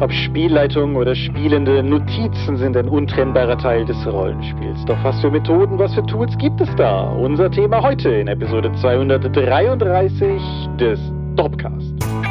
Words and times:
Ob 0.00 0.10
Spielleitung 0.12 0.96
oder 0.96 1.14
Spielende, 1.14 1.82
Notizen 1.82 2.56
sind 2.56 2.74
ein 2.74 2.88
untrennbarer 2.88 3.58
Teil 3.58 3.84
des 3.84 4.06
Rollenspiels. 4.06 4.82
Doch 4.86 4.96
was 5.04 5.20
für 5.20 5.30
Methoden, 5.30 5.78
was 5.78 5.94
für 5.94 6.02
Tools 6.06 6.36
gibt 6.38 6.58
es 6.62 6.74
da? 6.76 7.02
Unser 7.02 7.50
Thema 7.50 7.82
heute 7.82 8.08
in 8.08 8.26
Episode 8.26 8.72
233 8.72 10.40
des 10.78 10.98
Dopcast. 11.36 12.29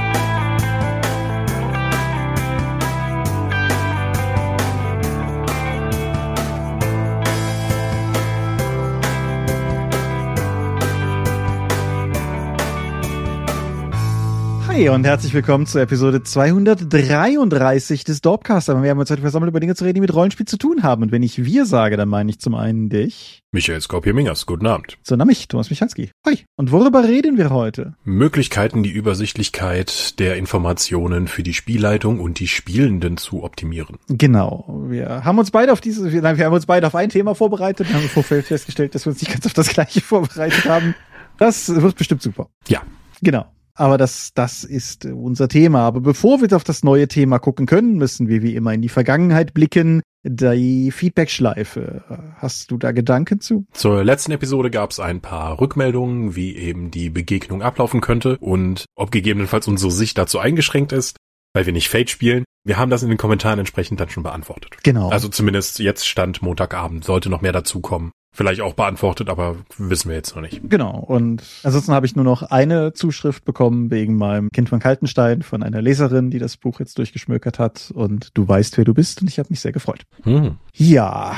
Hi 14.80 14.88
und 14.88 15.04
herzlich 15.04 15.34
willkommen 15.34 15.66
zur 15.66 15.82
Episode 15.82 16.24
233 16.24 18.06
des 18.06 18.22
Dorpcast. 18.22 18.70
Wir 18.70 18.90
haben 18.90 18.98
uns 18.98 19.12
heute 19.12 19.20
versammelt, 19.20 19.50
über 19.50 19.60
Dinge 19.60 19.76
zu 19.76 19.84
reden, 19.84 19.96
die 19.96 20.00
mit 20.00 20.14
Rollenspiel 20.14 20.46
zu 20.46 20.58
tun 20.58 20.84
haben. 20.84 21.04
Und 21.04 21.12
wenn 21.12 21.22
ich 21.22 21.44
wir 21.44 21.66
sage, 21.66 21.98
dann 21.98 22.08
meine 22.08 22.30
ich 22.30 22.40
zum 22.40 22.56
einen 22.56 22.88
dich. 22.88 23.44
Michael 23.52 23.82
Skorpier-Mingers, 23.82 24.46
guten 24.46 24.68
Abend. 24.68 24.98
Sondern 25.04 25.28
mich, 25.28 25.50
Thomas 25.50 25.70
Michalski. 25.70 26.12
Hi. 26.26 26.46
Und 26.56 26.72
worüber 26.72 27.04
reden 27.04 27.38
wir 27.38 27.50
heute? 27.50 27.96
Möglichkeiten, 28.06 28.82
die 28.82 28.92
Übersichtlichkeit 28.92 30.18
der 30.18 30.38
Informationen 30.38 31.28
für 31.28 31.44
die 31.44 31.54
Spielleitung 31.54 32.22
und 32.22 32.40
die 32.40 32.48
Spielenden 32.48 33.18
zu 33.18 33.44
optimieren. 33.44 33.98
Genau. 34.08 34.86
Wir 34.88 35.26
haben 35.26 35.40
uns 35.40 35.52
beide 35.52 35.74
auf 35.74 35.82
diese, 35.82 36.08
nein, 36.08 36.38
wir 36.38 36.46
haben 36.46 36.54
uns 36.54 36.68
beide 36.68 36.88
auf 36.88 36.96
ein 36.96 37.10
Thema 37.10 37.36
vorbereitet. 37.36 37.90
Wir 37.90 37.98
haben 37.98 38.08
vorher 38.08 38.44
festgestellt, 38.44 38.96
dass 38.96 39.06
wir 39.06 39.12
uns 39.12 39.22
nicht 39.22 39.34
ganz 39.34 39.46
auf 39.46 39.54
das 39.54 39.68
gleiche 39.68 40.00
vorbereitet 40.00 40.64
haben. 40.70 40.96
Das 41.38 41.68
wird 41.68 41.98
bestimmt 41.98 42.22
super. 42.22 42.48
Ja. 42.70 42.82
Genau. 43.22 43.46
Aber 43.80 43.98
das, 43.98 44.34
das 44.34 44.66
ist 44.66 45.06
unser 45.06 45.48
Thema. 45.48 45.88
Aber 45.88 46.02
bevor 46.02 46.42
wir 46.42 46.54
auf 46.54 46.66
das 46.66 46.84
neue 46.84 47.08
Thema 47.08 47.40
gucken 47.40 47.66
können, 47.66 47.96
müssen 47.96 48.28
wir 48.28 48.42
wie 48.42 48.54
immer 48.56 48.74
in 48.74 48.82
die 48.82 48.90
Vergangenheit 48.90 49.54
blicken. 49.54 50.02
Die 50.24 50.92
Feedback-Schleife. 50.92 52.34
Hast 52.36 52.72
du 52.72 52.78
da 52.78 52.92
Gedanken 52.92 53.40
zu? 53.40 53.66
Zur 53.72 54.04
letzten 54.04 54.34
Episode 54.34 54.70
gab 54.70 54.92
es 54.92 55.00
ein 55.00 55.22
paar 55.22 55.62
Rückmeldungen, 55.62 56.36
wie 56.36 56.58
eben 56.58 56.92
die 56.92 57.10
Begegnung 57.10 57.62
ablaufen 57.62 58.02
könnte 58.02 58.38
und 58.40 58.84
ob 58.96 59.12
gegebenenfalls 59.12 59.70
unsere 59.70 59.92
Sicht 59.92 60.18
dazu 60.18 60.40
eingeschränkt 60.40 60.92
ist, 60.92 61.16
weil 61.54 61.66
wir 61.66 61.72
nicht 61.72 61.88
Fate 61.88 62.10
spielen. 62.10 62.44
Wir 62.66 62.78
haben 62.78 62.92
das 62.92 63.02
in 63.02 63.08
den 63.08 63.18
Kommentaren 63.18 63.60
entsprechend 63.60 64.02
dann 64.02 64.10
schon 64.10 64.24
beantwortet. 64.24 64.76
Genau. 64.84 65.08
Also 65.10 65.30
zumindest 65.30 65.80
jetzt 65.80 66.06
stand 66.06 66.42
Montagabend, 66.42 67.06
sollte 67.06 67.30
noch 67.30 67.40
mehr 67.40 67.54
dazukommen 67.54 68.12
vielleicht 68.32 68.62
auch 68.62 68.74
beantwortet, 68.74 69.30
aber 69.30 69.58
wissen 69.78 70.10
wir 70.10 70.16
jetzt 70.16 70.36
noch 70.36 70.42
nicht. 70.42 70.62
Genau. 70.64 71.00
Und 71.00 71.44
ansonsten 71.64 71.94
habe 71.94 72.06
ich 72.06 72.16
nur 72.16 72.26
noch 72.26 72.44
eine 72.44 72.94
Zuschrift 72.94 73.46
bekommen 73.46 73.92
wegen 73.92 74.16
meinem 74.16 74.50
Kind 74.52 74.70
von 74.70 74.80
Kaltenstein 74.80 75.42
von 75.42 75.64
einer 75.64 75.82
Leserin, 75.82 76.30
die 76.30 76.40
das 76.40 76.58
Buch 76.58 76.80
jetzt 76.80 76.98
durchgeschmökert 76.98 77.60
hat. 77.60 77.92
Und 77.94 78.38
du 78.38 78.48
weißt, 78.48 78.78
wer 78.78 78.86
du 78.86 78.94
bist. 78.94 79.22
Und 79.22 79.30
ich 79.30 79.40
habe 79.40 79.50
mich 79.50 79.60
sehr 79.60 79.72
gefreut. 79.72 80.04
Hm. 80.24 80.58
Ja. 80.74 81.36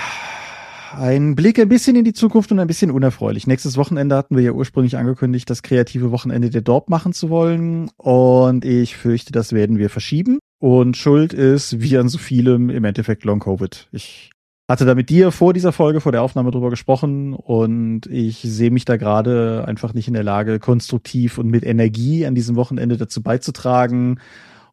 Ein 0.93 1.35
Blick 1.35 1.57
ein 1.57 1.69
bisschen 1.69 1.95
in 1.95 2.03
die 2.03 2.11
Zukunft 2.11 2.51
und 2.51 2.59
ein 2.59 2.67
bisschen 2.67 2.91
unerfreulich. 2.91 3.47
Nächstes 3.47 3.77
Wochenende 3.77 4.17
hatten 4.17 4.35
wir 4.35 4.43
ja 4.43 4.51
ursprünglich 4.51 4.97
angekündigt, 4.97 5.49
das 5.49 5.63
kreative 5.63 6.11
Wochenende 6.11 6.49
der 6.49 6.61
Dorp 6.61 6.89
machen 6.89 7.13
zu 7.13 7.29
wollen. 7.29 7.89
Und 7.95 8.65
ich 8.65 8.97
fürchte, 8.97 9.31
das 9.31 9.53
werden 9.53 9.77
wir 9.77 9.89
verschieben. 9.89 10.39
Und 10.59 10.97
Schuld 10.97 11.33
ist, 11.33 11.81
wie 11.81 11.97
an 11.97 12.09
so 12.09 12.17
vielem, 12.17 12.69
im 12.69 12.83
Endeffekt 12.83 13.23
Long 13.23 13.39
Covid. 13.39 13.87
Ich 13.93 14.31
hatte 14.71 14.85
da 14.85 14.95
mit 14.95 15.09
dir 15.09 15.31
vor 15.31 15.53
dieser 15.53 15.71
Folge, 15.71 16.01
vor 16.01 16.11
der 16.11 16.23
Aufnahme 16.23 16.51
drüber 16.51 16.69
gesprochen 16.69 17.33
und 17.33 18.05
ich 18.07 18.39
sehe 18.41 18.71
mich 18.71 18.85
da 18.85 18.97
gerade 18.97 19.65
einfach 19.67 19.93
nicht 19.93 20.07
in 20.07 20.13
der 20.13 20.23
Lage, 20.23 20.59
konstruktiv 20.59 21.37
und 21.37 21.47
mit 21.47 21.65
Energie 21.65 22.25
an 22.25 22.35
diesem 22.35 22.55
Wochenende 22.55 22.97
dazu 22.97 23.21
beizutragen. 23.21 24.19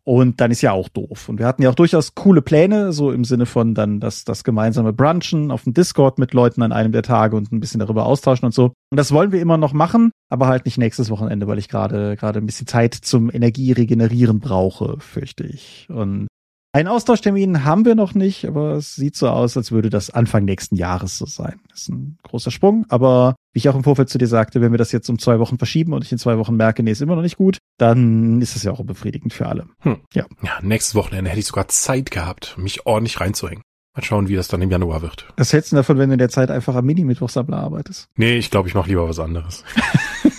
Und 0.04 0.40
dann 0.40 0.50
ist 0.50 0.62
ja 0.62 0.72
auch 0.72 0.88
doof. 0.88 1.28
Und 1.28 1.38
wir 1.38 1.44
hatten 1.44 1.60
ja 1.60 1.68
auch 1.68 1.74
durchaus 1.74 2.14
coole 2.14 2.40
Pläne, 2.40 2.94
so 2.94 3.12
im 3.12 3.24
Sinne 3.24 3.44
von 3.44 3.74
dann 3.74 4.00
das, 4.00 4.24
das 4.24 4.42
gemeinsame 4.42 4.94
Brunchen 4.94 5.50
auf 5.50 5.64
dem 5.64 5.74
Discord 5.74 6.18
mit 6.18 6.32
Leuten 6.32 6.62
an 6.62 6.72
einem 6.72 6.92
der 6.92 7.02
Tage 7.02 7.36
und 7.36 7.52
ein 7.52 7.60
bisschen 7.60 7.80
darüber 7.80 8.06
austauschen 8.06 8.46
und 8.46 8.54
so. 8.54 8.72
Und 8.90 8.96
das 8.96 9.12
wollen 9.12 9.32
wir 9.32 9.42
immer 9.42 9.58
noch 9.58 9.74
machen, 9.74 10.10
aber 10.30 10.46
halt 10.46 10.64
nicht 10.64 10.78
nächstes 10.78 11.10
Wochenende, 11.10 11.46
weil 11.46 11.58
ich 11.58 11.68
gerade 11.68 12.16
gerade 12.16 12.38
ein 12.38 12.46
bisschen 12.46 12.66
Zeit 12.66 12.94
zum 12.94 13.30
Energieregenerieren 13.30 14.40
brauche, 14.40 14.98
fürchte 14.98 15.44
ich. 15.44 15.86
Und 15.90 16.28
einen 16.72 16.88
Austauschtermin 16.88 17.64
haben 17.64 17.84
wir 17.84 17.94
noch 17.94 18.14
nicht, 18.14 18.44
aber 18.44 18.74
es 18.74 18.94
sieht 18.94 19.16
so 19.16 19.28
aus, 19.28 19.56
als 19.56 19.72
würde 19.72 19.88
das 19.88 20.10
Anfang 20.10 20.44
nächsten 20.44 20.76
Jahres 20.76 21.16
so 21.16 21.24
sein. 21.24 21.60
Das 21.70 21.82
ist 21.82 21.88
ein 21.88 22.18
großer 22.22 22.50
Sprung, 22.50 22.84
aber 22.90 23.36
wie 23.52 23.58
ich 23.58 23.68
auch 23.68 23.74
im 23.74 23.84
Vorfeld 23.84 24.10
zu 24.10 24.18
dir 24.18 24.26
sagte, 24.26 24.60
wenn 24.60 24.72
wir 24.72 24.78
das 24.78 24.92
jetzt 24.92 25.08
um 25.08 25.18
zwei 25.18 25.38
Wochen 25.38 25.56
verschieben 25.56 25.94
und 25.94 26.04
ich 26.04 26.12
in 26.12 26.18
zwei 26.18 26.36
Wochen 26.36 26.56
merke, 26.56 26.82
nee, 26.82 26.90
ist 26.90 27.00
immer 27.00 27.16
noch 27.16 27.22
nicht 27.22 27.38
gut, 27.38 27.58
dann 27.78 28.42
ist 28.42 28.54
es 28.54 28.64
ja 28.64 28.72
auch 28.72 28.80
unbefriedigend 28.80 29.32
für 29.32 29.46
alle. 29.46 29.66
Hm. 29.80 29.98
Ja. 30.12 30.26
ja, 30.42 30.58
nächstes 30.62 30.94
Wochenende 30.94 31.30
hätte 31.30 31.40
ich 31.40 31.46
sogar 31.46 31.68
Zeit 31.68 32.10
gehabt, 32.10 32.56
mich 32.58 32.86
ordentlich 32.86 33.20
reinzuhängen. 33.20 33.62
Mal 33.96 34.04
schauen, 34.04 34.28
wie 34.28 34.36
das 34.36 34.48
dann 34.48 34.62
im 34.62 34.70
Januar 34.70 35.02
wird. 35.02 35.26
Was 35.36 35.52
hältst 35.52 35.72
du 35.72 35.76
davon, 35.76 35.98
wenn 35.98 36.10
du 36.10 36.12
in 36.12 36.18
der 36.18 36.28
Zeit 36.28 36.50
einfach 36.50 36.74
am 36.74 36.84
Mini-Mittwochsabler 36.84 37.56
arbeitest? 37.56 38.08
Nee, 38.16 38.36
ich 38.36 38.50
glaube, 38.50 38.68
ich 38.68 38.74
mache 38.74 38.88
lieber 38.88 39.08
was 39.08 39.18
anderes. 39.18 39.64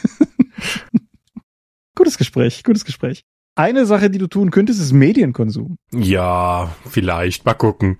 gutes 1.95 2.18
Gespräch, 2.18 2.63
gutes 2.63 2.85
Gespräch. 2.85 3.23
Eine 3.59 3.85
Sache, 3.85 4.09
die 4.09 4.19
du 4.19 4.27
tun 4.27 4.51
könntest, 4.51 4.79
ist 4.79 4.93
Medienkonsum. 4.93 5.75
Ja, 5.91 6.73
vielleicht. 6.89 7.43
Mal 7.43 7.55
gucken. 7.55 7.97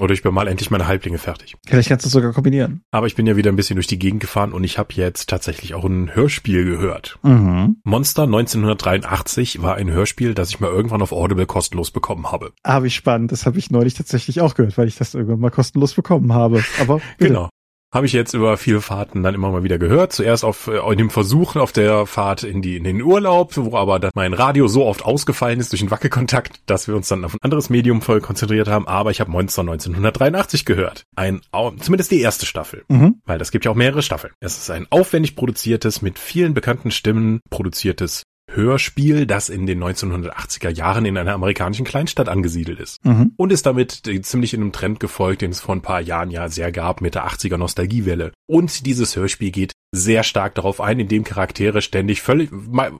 Oder 0.00 0.14
ich 0.14 0.22
bin 0.22 0.32
mal 0.32 0.46
endlich 0.46 0.70
meine 0.70 0.86
Halblinge 0.86 1.18
fertig. 1.18 1.56
Vielleicht 1.66 1.88
kannst 1.88 2.04
du 2.04 2.06
es 2.06 2.12
sogar 2.12 2.32
kombinieren. 2.32 2.82
Aber 2.92 3.08
ich 3.08 3.16
bin 3.16 3.26
ja 3.26 3.34
wieder 3.34 3.50
ein 3.50 3.56
bisschen 3.56 3.74
durch 3.74 3.88
die 3.88 3.98
Gegend 3.98 4.20
gefahren 4.20 4.52
und 4.52 4.62
ich 4.62 4.78
habe 4.78 4.94
jetzt 4.94 5.28
tatsächlich 5.28 5.74
auch 5.74 5.84
ein 5.84 6.14
Hörspiel 6.14 6.64
gehört. 6.64 7.18
Mhm. 7.24 7.80
Monster 7.82 8.22
1983 8.22 9.62
war 9.62 9.74
ein 9.74 9.90
Hörspiel, 9.90 10.32
das 10.32 10.50
ich 10.50 10.60
mal 10.60 10.70
irgendwann 10.70 11.02
auf 11.02 11.10
Audible 11.10 11.46
kostenlos 11.46 11.90
bekommen 11.90 12.30
habe. 12.30 12.52
Ah, 12.62 12.84
wie 12.84 12.90
spannend. 12.90 13.32
Das 13.32 13.46
habe 13.46 13.58
ich 13.58 13.72
neulich 13.72 13.94
tatsächlich 13.94 14.42
auch 14.42 14.54
gehört, 14.54 14.78
weil 14.78 14.86
ich 14.86 14.96
das 14.96 15.14
irgendwann 15.14 15.40
mal 15.40 15.50
kostenlos 15.50 15.94
bekommen 15.94 16.32
habe. 16.32 16.62
Aber 16.80 17.00
bitte. 17.18 17.32
genau 17.32 17.48
habe 17.94 18.06
ich 18.06 18.12
jetzt 18.12 18.34
über 18.34 18.56
viele 18.56 18.80
Fahrten 18.80 19.22
dann 19.22 19.34
immer 19.34 19.50
mal 19.50 19.62
wieder 19.62 19.78
gehört. 19.78 20.12
Zuerst 20.12 20.44
auf 20.44 20.66
äh, 20.66 20.78
in 20.92 20.98
dem 20.98 21.10
Versuch 21.10 21.54
auf 21.56 21.72
der 21.72 22.06
Fahrt 22.06 22.42
in 22.42 22.60
die 22.60 22.76
in 22.76 22.84
den 22.84 23.00
Urlaub, 23.00 23.56
wo 23.56 23.76
aber 23.76 24.00
dann 24.00 24.10
mein 24.14 24.34
Radio 24.34 24.66
so 24.66 24.84
oft 24.84 25.04
ausgefallen 25.04 25.60
ist 25.60 25.72
durch 25.72 25.80
einen 25.80 25.92
Wackelkontakt, 25.92 26.60
dass 26.66 26.88
wir 26.88 26.96
uns 26.96 27.08
dann 27.08 27.24
auf 27.24 27.34
ein 27.34 27.42
anderes 27.42 27.70
Medium 27.70 28.02
voll 28.02 28.20
konzentriert 28.20 28.68
haben. 28.68 28.88
Aber 28.88 29.12
ich 29.12 29.20
habe 29.20 29.30
Monster 29.30 29.62
1983 29.62 30.64
gehört. 30.64 31.04
Ein 31.14 31.40
zumindest 31.80 32.10
die 32.10 32.20
erste 32.20 32.46
Staffel, 32.46 32.84
mhm. 32.88 33.20
weil 33.24 33.38
das 33.38 33.52
gibt 33.52 33.64
ja 33.64 33.70
auch 33.70 33.76
mehrere 33.76 34.02
Staffeln. 34.02 34.32
Es 34.40 34.58
ist 34.58 34.70
ein 34.70 34.86
aufwendig 34.90 35.36
produziertes, 35.36 36.02
mit 36.02 36.18
vielen 36.18 36.52
bekannten 36.52 36.90
Stimmen 36.90 37.40
produziertes 37.48 38.24
Hörspiel, 38.54 39.26
das 39.26 39.48
in 39.48 39.66
den 39.66 39.82
1980er 39.82 40.70
Jahren 40.70 41.04
in 41.04 41.16
einer 41.16 41.34
amerikanischen 41.34 41.84
Kleinstadt 41.84 42.28
angesiedelt 42.28 42.80
ist. 42.80 43.04
Mhm. 43.04 43.32
Und 43.36 43.52
ist 43.52 43.66
damit 43.66 44.02
ziemlich 44.22 44.54
in 44.54 44.60
einem 44.60 44.72
Trend 44.72 45.00
gefolgt, 45.00 45.42
den 45.42 45.50
es 45.50 45.60
vor 45.60 45.74
ein 45.74 45.82
paar 45.82 46.00
Jahren 46.00 46.30
ja 46.30 46.48
sehr 46.48 46.72
gab 46.72 47.00
mit 47.00 47.14
der 47.14 47.26
80er 47.26 47.56
Nostalgiewelle. 47.56 48.32
Und 48.46 48.86
dieses 48.86 49.16
Hörspiel 49.16 49.50
geht 49.50 49.72
sehr 49.92 50.22
stark 50.24 50.54
darauf 50.56 50.80
ein, 50.80 50.98
indem 50.98 51.24
Charaktere 51.24 51.80
ständig 51.80 52.20
völlig, 52.20 52.50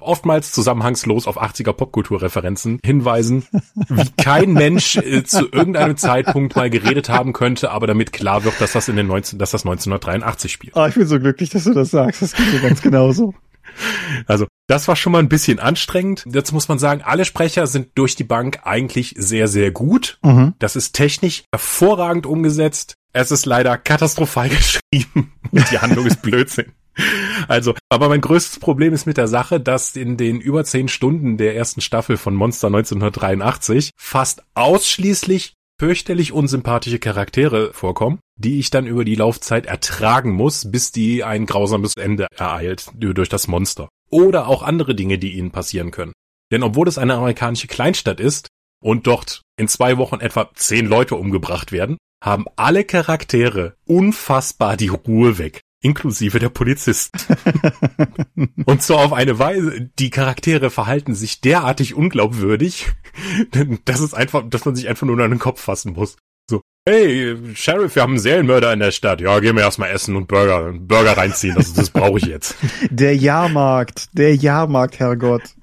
oftmals 0.01 0.53
zusammenhangslos 0.53 1.27
auf 1.27 1.41
80er 1.41 1.73
Popkulturreferenzen 1.73 2.79
hinweisen, 2.85 3.47
wie 3.89 4.11
kein 4.17 4.53
Mensch 4.53 4.97
äh, 4.97 5.25
zu 5.25 5.49
irgendeinem 5.51 5.97
Zeitpunkt 5.97 6.57
mal 6.57 6.71
geredet 6.71 7.09
haben 7.09 7.33
könnte, 7.33 7.71
aber 7.71 7.87
damit 7.87 8.13
klar 8.13 8.45
wird, 8.45 8.61
dass 8.61 8.73
das 8.73 8.89
in 8.89 8.97
den 8.97 9.09
19, 9.09 9.39
dass 9.39 9.51
das 9.51 9.63
1983 9.63 10.53
spielt. 10.53 10.77
Ah, 10.77 10.89
ich 10.89 10.95
bin 10.95 11.07
so 11.07 11.19
glücklich, 11.19 11.51
dass 11.51 11.65
du 11.65 11.75
das 11.75 11.91
sagst. 11.91 12.23
Das 12.23 12.33
geht 12.35 12.53
mir 12.53 12.61
ganz 12.61 12.81
genauso. 12.81 13.35
Also 14.27 14.47
das 14.67 14.89
war 14.89 14.97
schon 14.97 15.13
mal 15.13 15.19
ein 15.19 15.29
bisschen 15.29 15.59
anstrengend. 15.59 16.25
Jetzt 16.31 16.53
muss 16.53 16.69
man 16.69 16.79
sagen, 16.79 17.03
alle 17.03 17.25
Sprecher 17.25 17.67
sind 17.67 17.89
durch 17.95 18.17
die 18.17 18.25
Bank 18.25 18.61
eigentlich 18.65 19.15
sehr, 19.19 19.49
sehr 19.49 19.71
gut. 19.71 20.19
Mhm. 20.23 20.55
Das 20.59 20.77
ist 20.77 20.93
technisch 20.93 21.45
hervorragend 21.53 22.27
umgesetzt. 22.27 22.95
Es 23.13 23.31
ist 23.31 23.47
leider 23.47 23.77
katastrophal 23.77 24.49
geschrieben 24.51 25.33
und 25.51 25.71
die 25.71 25.79
Handlung 25.79 26.07
ist 26.07 26.23
Blödsinn. 26.23 26.73
Also, 27.49 27.75
aber 27.89 28.09
mein 28.09 28.21
größtes 28.21 28.61
Problem 28.61 28.95
ist 28.95 29.07
mit 29.07 29.17
der 29.17 29.27
Sache, 29.27 29.61
dass 29.61 29.97
in 29.97 30.17
den 30.17 30.41
über 30.41 30.65
zehn 30.65 30.89
Stunden 30.89 31.37
der 31.37 31.57
ersten 31.57 31.81
Staffel 31.81 32.17
von 32.17 32.35
Monster 32.35 32.69
1983 32.69 33.91
fast 33.97 34.45
ausschließlich 34.55 35.55
fürchterlich 35.81 36.33
unsympathische 36.33 37.01
Charaktere 37.01 37.73
vorkommen, 37.73 38.21
die 38.37 38.61
ich 38.61 38.71
dann 38.71 38.87
über 38.87 39.05
die 39.05 39.17
Laufzeit 39.17 39.67
ertragen 39.67 40.31
muss, 40.31 40.71
bis 40.71 40.93
die 40.93 41.25
ein 41.25 41.47
grausames 41.47 41.95
Ende 41.97 42.29
ereilt 42.37 42.91
durch 42.95 43.29
das 43.29 43.49
Monster. 43.49 43.89
Oder 44.15 44.47
auch 44.47 44.63
andere 44.63 44.95
Dinge, 44.95 45.19
die 45.19 45.33
ihnen 45.33 45.51
passieren 45.51 45.91
können. 45.91 46.13
Denn 46.53 46.63
obwohl 46.63 46.87
es 46.87 46.99
eine 46.99 47.15
amerikanische 47.15 47.67
Kleinstadt 47.67 48.21
ist 48.21 48.47
und 48.81 49.09
dort 49.09 49.43
in 49.59 49.67
zwei 49.67 49.99
Wochen 49.99 50.21
etwa 50.21 50.51
zehn 50.55 50.87
Leute 50.87 51.17
umgebracht 51.17 51.73
werden, 51.73 51.97
haben 52.23 52.45
alle 52.55 52.85
Charaktere 52.85 53.75
unfassbar 53.85 54.77
die 54.77 54.87
Ruhe 54.87 55.39
weg 55.39 55.63
inklusive 55.81 56.39
der 56.39 56.49
Polizist. 56.49 57.11
und 58.65 58.83
zwar 58.83 59.05
auf 59.05 59.13
eine 59.13 59.39
Weise, 59.39 59.91
die 59.99 60.11
Charaktere 60.11 60.71
verhalten 60.71 61.15
sich 61.15 61.41
derartig 61.41 61.95
unglaubwürdig, 61.95 62.87
dass 63.85 64.01
es 64.01 64.15
einfach, 64.15 64.49
dass 64.49 64.65
man 64.65 64.77
sich 64.77 64.89
einfach 64.89 65.07
nur 65.07 65.19
an 65.19 65.31
den 65.31 65.41
Kopf 65.41 65.61
fassen 65.61 65.93
muss. 65.93 66.17
Hey, 66.87 67.35
Sheriff, 67.55 67.95
wir 67.95 68.03
haben 68.03 68.11
einen 68.11 68.19
Serienmörder 68.19 68.71
in 68.75 68.79
der 68.79 68.91
Stadt. 68.91 69.23
Ja, 69.23 69.41
gehen 69.41 69.57
wir 69.57 69.63
erstmal 69.63 69.91
essen 69.91 70.17
und 70.17 70.29
Burger, 70.29 70.71
Burger 70.75 71.17
reinziehen. 71.17 71.55
Das, 71.55 71.73
das 71.73 71.89
brauche 71.89 72.19
ich 72.19 72.27
jetzt. 72.27 72.57
Der 72.91 73.17
Jahrmarkt, 73.17 74.11
der 74.13 74.37
Jahrmarkt, 74.37 74.99
Herrgott. 74.99 75.55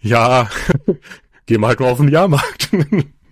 Ja, 0.00 0.48
geh 1.46 1.58
mal 1.58 1.68
halt 1.68 1.80
nur 1.80 1.88
auf 1.88 1.98
den 1.98 2.08
Jahrmarkt. 2.08 2.70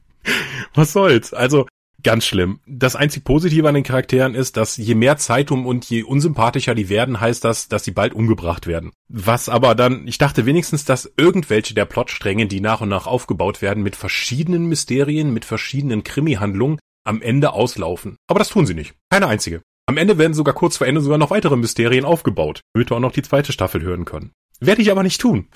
Was 0.75 0.93
soll's? 0.93 1.33
Also, 1.33 1.67
Ganz 2.05 2.27
schlimm. 2.27 2.61
Das 2.65 2.95
einzig 2.95 3.25
Positive 3.25 3.69
an 3.69 3.75
den 3.75 3.83
Charakteren 3.83 4.37
ist, 4.37 4.57
dass 4.57 4.77
je 4.77 4.95
mehr 4.95 5.17
Zeit 5.17 5.51
um 5.51 5.67
und 5.67 5.85
je 5.91 6.05
unsympathischer 6.05 6.77
die 6.77 6.89
werden, 6.89 7.21
heißt 7.21 7.45
das, 7.45 7.67
dass 7.67 7.83
sie 7.83 7.91
bald 7.91 8.15
umgebracht 8.15 8.69
werden. 8.69 8.93
Was 9.09 9.49
aber 9.49 9.75
dann, 9.75 10.07
ich 10.07 10.17
dachte 10.17 10.47
wenigstens, 10.47 10.85
dass 10.85 11.13
irgendwelche 11.17 11.75
der 11.75 11.87
Plotstränge, 11.87 12.47
die 12.47 12.61
nach 12.61 12.81
und 12.81 12.89
nach 12.89 13.09
aufgebaut 13.09 13.63
werden, 13.63 13.83
mit 13.83 13.97
verschiedenen 13.97 14.67
Mysterien, 14.67 15.33
mit 15.33 15.45
verschiedenen 15.45 16.05
Krimi-Handlungen 16.05 16.79
am 17.05 17.23
Ende 17.23 17.53
auslaufen. 17.53 18.17
Aber 18.29 18.39
das 18.39 18.49
tun 18.49 18.67
sie 18.67 18.75
nicht. 18.75 18.95
Keine 19.11 19.27
einzige. 19.27 19.63
Am 19.87 19.97
Ende 19.97 20.19
werden 20.19 20.35
sogar 20.35 20.55
kurz 20.55 20.77
vor 20.77 20.87
Ende 20.87 21.01
sogar 21.01 21.17
noch 21.17 21.31
weitere 21.31 21.57
Mysterien 21.57 22.05
aufgebaut, 22.05 22.61
damit 22.75 22.91
wir 22.91 22.97
auch 22.97 23.01
noch 23.01 23.13
die 23.13 23.23
zweite 23.23 23.53
Staffel 23.53 23.81
hören 23.81 24.05
können. 24.05 24.33
Werde 24.61 24.83
ich 24.83 24.91
aber 24.91 25.05
nicht 25.05 25.21
tun. 25.21 25.47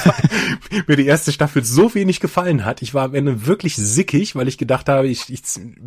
Mir 0.86 0.96
die 0.96 1.06
erste 1.06 1.32
Staffel 1.32 1.64
so 1.64 1.94
wenig 1.94 2.20
gefallen 2.20 2.64
hat. 2.64 2.80
Ich 2.80 2.94
war 2.94 3.04
am 3.04 3.14
Ende 3.14 3.46
wirklich 3.46 3.74
sickig, 3.74 4.36
weil 4.36 4.46
ich 4.46 4.56
gedacht 4.56 4.88
habe, 4.88 5.08
ich, 5.08 5.30
ich 5.30 5.42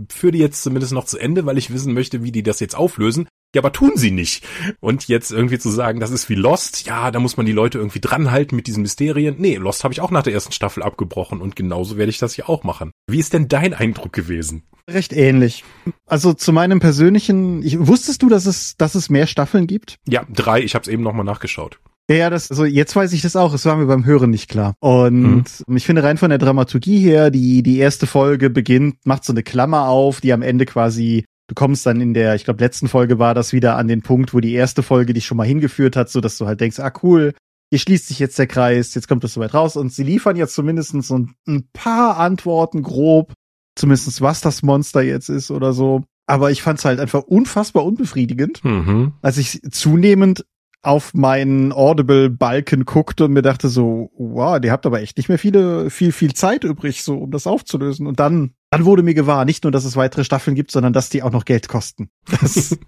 führe 0.10 0.34
die 0.34 0.40
jetzt 0.40 0.62
zumindest 0.62 0.92
noch 0.92 1.06
zu 1.06 1.18
Ende, 1.18 1.46
weil 1.46 1.58
ich 1.58 1.72
wissen 1.72 1.94
möchte, 1.94 2.22
wie 2.22 2.34
die 2.34 2.44
das 2.44 2.60
jetzt 2.60 2.76
auflösen. 2.76 3.28
Ja, 3.54 3.62
aber 3.62 3.72
tun 3.72 3.92
sie 3.96 4.12
nicht. 4.12 4.44
Und 4.80 5.08
jetzt 5.08 5.32
irgendwie 5.32 5.60
zu 5.60 5.70
sagen, 5.70 6.00
das 6.00 6.12
ist 6.12 6.30
wie 6.30 6.36
Lost, 6.36 6.88
ja, 6.88 7.12
da 7.12 7.20
muss 7.20 7.38
man 7.38 7.46
die 7.46 7.52
Leute 7.52 7.78
irgendwie 7.78 8.02
dranhalten 8.02 8.56
mit 8.56 8.68
diesen 8.68 8.82
Mysterien. 8.82 9.36
Nee, 9.38 9.58
Lost 9.58 9.84
habe 9.84 9.94
ich 9.94 10.02
auch 10.02 10.12
nach 10.12 10.24
der 10.24 10.34
ersten 10.34 10.54
Staffel 10.54 10.82
abgebrochen 10.82 11.42
und 11.42 11.56
genauso 11.56 11.98
werde 11.98 12.10
ich 12.10 12.18
das 12.18 12.34
hier 12.34 12.50
auch 12.50 12.64
machen. 12.64 12.92
Wie 13.08 13.20
ist 13.20 13.34
denn 13.34 13.48
dein 13.48 13.74
Eindruck 13.74 14.14
gewesen? 14.14 14.64
Recht 14.90 15.14
ähnlich. 15.14 15.64
Also 16.06 16.34
zu 16.34 16.52
meinem 16.52 16.80
persönlichen, 16.80 17.64
ich, 17.64 17.78
wusstest 17.80 18.22
du, 18.22 18.30
dass 18.30 18.46
es, 18.46 18.76
dass 18.76 18.96
es 18.96 19.10
mehr 19.10 19.28
Staffeln 19.28 19.68
gibt? 19.68 19.98
Ja, 20.08 20.26
drei. 20.30 20.62
Ich 20.62 20.76
habe 20.76 20.84
es 20.84 20.90
eben 20.90 21.04
nochmal 21.04 21.26
nachgeschaut. 21.26 21.80
Ja, 22.10 22.30
das, 22.30 22.52
also 22.52 22.66
jetzt 22.66 22.96
weiß 22.96 23.14
ich 23.14 23.22
das 23.22 23.38
auch. 23.38 23.54
Es 23.54 23.66
war 23.66 23.78
mir 23.78 23.86
beim 23.86 24.06
Hören 24.06 24.30
nicht 24.30 24.50
klar. 24.50 24.76
Und 24.80 25.46
mhm. 25.68 25.78
ich 25.78 25.86
finde 25.86 26.04
rein 26.04 26.18
von 26.18 26.30
der 26.30 26.38
Dramaturgie 26.38 27.00
her, 27.00 27.32
die, 27.32 27.64
die 27.64 27.78
erste 27.78 28.08
Folge 28.08 28.50
beginnt, 28.50 28.98
macht 29.06 29.24
so 29.24 29.32
eine 29.32 29.44
Klammer 29.44 29.88
auf, 29.88 30.20
die 30.20 30.34
am 30.34 30.42
Ende 30.42 30.66
quasi, 30.66 31.26
du 31.48 31.56
kommst 31.56 31.86
dann 31.86 32.02
in 32.02 32.14
der, 32.14 32.36
ich 32.36 32.46
glaube, 32.46 32.64
letzten 32.64 32.88
Folge 32.88 33.20
war 33.20 33.34
das 33.34 33.54
wieder 33.54 33.78
an 33.78 33.88
den 33.88 34.02
Punkt, 34.02 34.34
wo 34.34 34.40
die 34.40 34.54
erste 34.54 34.84
Folge 34.84 35.14
dich 35.14 35.26
schon 35.26 35.38
mal 35.38 35.48
hingeführt 35.48 35.96
hat, 35.96 36.10
so 36.10 36.22
dass 36.22 36.38
du 36.38 36.46
halt 36.46 36.62
denkst, 36.62 36.80
ah, 36.80 36.92
cool, 37.04 37.34
hier 37.70 37.80
schließt 37.80 38.08
sich 38.08 38.20
jetzt 38.20 38.38
der 38.38 38.48
Kreis, 38.48 38.94
jetzt 38.94 39.08
kommt 39.08 39.24
das 39.24 39.34
soweit 39.34 39.54
raus. 39.54 39.76
Und 39.76 39.92
sie 39.92 40.04
liefern 40.04 40.36
jetzt 40.36 40.54
zumindest 40.54 40.92
so 41.02 41.26
ein, 41.48 41.68
paar 41.74 42.18
Antworten 42.18 42.84
grob, 42.84 43.34
zumindest 43.76 44.22
was 44.22 44.42
das 44.42 44.62
Monster 44.62 45.02
jetzt 45.02 45.30
ist 45.30 45.50
oder 45.50 45.74
so. 45.74 46.04
Aber 46.28 46.52
ich 46.52 46.62
fand 46.62 46.80
es 46.80 46.86
halt 46.86 47.00
einfach 47.00 47.24
unfassbar 47.24 47.84
unbefriedigend, 47.84 48.64
mhm. 48.64 49.14
als 49.22 49.38
ich 49.38 49.62
zunehmend 49.72 50.46
auf 50.84 51.14
meinen 51.14 51.72
Audible-Balken 51.72 52.86
guckte 52.86 53.26
und 53.26 53.34
mir 53.34 53.42
dachte 53.42 53.70
so, 53.70 54.12
wow, 54.18 54.60
die 54.60 54.70
habt 54.70 54.86
aber 54.86 55.02
echt 55.02 55.18
nicht 55.18 55.30
mehr 55.30 55.40
viele, 55.40 55.90
viel, 55.90 56.12
viel 56.12 56.34
Zeit 56.34 56.66
übrig, 56.66 57.04
so 57.04 57.18
um 57.18 57.32
das 57.32 57.48
aufzulösen. 57.48 58.06
Und 58.06 58.20
dann, 58.20 58.52
dann 58.74 58.86
wurde 58.86 59.04
mir 59.04 59.14
gewahr, 59.14 59.46
nicht 59.46 59.64
nur, 59.64 59.72
dass 59.72 59.86
es 59.86 59.96
weitere 59.96 60.24
Staffeln 60.24 60.56
gibt, 60.56 60.72
sondern 60.72 60.94
dass 60.94 61.10
die 61.10 61.22
auch 61.22 61.32
noch 61.32 61.46
Geld 61.46 61.68
kosten. 61.68 62.10
Das, 62.42 62.76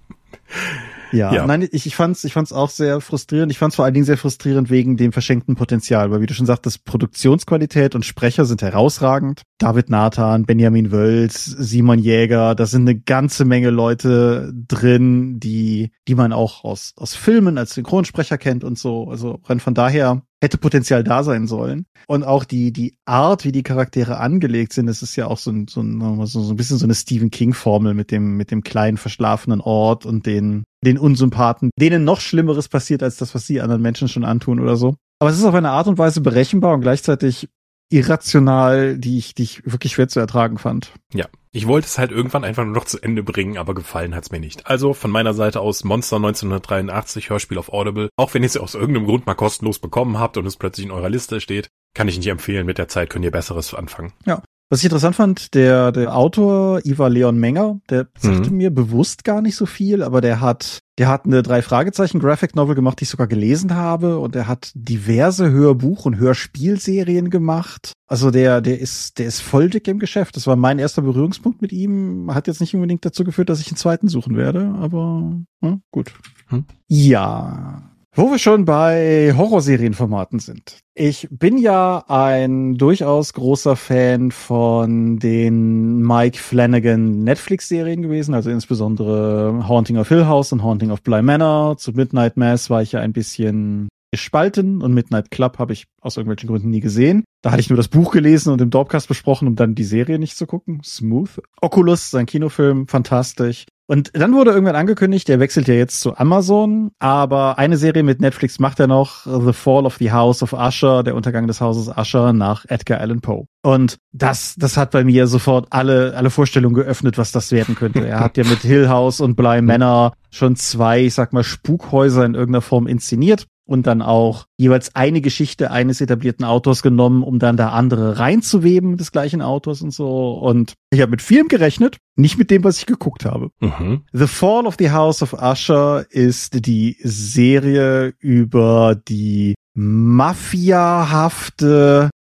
Ja, 1.11 1.33
ja, 1.33 1.47
nein, 1.47 1.67
ich, 1.71 1.85
ich 1.85 1.95
fand's, 1.95 2.23
ich 2.23 2.33
fand's 2.33 2.51
auch 2.51 2.69
sehr 2.69 2.99
frustrierend. 2.99 3.51
Ich 3.51 3.57
fand's 3.57 3.75
vor 3.75 3.85
allen 3.85 3.93
Dingen 3.93 4.05
sehr 4.05 4.17
frustrierend 4.17 4.69
wegen 4.69 4.97
dem 4.97 5.13
verschenkten 5.13 5.55
Potenzial, 5.55 6.11
weil 6.11 6.19
wie 6.19 6.25
du 6.25 6.33
schon 6.33 6.45
sagtest, 6.45 6.83
Produktionsqualität 6.83 7.95
und 7.95 8.03
Sprecher 8.03 8.43
sind 8.43 8.61
herausragend. 8.61 9.43
David 9.57 9.89
Nathan, 9.89 10.45
Benjamin 10.45 10.91
Wölz, 10.91 11.45
Simon 11.45 11.99
Jäger, 11.99 12.55
da 12.55 12.65
sind 12.65 12.81
eine 12.81 12.99
ganze 12.99 13.45
Menge 13.45 13.69
Leute 13.69 14.51
drin, 14.67 15.39
die, 15.39 15.91
die 16.07 16.15
man 16.15 16.33
auch 16.33 16.63
aus, 16.63 16.93
aus 16.97 17.15
Filmen 17.15 17.57
als 17.57 17.75
Synchronsprecher 17.75 18.37
kennt 18.37 18.63
und 18.63 18.77
so. 18.77 19.09
Also 19.09 19.39
rein 19.45 19.59
von 19.59 19.73
daher 19.73 20.23
hätte 20.45 20.57
Potenzial 20.57 21.03
da 21.03 21.23
sein 21.23 21.47
sollen. 21.47 21.85
Und 22.07 22.23
auch 22.23 22.45
die, 22.45 22.71
die 22.71 22.97
Art, 23.05 23.43
wie 23.43 23.51
die 23.51 23.63
Charaktere 23.63 24.17
angelegt 24.17 24.73
sind, 24.73 24.85
das 24.85 25.01
ist 25.01 25.15
ja 25.15 25.27
auch 25.27 25.39
so 25.39 25.51
ein, 25.51 25.67
so 25.67 25.81
ein, 25.81 26.25
so 26.25 26.49
ein 26.49 26.55
bisschen 26.55 26.77
so 26.77 26.85
eine 26.85 26.95
Stephen 26.95 27.31
King-Formel 27.31 27.93
mit 27.93 28.11
dem, 28.11 28.37
mit 28.37 28.51
dem 28.51 28.63
kleinen 28.63 28.97
verschlafenen 28.97 29.59
Ort 29.59 30.05
und 30.05 30.25
den, 30.25 30.63
den 30.85 30.97
Unsympathen, 30.97 31.71
denen 31.79 32.03
noch 32.03 32.21
Schlimmeres 32.21 32.69
passiert 32.69 33.03
als 33.03 33.17
das, 33.17 33.33
was 33.33 33.47
sie 33.47 33.59
anderen 33.59 33.81
Menschen 33.81 34.07
schon 34.07 34.23
antun 34.23 34.59
oder 34.59 34.75
so. 34.75 34.95
Aber 35.19 35.29
es 35.29 35.37
ist 35.37 35.45
auf 35.45 35.55
eine 35.55 35.71
Art 35.71 35.87
und 35.87 35.97
Weise 35.97 36.21
berechenbar 36.21 36.75
und 36.75 36.81
gleichzeitig 36.81 37.49
irrational, 37.89 38.97
die 38.97 39.17
ich, 39.17 39.33
die 39.33 39.43
ich 39.43 39.65
wirklich 39.65 39.93
schwer 39.93 40.07
zu 40.07 40.19
ertragen 40.19 40.57
fand. 40.57 40.93
Ja, 41.13 41.25
ich 41.55 41.67
wollte 41.67 41.87
es 41.87 41.97
halt 41.97 42.11
irgendwann 42.11 42.43
einfach 42.43 42.65
nur 42.65 42.73
noch 42.73 42.83
zu 42.83 43.01
Ende 43.01 43.23
bringen, 43.23 43.57
aber 43.57 43.73
gefallen 43.73 44.13
hat's 44.13 44.29
mir 44.29 44.41
nicht. 44.41 44.67
Also 44.67 44.93
von 44.93 45.09
meiner 45.09 45.33
Seite 45.33 45.61
aus 45.61 45.85
Monster 45.85 46.17
1983 46.17 47.29
Hörspiel 47.29 47.57
auf 47.57 47.71
Audible. 47.71 48.09
Auch 48.17 48.33
wenn 48.33 48.43
ihr 48.43 48.47
es 48.47 48.57
aus 48.57 48.75
irgendeinem 48.75 49.05
Grund 49.05 49.25
mal 49.25 49.35
kostenlos 49.35 49.79
bekommen 49.79 50.19
habt 50.19 50.35
und 50.35 50.45
es 50.45 50.57
plötzlich 50.57 50.85
in 50.85 50.91
eurer 50.91 51.09
Liste 51.09 51.39
steht, 51.39 51.69
kann 51.93 52.09
ich 52.09 52.17
nicht 52.17 52.27
empfehlen. 52.27 52.65
Mit 52.65 52.77
der 52.77 52.89
Zeit 52.89 53.09
könnt 53.09 53.23
ihr 53.23 53.31
Besseres 53.31 53.73
anfangen. 53.73 54.11
Ja. 54.25 54.43
Was 54.69 54.79
ich 54.79 54.85
interessant 54.85 55.15
fand, 55.15 55.53
der, 55.53 55.91
der 55.91 56.17
Autor 56.17 56.83
Ivar 56.83 57.09
Leon 57.09 57.37
Menger, 57.37 57.79
der 57.89 58.07
sagte 58.17 58.49
mhm. 58.49 58.57
mir 58.57 58.73
bewusst 58.73 59.23
gar 59.23 59.41
nicht 59.41 59.55
so 59.55 59.67
viel, 59.67 60.01
aber 60.01 60.21
der 60.21 60.41
hat, 60.41 60.79
der 60.97 61.07
hat 61.07 61.25
eine 61.25 61.43
drei 61.43 61.61
Fragezeichen 61.61 62.19
Graphic 62.19 62.55
Novel 62.55 62.73
gemacht, 62.73 62.99
die 62.99 63.03
ich 63.03 63.09
sogar 63.09 63.27
gelesen 63.27 63.75
habe 63.75 64.17
und 64.17 64.35
er 64.35 64.47
hat 64.47 64.71
diverse 64.73 65.51
Hörbuch- 65.51 66.05
und 66.05 66.17
Hörspielserien 66.17 67.29
gemacht. 67.29 67.93
Also 68.07 68.31
der, 68.31 68.61
der 68.61 68.79
ist, 68.79 69.19
der 69.19 69.27
ist 69.27 69.41
voll 69.41 69.69
dick 69.69 69.87
im 69.87 69.99
Geschäft. 69.99 70.35
Das 70.35 70.47
war 70.47 70.55
mein 70.55 70.79
erster 70.79 71.03
Berührungspunkt 71.03 71.61
mit 71.61 71.71
ihm. 71.71 72.33
Hat 72.33 72.47
jetzt 72.47 72.59
nicht 72.61 72.73
unbedingt 72.73 73.05
dazu 73.05 73.23
geführt, 73.23 73.49
dass 73.49 73.61
ich 73.61 73.67
einen 73.67 73.77
zweiten 73.77 74.07
suchen 74.07 74.35
werde, 74.35 74.73
aber 74.79 75.31
hm, 75.61 75.81
gut. 75.91 76.11
Hm. 76.47 76.65
Ja. 76.87 77.94
Wo 78.17 78.31
wir 78.31 78.39
schon 78.39 78.63
bei 78.63 79.33
Horrorserienformaten 79.35 80.39
sind. 80.39 80.79
Ich 80.93 81.27
bin 81.29 81.57
ja 81.57 82.05
ein 82.07 82.77
durchaus 82.77 83.33
großer 83.33 83.75
Fan 83.75 84.31
von 84.31 85.19
den 85.19 86.01
Mike 86.01 86.37
Flanagan 86.37 87.25
Netflix-Serien 87.25 88.01
gewesen, 88.01 88.33
also 88.33 88.49
insbesondere 88.49 89.67
Haunting 89.67 89.97
of 89.97 90.07
Hill 90.07 90.27
House 90.27 90.53
und 90.53 90.63
Haunting 90.63 90.91
of 90.91 91.01
Bly 91.01 91.23
Manor. 91.23 91.75
Zu 91.75 91.91
Midnight 91.91 92.37
Mass 92.37 92.69
war 92.69 92.81
ich 92.81 92.93
ja 92.93 93.01
ein 93.01 93.11
bisschen 93.11 93.89
gespalten 94.11 94.81
und 94.81 94.93
Midnight 94.93 95.29
Club 95.29 95.59
habe 95.59 95.73
ich 95.73 95.83
aus 95.99 96.15
irgendwelchen 96.15 96.47
Gründen 96.47 96.69
nie 96.69 96.79
gesehen. 96.79 97.25
Da 97.41 97.51
hatte 97.51 97.59
ich 97.59 97.69
nur 97.69 97.75
das 97.75 97.89
Buch 97.89 98.13
gelesen 98.13 98.53
und 98.53 98.61
im 98.61 98.69
Dorpcast 98.69 99.09
besprochen, 99.09 99.45
um 99.45 99.57
dann 99.57 99.75
die 99.75 99.83
Serie 99.83 100.19
nicht 100.19 100.37
zu 100.37 100.47
gucken. 100.47 100.79
Smooth. 100.85 101.41
Oculus, 101.59 102.11
sein 102.11 102.25
Kinofilm, 102.27 102.87
fantastisch. 102.87 103.65
Und 103.87 104.11
dann 104.13 104.33
wurde 104.33 104.51
irgendwann 104.51 104.75
angekündigt, 104.75 105.27
der 105.27 105.39
wechselt 105.39 105.67
ja 105.67 105.75
jetzt 105.75 106.01
zu 106.01 106.17
Amazon, 106.17 106.91
aber 106.97 107.59
eine 107.59 107.77
Serie 107.77 108.01
mit 108.01 108.19
Netflix 108.19 108.57
macht 108.57 108.79
er 108.79 108.87
noch, 108.87 109.25
The 109.25 109.53
Fall 109.53 109.85
of 109.85 109.97
the 109.97 110.11
House 110.11 110.41
of 110.41 110.53
Usher, 110.53 111.03
der 111.03 111.13
Untergang 111.13 111.45
des 111.45 111.61
Hauses 111.61 111.95
Usher 111.95 112.33
nach 112.33 112.65
Edgar 112.67 112.99
Allan 112.99 113.21
Poe. 113.21 113.45
Und 113.61 113.97
das, 114.11 114.55
das 114.57 114.75
hat 114.75 114.89
bei 114.91 115.03
mir 115.03 115.27
sofort 115.27 115.67
alle, 115.69 116.15
alle 116.15 116.31
Vorstellungen 116.31 116.73
geöffnet, 116.73 117.19
was 117.19 117.31
das 117.31 117.51
werden 117.51 117.75
könnte. 117.75 118.07
Er 118.07 118.21
hat 118.21 118.37
ja 118.37 118.43
mit 118.43 118.59
Hill 118.59 118.89
House 118.89 119.21
und 119.21 119.35
Bly 119.35 119.61
Manor 119.61 120.13
schon 120.31 120.55
zwei, 120.55 121.03
ich 121.03 121.13
sag 121.13 121.31
mal, 121.31 121.43
Spukhäuser 121.43 122.25
in 122.25 122.33
irgendeiner 122.33 122.61
Form 122.61 122.87
inszeniert 122.87 123.45
und 123.65 123.87
dann 123.87 124.01
auch 124.01 124.45
jeweils 124.57 124.95
eine 124.95 125.21
Geschichte 125.21 125.71
eines 125.71 126.01
etablierten 126.01 126.45
Autors 126.45 126.81
genommen, 126.83 127.23
um 127.23 127.39
dann 127.39 127.57
da 127.57 127.69
andere 127.69 128.19
reinzuweben 128.19 128.97
des 128.97 129.11
gleichen 129.11 129.41
Autors 129.41 129.81
und 129.81 129.91
so. 129.91 130.33
Und 130.33 130.73
ich 130.91 131.01
habe 131.01 131.11
mit 131.11 131.21
vielem 131.21 131.47
gerechnet, 131.47 131.97
nicht 132.15 132.37
mit 132.37 132.51
dem, 132.51 132.63
was 132.63 132.77
ich 132.77 132.85
geguckt 132.85 133.25
habe. 133.25 133.49
Mhm. 133.59 134.03
The 134.13 134.27
Fall 134.27 134.67
of 134.67 134.75
the 134.79 134.91
House 134.91 135.21
of 135.21 135.33
Usher 135.33 136.05
ist 136.09 136.65
die 136.65 136.97
Serie 137.01 138.13
über 138.19 138.95
die 138.95 139.55
mafiahafte 139.73 140.79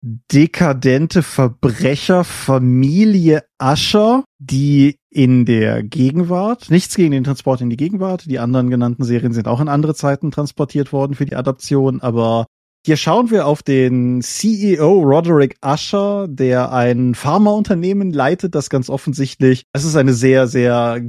dekadente 0.03 1.23
Verbrecherfamilie 1.23 3.43
Ascher, 3.59 4.25
die 4.39 4.97
in 5.11 5.45
der 5.45 5.83
Gegenwart, 5.83 6.71
nichts 6.71 6.95
gegen 6.95 7.11
den 7.11 7.25
Transport 7.25 7.61
in 7.61 7.71
die 7.71 7.77
Gegenwart, 7.77 8.27
die 8.27 8.39
anderen 8.39 8.71
genannten 8.71 9.05
Serien 9.05 9.33
sind 9.33 9.49
auch 9.49 9.61
in 9.61 9.69
andere 9.69 9.95
Zeiten 9.95 10.31
transportiert 10.31 10.93
worden 10.93 11.15
für 11.15 11.27
die 11.27 11.35
Adaption, 11.35 12.01
aber 12.01 12.47
hier 12.87 12.97
schauen 12.97 13.31
wir 13.31 13.47
auf 13.47 13.63
den 13.63 14.23
CEO 14.23 15.01
Roderick 15.01 15.57
Usher, 15.65 16.27
der 16.29 16.73
ein 16.73 17.15
Pharmaunternehmen 17.15 18.13
leitet, 18.13 18.55
das 18.55 18.71
ganz 18.71 18.89
offensichtlich, 18.89 19.65
es 19.73 19.85
ist 19.85 19.97
eine 19.97 20.15
sehr, 20.15 20.47
sehr, 20.47 21.03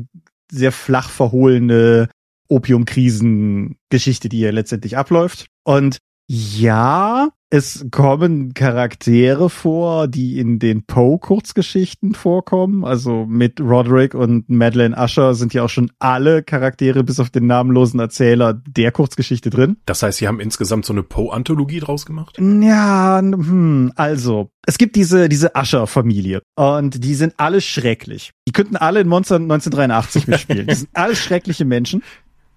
sehr 0.52 0.72
flach 0.72 1.10
verhohlene 1.10 2.10
Opiumkrisengeschichte, 2.48 4.30
die 4.30 4.38
hier 4.38 4.52
letztendlich 4.52 4.98
abläuft. 4.98 5.48
Und 5.64 6.00
ja, 6.28 7.30
es 7.52 7.88
kommen 7.90 8.54
Charaktere 8.54 9.50
vor, 9.50 10.08
die 10.08 10.40
in 10.40 10.60
den 10.60 10.84
Poe-Kurzgeschichten 10.84 12.14
vorkommen. 12.14 12.86
Also 12.86 13.26
mit 13.26 13.60
Roderick 13.60 14.14
und 14.14 14.50
Madeleine 14.50 14.96
Usher 14.96 15.34
sind 15.34 15.54
ja 15.54 15.64
auch 15.64 15.70
schon 15.70 15.92
alle 15.98 16.44
Charaktere 16.44 17.04
bis 17.04 17.20
auf 17.20 17.32
den 17.32 17.48
namenlosen 17.48 18.00
Erzähler 18.00 18.54
der 18.54 18.92
Kurzgeschichte 18.92 19.50
drin. 19.50 19.78
Das 19.86 20.04
heißt, 20.04 20.20
sie 20.20 20.28
haben 20.28 20.40
insgesamt 20.40 20.86
so 20.86 20.94
eine 20.94 21.02
Poe-Anthologie 21.02 21.80
draus 21.80 22.06
gemacht? 22.06 22.38
Ja, 22.40 23.20
hm, 23.20 23.94
also. 23.96 24.52
Es 24.68 24.78
gibt 24.78 24.96
diese, 24.96 25.30
diese 25.30 25.54
Usher-Familie 25.56 26.44
und 26.56 27.04
die 27.04 27.16
sind 27.16 27.34
alle 27.38 27.62
schrecklich. 27.62 28.32
Die 28.48 28.52
könnten 28.52 28.76
alle 28.76 29.00
in 29.00 29.08
Monster 29.08 29.36
1983 29.38 30.28
mitspielen. 30.28 30.68
die 30.68 30.76
sind 30.76 30.90
alle 30.94 31.16
schreckliche 31.16 31.66
Menschen. 31.66 32.04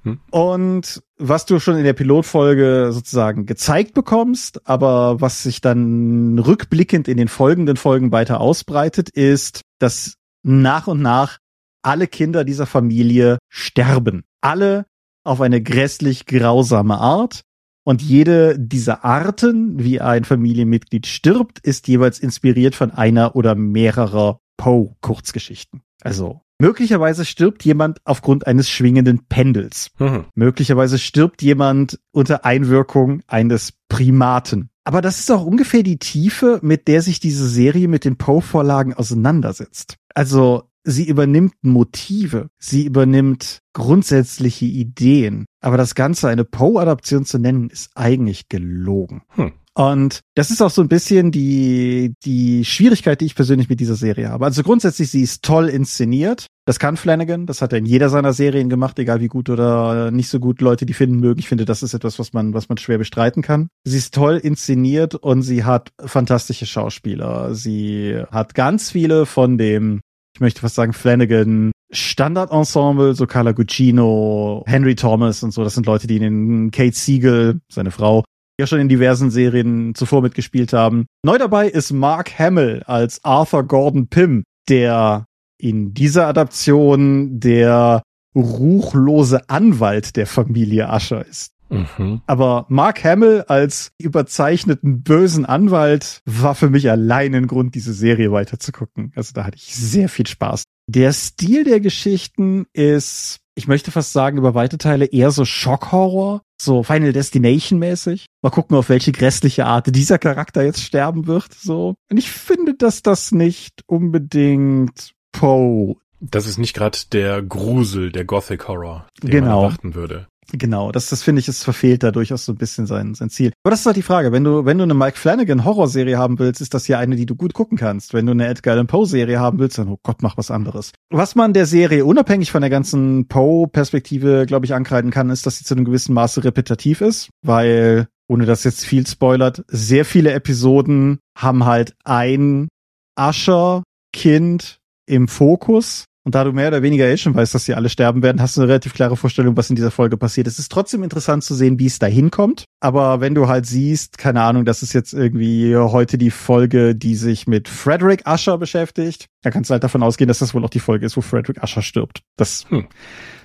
Hm. 0.03 0.21
Und 0.31 1.03
was 1.19 1.47
du 1.47 1.61
schon 1.61 1.77
in 1.77 1.85
der 1.85 1.93
Pilotfolge 1.93 2.91
sozusagen 2.93 3.47
gezeigt 3.47 3.95
bekommst, 3.95 4.67
aber 4.69 5.21
was 5.21 5.43
sich 5.43 5.61
dann 5.61 6.39
rückblickend 6.39 7.09
in 7.09 7.17
den 7.17 7.29
folgenden 7.29 7.77
Folgen 7.77 8.13
weiter 8.13 8.41
ausbreitet, 8.41 9.11
ist, 9.11 9.63
dass 9.79 10.15
nach 10.43 10.87
und 10.87 11.01
nach 11.01 11.39
alle 11.83 12.07
Kinder 12.07 12.45
dieser 12.45 12.67
Familie 12.67 13.39
sterben. 13.49 14.25
Alle 14.41 14.87
auf 15.25 15.41
eine 15.41 15.63
grässlich 15.63 16.27
grausame 16.27 16.99
Art. 16.99 17.43
Und 17.85 18.01
jede 18.01 18.59
dieser 18.59 19.05
Arten, 19.05 19.83
wie 19.83 20.01
ein 20.01 20.25
Familienmitglied 20.25 21.07
stirbt, 21.07 21.59
ist 21.61 21.89
jeweils 21.89 22.21
inspiriert 22.21 22.77
von 22.77 22.93
einer 22.93 23.35
oder 23.35 23.57
mehrerer 23.57 24.39
Poe-Kurzgeschichten. 24.57 25.83
Also 26.01 26.43
möglicherweise 26.63 27.25
stirbt 27.25 27.65
jemand 27.65 28.01
aufgrund 28.05 28.47
eines 28.47 28.71
schwingenden 28.71 29.27
Pendels. 29.29 29.91
Mhm. 29.99 30.27
Möglicherweise 30.37 30.97
stirbt 30.99 31.43
jemand 31.43 31.99
unter 32.13 32.45
Einwirkung 32.45 33.23
eines 33.27 33.75
Primaten. 33.89 34.71
Aber 34.85 35.03
das 35.03 35.19
ist 35.19 35.31
auch 35.33 35.45
ungefähr 35.45 35.83
die 35.83 35.99
Tiefe, 35.99 36.61
mit 36.63 36.87
der 36.87 37.03
sich 37.03 37.19
diese 37.19 37.49
Serie 37.49 37.89
mit 37.89 38.05
den 38.05 38.17
Poe-Vorlagen 38.17 38.95
auseinandersetzt. 38.95 39.97
Also 40.15 40.71
sie 40.85 41.09
übernimmt 41.09 41.55
Motive, 41.63 42.49
sie 42.59 42.87
übernimmt 42.87 43.59
grundsätzliche 43.73 44.67
Ideen. 44.67 45.47
Aber 45.61 45.77
das 45.77 45.97
Ganze 45.97 46.29
eine 46.29 46.45
Poe-Adaption 46.45 47.25
zu 47.25 47.39
nennen, 47.39 47.71
ist 47.71 47.91
eigentlich 47.97 48.49
gelogen. 48.49 49.23
Hm. 49.31 49.53
Und 49.75 50.21
das 50.35 50.51
ist 50.51 50.61
auch 50.61 50.71
so 50.71 50.83
ein 50.83 50.89
bisschen 50.89 51.31
die, 51.31 52.15
die 52.25 52.65
Schwierigkeit, 52.65 53.21
die 53.21 53.27
ich 53.27 53.35
persönlich 53.35 53.71
mit 53.71 53.81
dieser 53.81 53.95
Serie 53.95 54.29
habe. 54.29 54.45
Also 54.45 54.63
grundsätzlich, 54.63 55.11
sie 55.11 55.23
ist 55.23 55.43
toll 55.43 55.69
inszeniert. 55.69 56.47
Das 56.67 56.79
kann 56.79 56.99
Flanagan. 56.99 57.47
Das 57.47 57.63
hat 57.63 57.73
er 57.73 57.79
in 57.79 57.87
jeder 57.87 58.11
seiner 58.11 58.35
Serien 58.35 58.69
gemacht, 58.69 58.99
egal 58.99 59.21
wie 59.21 59.29
gut 59.29 59.49
oder 59.49 60.11
nicht 60.11 60.29
so 60.29 60.41
gut 60.41 60.61
Leute 60.61 60.85
die 60.85 60.93
finden 60.93 61.21
mögen. 61.21 61.41
Ich 61.41 61.49
finde, 61.49 61.65
das 61.65 61.83
ist 61.83 61.95
etwas, 61.95 62.19
was 62.19 62.35
man, 62.35 62.53
was 62.53 62.69
man 62.69 62.77
schwer 62.77 62.99
bestreiten 62.99 63.43
kann. 63.43 63.69
Sie 63.85 63.97
ist 63.97 64.15
toll 64.15 64.37
inszeniert 64.37 65.15
und 65.15 65.43
sie 65.43 65.65
hat 65.65 65.91
fantastische 66.05 66.67
Schauspieler. 66.67 67.55
Sie 67.55 68.23
hat 68.31 68.55
ganz 68.55 68.91
viele 68.91 69.27
von 69.27 69.57
dem 69.57 70.01
ich 70.35 70.41
möchte 70.41 70.63
fast 70.63 70.77
sagen, 70.77 70.95
Flanagan 70.95 71.73
Standardensemble, 71.91 73.15
so 73.15 73.27
Carla 73.27 73.53
Gugino, 73.53 74.65
Henry 74.67 74.95
Thomas 74.95 75.43
und 75.43 75.53
so, 75.53 75.63
das 75.63 75.75
sind 75.75 75.87
Leute, 75.87 76.07
die 76.07 76.17
in 76.17 76.23
den 76.23 76.71
Kate 76.71 76.97
Siegel, 76.97 77.61
seine 77.71 77.91
Frau, 77.91 78.25
ja 78.63 78.67
schon 78.67 78.81
in 78.81 78.89
diversen 78.89 79.31
Serien 79.31 79.95
zuvor 79.95 80.23
mitgespielt 80.23 80.73
haben. 80.73 81.07
Neu 81.25 81.39
dabei 81.39 81.69
ist 81.69 81.93
Mark 81.93 82.39
Hamill 82.39 82.83
als 82.87 83.23
Arthur 83.25 83.65
Gordon 83.65 84.09
Pym, 84.09 84.45
der 84.69 85.27
in 85.59 85.95
dieser 85.95 86.27
Adaption 86.27 87.41
der 87.41 88.03
ruchlose 88.35 89.49
Anwalt 89.51 90.17
der 90.17 90.27
Familie 90.27 90.89
Ascher 90.89 91.27
ist. 91.27 91.51
Mhm. 91.69 92.21
Aber 92.27 92.67
Mark 92.69 93.03
Hamill 93.03 93.45
als 93.49 93.93
überzeichneten 93.99 95.03
bösen 95.03 95.47
Anwalt 95.47 96.21
war 96.27 96.55
für 96.55 96.69
mich 96.71 96.91
allein 96.91 97.35
ein 97.35 97.47
Grund, 97.47 97.75
diese 97.75 97.95
Serie 97.95 98.31
weiterzugucken. 98.31 99.13
Also 99.17 99.33
da 99.35 99.45
hatte 99.45 99.57
ich 99.57 99.75
sehr 99.75 100.09
viel 100.09 100.27
Spaß. 100.27 100.65
Der 100.87 101.13
Stil 101.13 101.65
der 101.65 101.81
Geschichten 101.81 102.67
ist, 102.73 103.39
ich 103.55 103.69
möchte 103.69 103.91
fast 103.91 104.13
sagen, 104.13 104.39
über 104.39 104.55
weite 104.55 104.79
Teile 104.79 105.07
eher 105.07 105.31
so 105.31 105.45
Schockhorror, 105.45 106.43
so 106.61 106.83
Final 106.83 107.13
Destination 107.13 107.79
mäßig. 107.79 108.27
Mal 108.43 108.51
gucken, 108.51 108.77
auf 108.77 108.89
welche 108.89 109.13
grässliche 109.13 109.67
Art 109.67 109.95
dieser 109.95 110.19
Charakter 110.19 110.65
jetzt 110.65 110.83
sterben 110.83 111.27
wird, 111.27 111.53
so. 111.53 111.95
Und 112.11 112.17
ich 112.17 112.31
finde, 112.31 112.75
dass 112.75 113.03
das 113.03 113.33
nicht 113.33 113.83
unbedingt 113.87 115.13
Poe 115.33 115.97
das 116.23 116.47
ist 116.47 116.59
nicht 116.59 116.75
gerade 116.75 116.97
der 117.11 117.43
Grusel, 117.43 118.13
der 118.13 118.25
Gothic 118.25 118.69
Horror, 118.69 119.09
den 119.23 119.31
genau. 119.31 119.47
man 119.47 119.65
erwarten 119.65 119.95
würde. 119.97 120.29
Genau, 120.51 120.91
das, 120.91 121.09
das 121.09 121.23
finde 121.23 121.41
ich, 121.41 121.49
es 121.49 121.63
verfehlt 121.63 122.03
da 122.03 122.11
durchaus 122.11 122.45
so 122.45 122.53
ein 122.53 122.59
bisschen 122.59 122.87
sein, 122.87 123.15
sein 123.15 123.31
Ziel. 123.31 123.53
Aber 123.63 123.71
das 123.71 123.81
ist 123.81 123.87
halt 123.87 123.97
die 123.97 124.03
Frage. 124.03 124.33
Wenn 124.33 124.45
du, 124.45 124.65
wenn 124.65 124.77
du 124.77 124.85
eine 124.85 124.95
Mike 124.95 125.17
Flanagan 125.17 125.65
Horrorserie 125.65 126.19
haben 126.19 126.39
willst, 126.39 126.61
ist 126.61 126.75
das 126.75 126.85
hier 126.85 126.99
eine, 126.99 127.17
die 127.17 127.27
du 127.27 127.37
gut 127.37 127.55
gucken 127.55 127.79
kannst. 127.79 128.13
Wenn 128.13 128.27
du 128.27 128.33
eine 128.33 128.49
Edgar 128.49 128.75
Allan 128.75 128.87
Poe 128.87 129.07
Serie 129.07 129.39
haben 129.39 129.59
willst, 129.59 129.79
dann, 129.79 129.89
oh 129.89 129.99
Gott, 130.03 130.23
mach 130.23 130.37
was 130.37 130.51
anderes. 130.51 130.93
Was 131.11 131.37
man 131.37 131.53
der 131.53 131.67
Serie 131.67 132.05
unabhängig 132.05 132.51
von 132.51 132.61
der 132.61 132.71
ganzen 132.71 133.29
Poe-Perspektive, 133.29 134.47
glaube 134.47 134.67
ich, 134.67 134.75
ankreiden 134.75 135.11
kann, 135.11 135.31
ist, 135.31 135.47
dass 135.47 135.59
sie 135.59 135.65
zu 135.65 135.75
einem 135.75 135.85
gewissen 135.85 136.15
Maße 136.15 136.45
repetitiv 136.45 137.01
ist, 137.01 137.31
weil, 137.43 138.09
ohne 138.29 138.45
dass 138.45 138.65
jetzt 138.65 138.85
viel 138.85 139.07
spoilert, 139.07 139.65
sehr 139.69 140.05
viele 140.05 140.33
Episoden 140.33 141.19
haben 141.39 141.65
halt 141.65 141.95
ein 142.05 142.69
Ascher-Kind 143.17 144.79
im 145.07 145.29
Fokus 145.29 146.05
und 146.25 146.35
da 146.35 146.45
du 146.45 146.53
mehr 146.53 146.69
oder 146.69 146.83
weniger 146.83 147.09
jetzt 147.09 147.23
schon 147.23 147.35
weißt, 147.35 147.55
dass 147.55 147.65
sie 147.65 147.75
alle 147.75 147.89
sterben 147.89 148.23
werden, 148.23 148.41
hast 148.41 148.57
du 148.57 148.61
eine 148.61 148.69
relativ 148.69 148.95
klare 148.95 149.17
Vorstellung, 149.17 149.57
was 149.57 149.71
in 149.71 149.77
dieser 149.77 149.91
Folge 149.91 150.17
passiert. 150.17 150.47
Es 150.47 150.59
ist 150.59 150.71
trotzdem 150.71 151.03
interessant 151.03 151.43
zu 151.43 151.55
sehen, 151.55 151.79
wie 151.81 151.87
es 151.87 151.99
da 151.99 152.07
hinkommt. 152.07 152.67
Aber 152.81 153.21
wenn 153.21 153.35
du 153.35 153.49
halt 153.49 153.67
siehst, 153.67 154.19
keine 154.19 154.43
Ahnung, 154.43 154.65
das 154.65 154.83
ist 154.83 154.93
jetzt 154.93 155.13
irgendwie 155.13 155.77
heute 155.77 156.19
die 156.19 156.31
Folge, 156.31 156.95
die 156.95 157.17
sich 157.17 157.47
mit 157.49 157.69
Frederick 157.69 158.23
Usher 158.27 158.57
beschäftigt, 158.59 159.27
dann 159.43 159.53
kannst 159.53 159.71
du 159.71 159.73
halt 159.73 159.83
davon 159.83 160.03
ausgehen, 160.03 160.29
dass 160.29 160.39
das 160.39 160.55
wohl 160.55 160.65
auch 160.65 160.71
die 160.71 160.81
Folge 160.81 161.07
ist, 161.07 161.17
wo 161.17 161.23
Frederick 161.23 161.61
Usher 161.63 161.83
stirbt. 161.83 162.23
Das, 162.37 162.67
hm. 162.69 162.87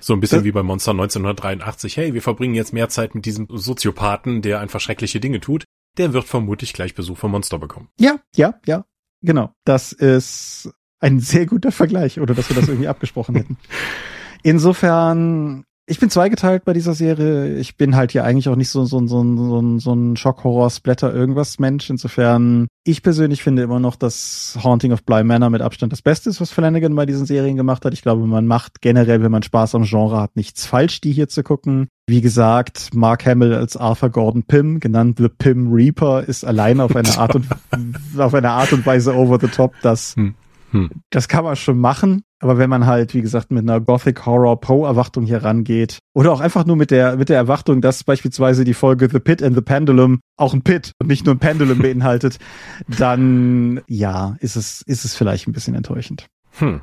So 0.00 0.12
ein 0.12 0.20
bisschen 0.20 0.38
das, 0.38 0.44
wie 0.44 0.52
bei 0.52 0.62
Monster 0.62 0.92
1983. 0.92 1.96
Hey, 1.96 2.14
wir 2.14 2.22
verbringen 2.22 2.54
jetzt 2.54 2.72
mehr 2.72 2.88
Zeit 2.88 3.14
mit 3.14 3.26
diesem 3.26 3.48
Soziopathen, 3.50 4.40
der 4.42 4.60
einfach 4.60 4.80
schreckliche 4.80 5.18
Dinge 5.18 5.40
tut. 5.40 5.64
Der 5.96 6.12
wird 6.12 6.24
vermutlich 6.24 6.72
gleich 6.72 6.94
Besuch 6.94 7.18
vom 7.18 7.32
Monster 7.32 7.58
bekommen. 7.58 7.88
Ja, 7.98 8.20
ja, 8.36 8.54
ja. 8.66 8.84
Genau. 9.20 9.52
Das 9.64 9.92
ist 9.92 10.70
ein 11.00 11.20
sehr 11.20 11.46
guter 11.46 11.72
Vergleich, 11.72 12.20
oder 12.20 12.34
dass 12.34 12.48
wir 12.48 12.56
das 12.56 12.68
irgendwie 12.68 12.88
abgesprochen 12.88 13.36
hätten. 13.36 13.56
Insofern, 14.42 15.64
ich 15.86 15.98
bin 15.98 16.10
zweigeteilt 16.10 16.64
bei 16.64 16.72
dieser 16.72 16.94
Serie. 16.94 17.56
Ich 17.56 17.76
bin 17.76 17.96
halt 17.96 18.12
hier 18.12 18.24
eigentlich 18.24 18.48
auch 18.48 18.56
nicht 18.56 18.68
so, 18.68 18.84
so, 18.84 19.04
so, 19.06 19.36
so, 19.36 19.78
so 19.78 19.92
ein 19.94 20.16
Schock-Horror-Splatter 20.16 21.14
irgendwas 21.14 21.58
Mensch. 21.58 21.88
Insofern, 21.88 22.66
ich 22.84 23.02
persönlich 23.02 23.42
finde 23.42 23.62
immer 23.62 23.80
noch, 23.80 23.96
dass 23.96 24.58
Haunting 24.62 24.92
of 24.92 25.04
Bly 25.04 25.24
Manor 25.24 25.50
mit 25.50 25.62
Abstand 25.62 25.92
das 25.92 26.02
Beste 26.02 26.30
ist, 26.30 26.40
was 26.40 26.50
Flanagan 26.50 26.94
bei 26.94 27.06
diesen 27.06 27.26
Serien 27.26 27.56
gemacht 27.56 27.84
hat. 27.84 27.94
Ich 27.94 28.02
glaube, 28.02 28.26
man 28.26 28.46
macht 28.46 28.80
generell, 28.80 29.22
wenn 29.22 29.32
man 29.32 29.42
Spaß 29.42 29.74
am 29.76 29.84
Genre 29.84 30.20
hat, 30.20 30.36
nichts 30.36 30.66
falsch, 30.66 31.00
die 31.00 31.12
hier 31.12 31.28
zu 31.28 31.42
gucken. 31.42 31.88
Wie 32.06 32.20
gesagt, 32.20 32.90
Mark 32.94 33.24
Hamill 33.26 33.54
als 33.54 33.76
Arthur 33.76 34.10
Gordon 34.10 34.42
Pym, 34.42 34.80
genannt 34.80 35.18
The 35.18 35.28
Pym 35.28 35.72
Reaper, 35.72 36.24
ist 36.24 36.44
alleine 36.44 36.84
auf 36.84 36.94
eine 36.96 37.16
Art 37.18 37.34
und, 37.34 37.46
auf 38.18 38.34
eine 38.34 38.50
Art 38.50 38.72
und 38.72 38.84
Weise 38.84 39.14
over 39.14 39.38
the 39.40 39.48
top, 39.48 39.74
dass 39.82 40.16
hm 40.16 40.34
hm. 40.70 40.90
Das 41.10 41.28
kann 41.28 41.44
man 41.44 41.56
schon 41.56 41.78
machen, 41.78 42.22
aber 42.40 42.58
wenn 42.58 42.68
man 42.68 42.86
halt, 42.86 43.14
wie 43.14 43.22
gesagt, 43.22 43.50
mit 43.50 43.62
einer 43.62 43.80
Gothic 43.80 44.26
Horror 44.26 44.60
Poe 44.60 44.86
Erwartung 44.86 45.24
hier 45.24 45.42
rangeht 45.42 45.98
oder 46.14 46.32
auch 46.32 46.40
einfach 46.40 46.66
nur 46.66 46.76
mit 46.76 46.90
der 46.90 47.16
mit 47.16 47.28
der 47.28 47.36
Erwartung, 47.36 47.80
dass 47.80 48.04
beispielsweise 48.04 48.64
die 48.64 48.74
Folge 48.74 49.08
The 49.10 49.18
Pit 49.18 49.42
and 49.42 49.56
the 49.56 49.62
Pendulum 49.62 50.20
auch 50.36 50.52
ein 50.52 50.62
Pit 50.62 50.92
und 51.00 51.08
nicht 51.08 51.24
nur 51.24 51.34
ein 51.34 51.38
Pendulum 51.38 51.78
beinhaltet, 51.78 52.38
dann 52.98 53.80
ja, 53.88 54.36
ist 54.40 54.56
es 54.56 54.82
ist 54.82 55.04
es 55.04 55.14
vielleicht 55.14 55.48
ein 55.48 55.52
bisschen 55.52 55.74
enttäuschend. 55.74 56.26
Hm. 56.58 56.80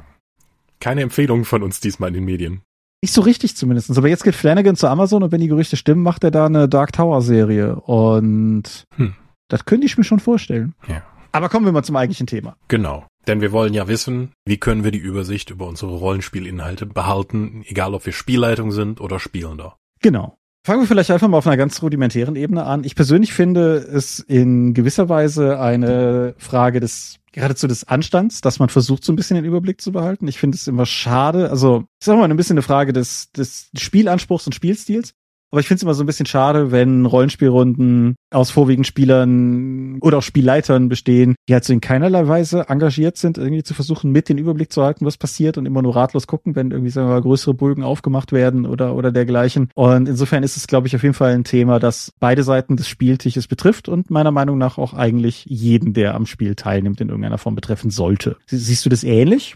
Keine 0.80 1.02
Empfehlung 1.02 1.46
von 1.46 1.64
uns 1.64 1.80
diesmal 1.80 2.10
in 2.10 2.16
den 2.16 2.26
Medien. 2.26 2.62
Nicht 3.02 3.14
so 3.14 3.22
richtig 3.22 3.56
zumindest. 3.56 3.96
Aber 3.96 4.08
jetzt 4.08 4.24
geht 4.24 4.36
Flanagan 4.36 4.76
zu 4.76 4.88
Amazon 4.88 5.22
und 5.22 5.32
wenn 5.32 5.42
die 5.42 5.48
Gerüchte 5.48 5.78
stimmen, 5.78 6.02
macht 6.02 6.24
er 6.24 6.32
da 6.32 6.48
eine 6.48 6.68
Dark 6.68 6.92
Tower 6.92 7.22
Serie 7.22 7.76
und 7.76 8.86
hm. 8.96 9.14
das 9.48 9.66
könnte 9.66 9.86
ich 9.86 9.98
mir 9.98 10.04
schon 10.04 10.20
vorstellen. 10.20 10.74
Ja. 10.88 11.04
Aber 11.36 11.50
kommen 11.50 11.66
wir 11.66 11.74
mal 11.74 11.84
zum 11.84 11.98
eigentlichen 11.98 12.28
Thema. 12.28 12.56
Genau. 12.70 13.06
Denn 13.28 13.42
wir 13.42 13.52
wollen 13.52 13.74
ja 13.74 13.90
wissen, 13.90 14.32
wie 14.46 14.56
können 14.56 14.86
wir 14.86 14.92
die 14.92 15.00
Übersicht 15.00 15.50
über 15.50 15.68
unsere 15.68 15.92
Rollenspielinhalte 15.92 16.86
behalten, 16.86 17.62
egal 17.68 17.94
ob 17.94 18.06
wir 18.06 18.14
Spielleitung 18.14 18.72
sind 18.72 19.02
oder 19.02 19.20
Spielender. 19.20 19.76
Genau. 20.02 20.38
Fangen 20.66 20.82
wir 20.82 20.88
vielleicht 20.88 21.12
einfach 21.12 21.28
mal 21.28 21.38
auf 21.38 21.46
einer 21.46 21.58
ganz 21.58 21.82
rudimentären 21.82 22.38
Ebene 22.38 22.64
an. 22.64 22.86
Ich 22.86 22.96
persönlich 22.96 23.34
finde 23.34 23.76
es 23.76 24.20
in 24.20 24.74
gewisser 24.74 25.10
Weise 25.10 25.60
eine 25.60 26.36
Frage 26.38 26.80
des 26.80 27.20
geradezu 27.34 27.68
des 27.68 27.84
Anstands, 27.84 28.40
dass 28.40 28.60
man 28.60 28.70
versucht, 28.70 29.04
so 29.04 29.12
ein 29.12 29.18
bisschen 29.18 29.36
den 29.36 29.44
Überblick 29.44 29.82
zu 29.82 29.92
behalten. 29.92 30.30
Ich 30.30 30.40
finde 30.40 30.56
es 30.56 30.68
immer 30.68 30.86
schade. 30.86 31.50
Also, 31.50 31.84
ich 32.00 32.06
sag 32.06 32.18
mal, 32.18 32.32
ein 32.32 32.38
bisschen 32.38 32.54
eine 32.54 32.62
Frage 32.62 32.94
des, 32.94 33.30
des 33.34 33.70
Spielanspruchs 33.76 34.48
und 34.48 34.54
Spielstils. 34.54 35.14
Aber 35.52 35.62
ich 35.62 35.68
finde 35.68 35.78
es 35.78 35.84
immer 35.84 35.94
so 35.94 36.04
ein 36.04 36.08
bisschen 36.08 36.26
schade, 36.26 36.72
wenn 36.72 37.06
Rollenspielrunden 37.06 38.16
aus 38.32 38.52
vorwiegend 38.52 38.88
Spielern 38.88 40.00
oder 40.02 40.18
auch 40.18 40.24
Spielleitern 40.24 40.90
bestehen, 40.90 41.36
die 41.48 41.54
halt 41.54 41.64
so 41.64 41.72
in 41.72 41.82
keinerlei 41.82 42.28
Weise 42.28 42.68
engagiert 42.68 43.18
sind, 43.18 43.38
irgendwie 43.38 43.64
zu 43.64 43.74
versuchen, 43.74 44.12
mit 44.12 44.28
den 44.28 44.38
Überblick 44.38 44.72
zu 44.72 44.84
halten, 44.84 45.06
was 45.06 45.18
passiert 45.18 45.58
und 45.58 45.66
immer 45.66 45.82
nur 45.82 45.96
ratlos 45.96 46.28
gucken, 46.28 46.56
wenn 46.56 46.72
irgendwie, 46.72 46.92
sagen 46.92 47.08
wir 47.08 47.14
mal, 47.14 47.22
größere 47.22 47.54
Bögen 47.54 47.84
aufgemacht 47.84 48.32
werden 48.32 48.66
oder, 48.66 48.96
oder 48.96 49.12
dergleichen. 49.12 49.70
Und 49.76 50.10
insofern 50.10 50.44
ist 50.44 50.58
es, 50.58 50.68
glaube 50.68 50.88
ich, 50.88 50.96
auf 50.96 51.04
jeden 51.04 51.14
Fall 51.14 51.34
ein 51.34 51.44
Thema, 51.44 51.80
das 51.80 52.12
beide 52.20 52.44
Seiten 52.44 52.76
des 52.76 52.90
Spieltisches 52.90 53.48
betrifft 53.48 53.88
und 53.88 54.10
meiner 54.10 54.32
Meinung 54.32 54.58
nach 54.58 54.78
auch 54.78 54.94
eigentlich 54.94 55.46
jeden, 55.48 55.94
der 55.94 56.16
am 56.16 56.26
Spiel 56.26 56.56
teilnimmt, 56.56 57.00
in 57.00 57.10
irgendeiner 57.10 57.38
Form 57.38 57.56
betreffen 57.56 57.92
sollte. 57.92 58.38
Siehst 58.48 58.86
du 58.86 58.90
das 58.90 59.04
ähnlich? 59.04 59.56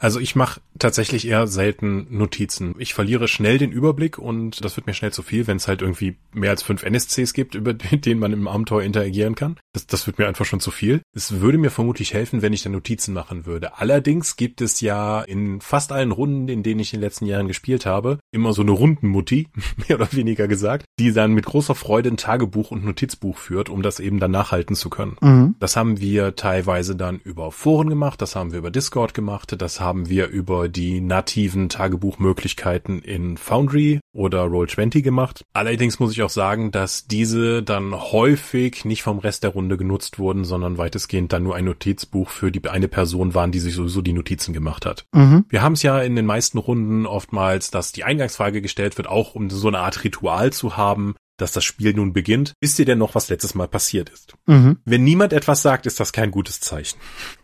Also 0.00 0.18
ich 0.18 0.34
mache 0.34 0.60
tatsächlich 0.78 1.28
eher 1.28 1.46
selten 1.46 2.06
Notizen. 2.10 2.74
Ich 2.78 2.94
verliere 2.94 3.28
schnell 3.28 3.58
den 3.58 3.70
Überblick 3.70 4.18
und 4.18 4.64
das 4.64 4.76
wird 4.76 4.86
mir 4.86 4.94
schnell 5.02 5.12
zu 5.12 5.22
viel, 5.22 5.48
wenn 5.48 5.56
es 5.56 5.66
halt 5.66 5.82
irgendwie 5.82 6.16
mehr 6.32 6.50
als 6.50 6.62
fünf 6.62 6.84
NSCs 6.84 7.32
gibt, 7.32 7.56
über 7.56 7.74
denen 7.74 8.20
man 8.20 8.32
im 8.32 8.46
Abenteuer 8.46 8.82
interagieren 8.82 9.34
kann. 9.34 9.56
Das, 9.72 9.86
das 9.86 10.06
wird 10.06 10.18
mir 10.18 10.28
einfach 10.28 10.44
schon 10.44 10.60
zu 10.60 10.70
viel. 10.70 11.02
Es 11.12 11.40
würde 11.40 11.58
mir 11.58 11.70
vermutlich 11.70 12.14
helfen, 12.14 12.40
wenn 12.40 12.52
ich 12.52 12.62
da 12.62 12.70
Notizen 12.70 13.12
machen 13.12 13.44
würde. 13.44 13.78
Allerdings 13.78 14.36
gibt 14.36 14.60
es 14.60 14.80
ja 14.80 15.22
in 15.22 15.60
fast 15.60 15.90
allen 15.90 16.12
Runden, 16.12 16.48
in 16.48 16.62
denen 16.62 16.78
ich 16.78 16.94
in 16.94 17.00
den 17.00 17.04
letzten 17.04 17.26
Jahren 17.26 17.48
gespielt 17.48 17.84
habe, 17.84 18.18
immer 18.30 18.52
so 18.52 18.62
eine 18.62 18.70
Rundenmutti, 18.70 19.48
mehr 19.88 19.98
oder 19.98 20.12
weniger 20.12 20.46
gesagt, 20.46 20.84
die 21.00 21.12
dann 21.12 21.32
mit 21.32 21.46
großer 21.46 21.74
Freude 21.74 22.10
ein 22.10 22.16
Tagebuch 22.16 22.70
und 22.70 22.84
Notizbuch 22.84 23.36
führt, 23.36 23.68
um 23.68 23.82
das 23.82 23.98
eben 23.98 24.20
dann 24.20 24.30
nachhalten 24.30 24.76
zu 24.76 24.88
können. 24.88 25.16
Mhm. 25.20 25.56
Das 25.58 25.76
haben 25.76 26.00
wir 26.00 26.36
teilweise 26.36 26.94
dann 26.94 27.18
über 27.18 27.50
Foren 27.50 27.88
gemacht, 27.88 28.22
das 28.22 28.36
haben 28.36 28.52
wir 28.52 28.60
über 28.60 28.70
Discord 28.70 29.14
gemacht, 29.14 29.60
das 29.60 29.80
haben 29.80 30.08
wir 30.08 30.28
über 30.28 30.68
die 30.68 31.00
nativen 31.00 31.68
Tagebuchmöglichkeiten 31.68 33.02
in 33.02 33.36
Foundry 33.36 33.98
oder 34.12 34.44
Roll20 34.44 34.91
gemacht. 35.00 35.44
Allerdings 35.54 35.98
muss 35.98 36.12
ich 36.12 36.22
auch 36.22 36.30
sagen, 36.30 36.70
dass 36.70 37.06
diese 37.06 37.62
dann 37.62 37.94
häufig 37.94 38.84
nicht 38.84 39.02
vom 39.02 39.18
Rest 39.18 39.44
der 39.44 39.50
Runde 39.50 39.78
genutzt 39.78 40.18
wurden, 40.18 40.44
sondern 40.44 40.76
weitestgehend 40.76 41.32
dann 41.32 41.44
nur 41.44 41.54
ein 41.54 41.64
Notizbuch 41.64 42.28
für 42.28 42.50
die 42.50 42.68
eine 42.68 42.88
Person 42.88 43.34
waren, 43.34 43.52
die 43.52 43.60
sich 43.60 43.74
sowieso 43.74 44.02
die 44.02 44.12
Notizen 44.12 44.52
gemacht 44.52 44.84
hat. 44.84 45.06
Mhm. 45.12 45.46
Wir 45.48 45.62
haben 45.62 45.72
es 45.72 45.82
ja 45.82 46.02
in 46.02 46.16
den 46.16 46.26
meisten 46.26 46.58
Runden 46.58 47.06
oftmals, 47.06 47.70
dass 47.70 47.92
die 47.92 48.04
Eingangsfrage 48.04 48.60
gestellt 48.60 48.98
wird, 48.98 49.08
auch 49.08 49.34
um 49.34 49.48
so 49.48 49.68
eine 49.68 49.78
Art 49.78 50.04
Ritual 50.04 50.52
zu 50.52 50.76
haben, 50.76 51.14
dass 51.38 51.52
das 51.52 51.64
Spiel 51.64 51.92
nun 51.94 52.12
beginnt. 52.12 52.54
Wisst 52.60 52.78
ihr 52.78 52.84
denn 52.84 52.98
noch, 52.98 53.14
was 53.14 53.28
letztes 53.28 53.54
Mal 53.54 53.68
passiert 53.68 54.10
ist? 54.10 54.34
Mhm. 54.46 54.78
Wenn 54.84 55.04
niemand 55.04 55.32
etwas 55.32 55.62
sagt, 55.62 55.86
ist 55.86 55.98
das 55.98 56.12
kein 56.12 56.30
gutes 56.30 56.60
Zeichen. 56.60 56.98